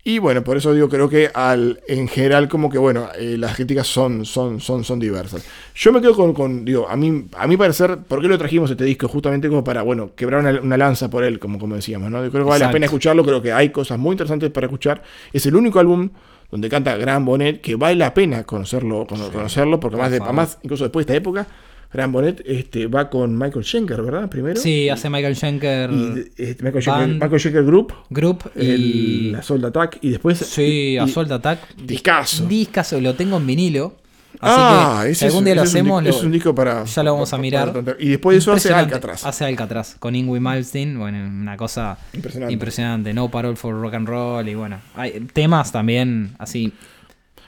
[0.03, 3.55] Y bueno, por eso digo, creo que al, en general, como que bueno, eh, las
[3.55, 5.45] críticas son, son, son, son diversas.
[5.77, 8.69] Yo me quedo con, con, digo, a mí, a mi parecer, ¿por qué lo trajimos
[8.71, 9.07] este disco?
[9.07, 12.25] Justamente como para, bueno, quebrar una, una lanza por él, como, como decíamos, ¿no?
[12.25, 15.03] Yo creo que vale la pena escucharlo, creo que hay cosas muy interesantes para escuchar.
[15.35, 16.09] Es el único álbum
[16.51, 20.21] donde canta Gran Bonnet, que vale la pena conocerlo, cono- conocerlo porque por más, de,
[20.21, 21.47] más, incluso después de esta época,
[21.93, 24.29] Gran Bonnet este, va con Michael Schenker, ¿verdad?
[24.29, 24.61] Primero.
[24.61, 27.09] Sí, hace Michael Schenker Y este, Michael, Schenker.
[27.09, 29.35] Michael Schenker Group, Group el y.
[29.35, 30.39] Assault Attack, y después.
[30.39, 30.63] Sí,
[30.95, 31.75] y- Assault Attack.
[31.77, 32.47] Discazo.
[32.47, 33.95] Discazo, lo tengo en vinilo.
[34.35, 36.55] Así ah, que si algún es- día lo es un hacemos, lo- es un disco
[36.55, 36.85] para.
[36.85, 37.73] ya lo vamos a mirar.
[37.73, 38.73] para- y después de eso hace.
[38.73, 39.25] Alcatraz.
[39.27, 42.53] Hace Alcatraz, con Ingrid Malmsteen, bueno, una cosa Impresionante.
[42.53, 43.13] impresionante.
[43.15, 46.73] No Parole for Rock and Roll y bueno, hay temas también así.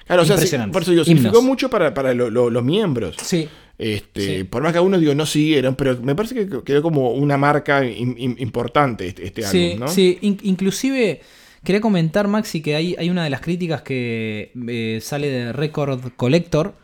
[0.06, 3.16] Claro, o sea, sí, por eso digo, significó mucho para, para lo- lo- los miembros.
[3.22, 4.44] Sí, Este, Sí.
[4.44, 7.82] Por más que algunos digo no siguieron, pero me parece que quedó como una marca
[7.82, 9.88] im- im- importante este, este sí, álbum, ¿no?
[9.88, 10.18] sí.
[10.20, 11.20] In- inclusive
[11.64, 16.12] quería comentar, Maxi, que hay, hay una de las críticas que eh, sale de Record
[16.16, 16.74] Collector,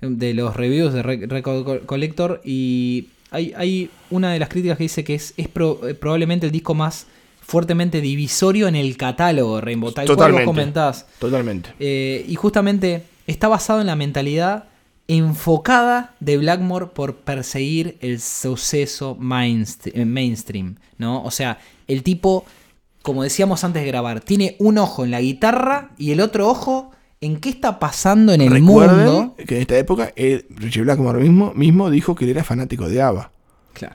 [0.00, 4.76] de los reviews de Re- Record Co- Collector, y hay, hay una de las críticas
[4.78, 7.06] que dice que es, es pro- eh, probablemente el disco más
[7.40, 10.46] fuertemente divisorio en el catálogo Rainbow, tal cual Totalmente.
[10.46, 11.06] vos comentás.
[11.18, 11.70] Totalmente.
[11.80, 14.64] Eh, y justamente está basado en la mentalidad
[15.08, 21.22] enfocada de Blackmore por perseguir el suceso mainst- mainstream, ¿no?
[21.22, 21.58] O sea,
[21.88, 22.44] el tipo,
[23.02, 26.90] como decíamos antes de grabar, tiene un ojo en la guitarra y el otro ojo
[27.20, 29.34] en qué está pasando en el Recuerden mundo.
[29.46, 33.00] que en esta época eh, Richie Blackmore mismo, mismo dijo que él era fanático de
[33.02, 33.30] ABBA.
[33.74, 33.94] Claro.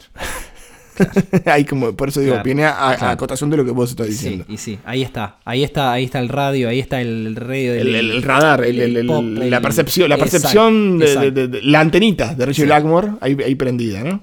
[1.45, 3.13] Ahí como, por eso digo, Claro, viene a, a claro.
[3.13, 4.45] acotación de lo que vos estás Sí, diciendo.
[4.49, 7.87] y sí, ahí está, ahí está, ahí está el radio, ahí está el radio del
[7.89, 11.31] El, el- el radar, el- pop, la percepción, la percepción de, de- exacto.
[11.31, 12.65] de- de- la antenita de Richie Sí.
[12.65, 14.21] Blackmore ahí, ahí prendida, ¿no?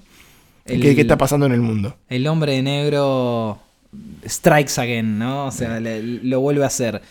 [0.66, 1.94] ¿Qué, qué está pasando en el mundo?
[2.08, 3.58] el hombre de negro
[4.26, 5.46] strikes again, ¿no?
[5.46, 7.02] O sea, le- lo vuelve a hacer.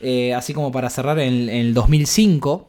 [0.00, 2.68] Eh, así como para cerrar, en, en el 2005,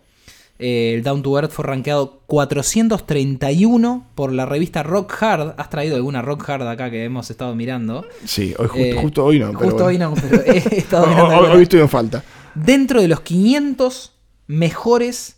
[0.57, 5.53] eh, el Down to Earth fue rankeado 431 por la revista Rock Hard.
[5.57, 8.05] ¿Has traído alguna Rock Hard acá que hemos estado mirando?
[8.25, 9.47] Sí, hoy, justo, Eh, justo hoy no.
[9.53, 12.23] pero Justo hoy no, pero he estado mirando hoy, hoy estoy en falta.
[12.55, 14.13] Dentro de los 500
[14.47, 15.37] mejores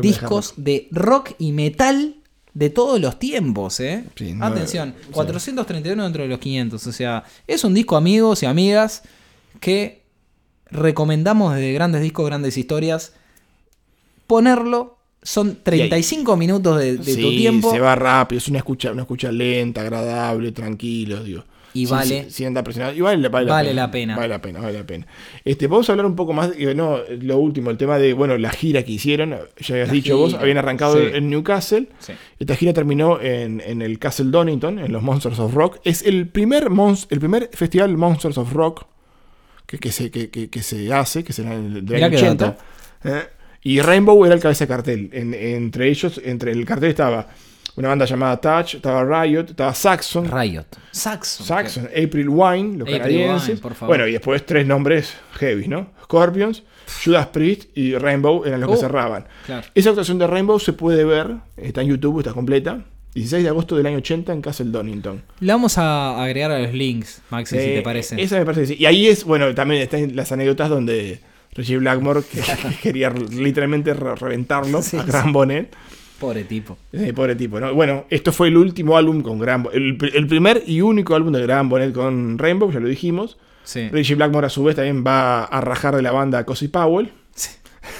[0.00, 2.16] discos de rock y metal
[2.56, 4.04] de todos los tiempos, ¿eh?
[4.14, 5.08] Sí, no, Atención, sí.
[5.12, 6.86] 431 dentro de los 500.
[6.86, 9.02] O sea, es un disco, amigos y amigas,
[9.60, 10.00] que
[10.70, 13.12] recomendamos desde grandes discos, grandes historias.
[14.26, 17.70] Ponerlo, son 35 minutos de, de sí, tu tiempo.
[17.70, 21.44] se va rápido, es una escucha, una escucha lenta, agradable, tranquilo, digo.
[21.82, 22.28] Y vale.
[22.46, 22.94] andar presionado.
[22.96, 24.16] Y vale, vale, Vale la pena.
[24.16, 25.06] Vale la pena, vale la pena.
[25.44, 28.50] Este, vamos a hablar un poco más, no, lo último, el tema de, bueno, la
[28.50, 31.06] gira que hicieron, ya habías La dicho vos, habían arrancado sí.
[31.14, 31.88] en Newcastle.
[31.98, 32.12] Sí.
[32.38, 35.78] Esta gira terminó en, en el Castle Donington, en los Monsters of Rock.
[35.84, 38.86] Es el primer, mons- el primer festival Monsters of Rock
[39.66, 42.44] que, que se, que, se hace, que será el Mirá año qué 80.
[42.46, 42.62] dato.
[43.04, 43.22] Eh,
[43.62, 45.10] Y Rainbow era el cabeza de cartel.
[45.12, 47.26] En- entre ellos, entre el cartel estaba
[47.76, 50.30] una banda llamada Touch, estaba Riot, estaba Saxon.
[50.30, 50.64] Riot.
[50.92, 51.46] Saxon.
[51.46, 53.48] Saxon, April Wine, los April canadienses.
[53.48, 53.96] Wine, por favor.
[53.96, 55.90] Bueno, y después tres nombres heavy, ¿no?
[56.04, 56.62] Scorpions,
[57.04, 59.26] Judas Priest y Rainbow eran los que Oh, cerraban.
[59.44, 59.66] claro.
[59.74, 62.82] Esa actuación de Rainbow se puede ver, está en YouTube, está completa.
[63.14, 65.22] 16 de agosto del año 80 en Castle Donington.
[65.40, 68.20] Le vamos a agregar a los links, Maxi, si Eh, te parece.
[68.22, 68.76] Esa me parece que sí.
[68.78, 71.20] Y ahí es, bueno, también están las anécdotas donde
[71.54, 72.42] Richie Blackmore que
[72.82, 75.06] quería literalmente re- reventarlo Sí, a sí.
[75.08, 75.74] Gran Bonnet.
[76.18, 76.78] Pobre tipo.
[76.92, 77.74] Eh, pobre tipo, ¿no?
[77.74, 81.42] Bueno, esto fue el último álbum con Graham el, el primer y único álbum de
[81.42, 83.36] Graham Bonnet con Rainbow, ya lo dijimos.
[83.64, 83.88] Sí.
[83.90, 87.10] Richie Blackmore a su vez también va a rajar de la banda Cozy Powell.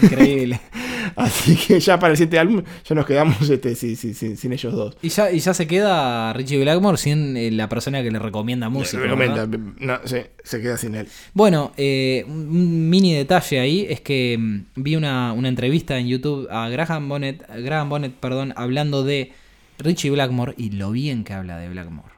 [0.02, 0.60] Increíble.
[1.16, 4.52] Así que ya para el siguiente álbum ya nos quedamos este, sin, sin- sin- sin
[4.52, 4.96] ellos dos.
[5.02, 8.68] y, ya, y ya se queda Richie Blackmore sin eh, la persona que le recomienda
[8.68, 8.98] música.
[8.98, 9.66] Le recomienda, ¿verdad?
[9.78, 11.08] no, sí, se queda sin él.
[11.32, 16.48] Bueno, eh, un mini detalle ahí es que mm, vi una, una entrevista en YouTube
[16.50, 19.32] a Graham Bonnet, Graham Bonnet perdón, hablando de
[19.78, 22.12] Richie Blackmore y lo bien que habla de Blackmore.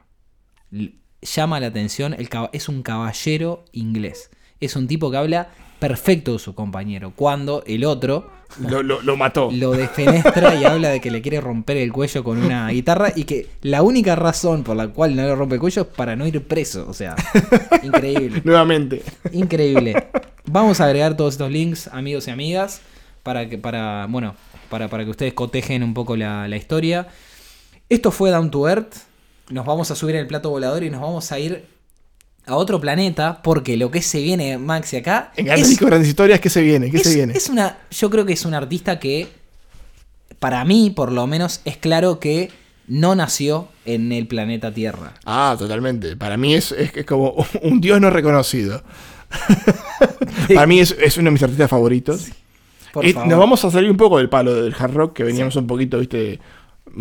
[1.21, 4.29] Llama la atención, el es un caballero inglés.
[4.61, 5.49] Es un tipo que habla
[5.79, 7.13] perfecto de su compañero.
[7.15, 8.29] Cuando el otro
[8.59, 9.49] Lo, lo- lo mató.
[9.51, 13.23] lo defenestra y habla de que le quiere romper el cuello con una guitarra y
[13.23, 16.27] que la única razón por la cual no le rompe el cuello es para no
[16.27, 16.85] ir preso.
[16.89, 17.15] O sea,
[17.83, 18.41] increíble.
[18.43, 19.03] Nuevamente.
[19.31, 20.07] Increíble.
[20.45, 22.81] Vamos a agregar todos estos links, amigos y amigas,
[23.23, 24.35] para que, para, bueno,
[24.69, 27.07] para, para que ustedes cotejen un poco la, la historia.
[27.87, 28.95] Esto fue Down to Earth.
[29.49, 31.65] Nos vamos a subir el plato volador y nos vamos a ir
[32.49, 35.31] a otro planeta, porque lo que se viene, Maxi, acá.
[35.35, 36.89] En grandes discos, grandes historias, ¿qué se viene?
[36.91, 37.33] ¿Qué es, se viene?
[37.33, 37.77] es una.
[37.91, 39.27] Yo creo que es un artista que.
[40.39, 42.49] Para mí, por lo menos, es claro que
[42.87, 45.13] no nació en el planeta Tierra.
[45.25, 46.15] Ah, totalmente.
[46.15, 48.81] Para mí es, es, es como un dios no reconocido.
[50.53, 52.27] Para mí es, es uno de mis artistas favoritos.
[52.93, 53.27] Por Y favor.
[53.29, 55.99] nos vamos a salir un poco del palo del hard rock, que veníamos un poquito,
[55.99, 56.39] viste,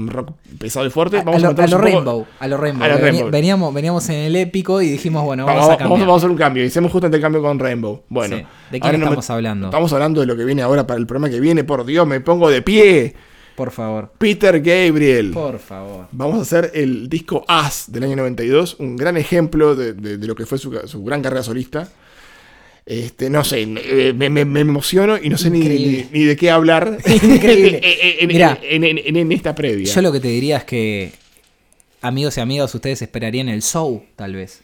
[0.06, 1.18] rock pesado y fuerte.
[1.18, 2.84] A, Vamos a lo, a lo un poco- Rainbow, a lo Rainbow.
[2.84, 3.30] a lo Veni- Rainbow.
[3.30, 5.90] Veníamos, veníamos en el épico y dijimos, bueno, vamos, Vamos, a cambiar.
[5.90, 6.64] vamos- vamos a hacer un cambio.
[6.64, 8.02] Hicimos justamente el cambio con Rainbow.
[8.08, 8.44] Bueno, Sí.
[8.70, 9.66] ¿De nos estamos hablando?
[9.66, 11.64] Estamos hablando de lo que viene ahora para el programa que viene.
[11.64, 13.14] Por Dios, me pongo de pie.
[13.56, 15.32] Por favor, Peter Gabriel.
[15.32, 16.06] por favor.
[16.12, 20.26] Vamos a hacer el disco As del año 92, un gran ejemplo de, de- de
[20.28, 21.88] lo que fue su, su gran carrera solista.
[22.90, 26.36] Este, no sé, eh, me, me- me emociono y no sé ni, ni- ni de
[26.36, 27.80] qué hablar Increíble.
[28.20, 28.58] en, Mirá.
[28.62, 29.92] en- en- en- en esta previa.
[29.92, 31.12] Yo lo que te diría es que,
[32.00, 34.62] amigos y amigas, ustedes esperarían el show, tal vez.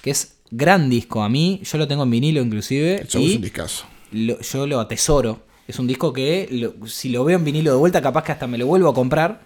[0.00, 1.24] Que es gran disco.
[1.24, 3.00] A mí, yo lo tengo en vinilo inclusive.
[3.00, 3.84] El show y es un discazo.
[4.12, 5.42] lo- yo lo atesoro.
[5.66, 8.46] Es un disco que, lo- si lo veo en vinilo de vuelta, capaz que hasta
[8.46, 9.40] me lo vuelvo a comprar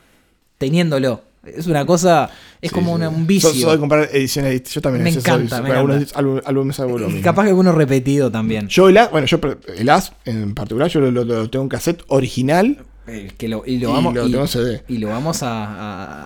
[0.59, 1.23] teniéndolo.
[1.45, 2.29] Es una cosa,
[2.61, 2.95] es Sí, como sí.
[2.97, 3.51] una- un Soy- vicio.
[3.53, 5.05] Soy de comprar ediciones, yo también.
[5.05, 6.13] Me soy- encanta, soy- me algunos
[6.45, 7.25] álbumes hago lo Y mismo.
[7.25, 8.69] capaz que alguno repetido también.
[8.69, 9.41] Yo el As, bueno, yo
[9.77, 12.79] el As en particular, yo lo, lo- lo tengo en cassette original.
[13.07, 15.65] Eh, que lo, y lo vamos, y- lo vamos a,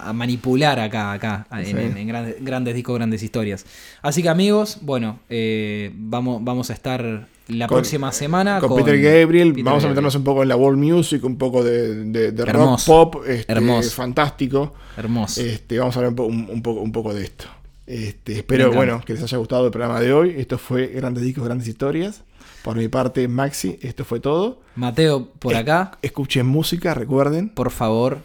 [0.02, 1.70] a- a manipular acá, acá en, Sí.
[1.70, 3.64] en- en grandes, grandes discos, grandes historias.
[4.02, 8.98] Así que amigos, bueno, eh, vamos, vamos a estar la Con- próxima semana Con, Peter
[9.00, 12.32] Gabriel, Peter vamos a meternos un poco en la world music, un poco de, de-
[12.32, 13.90] de rock pop, este, Hermoso.
[13.90, 14.72] fantástico.
[14.96, 15.40] Hermoso.
[15.40, 17.44] Este, vamos a hablar un, un- poco, un poco de esto.
[17.86, 20.34] Este, espero bueno, que les haya gustado el programa de hoy.
[20.38, 22.22] Esto fue Grandes Discos, Grandes Historias.
[22.62, 24.62] Por mi parte, Maxi, esto fue todo.
[24.74, 27.50] Mateo, por Es- acá, Escuchen música, recuerden.
[27.50, 28.20] por favor.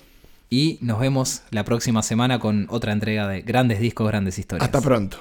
[0.49, 4.65] Y nos vemos la próxima semana con otra entrega de Grandes Discos, Grandes Historias.
[4.65, 5.17] Hasta pronto.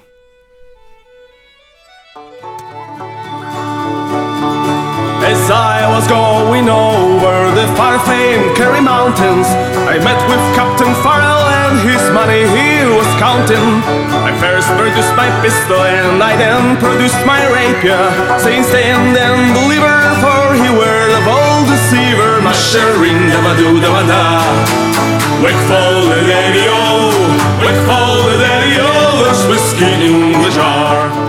[5.51, 9.49] I was going over the far famed Kerry Mountains,
[9.89, 13.81] I met with Captain Farrell and his money he was counting.
[14.21, 17.97] I first produced my pistol and I then produced my rapier,
[18.37, 22.45] saying stand and deliver, for he were the bold deceiver.
[22.45, 24.45] Mushering daba doo daba da.
[25.41, 27.09] Wakeful the daddy-o,
[27.65, 28.93] wakeful the daddy-o,
[29.25, 31.28] there's whiskey in the jar.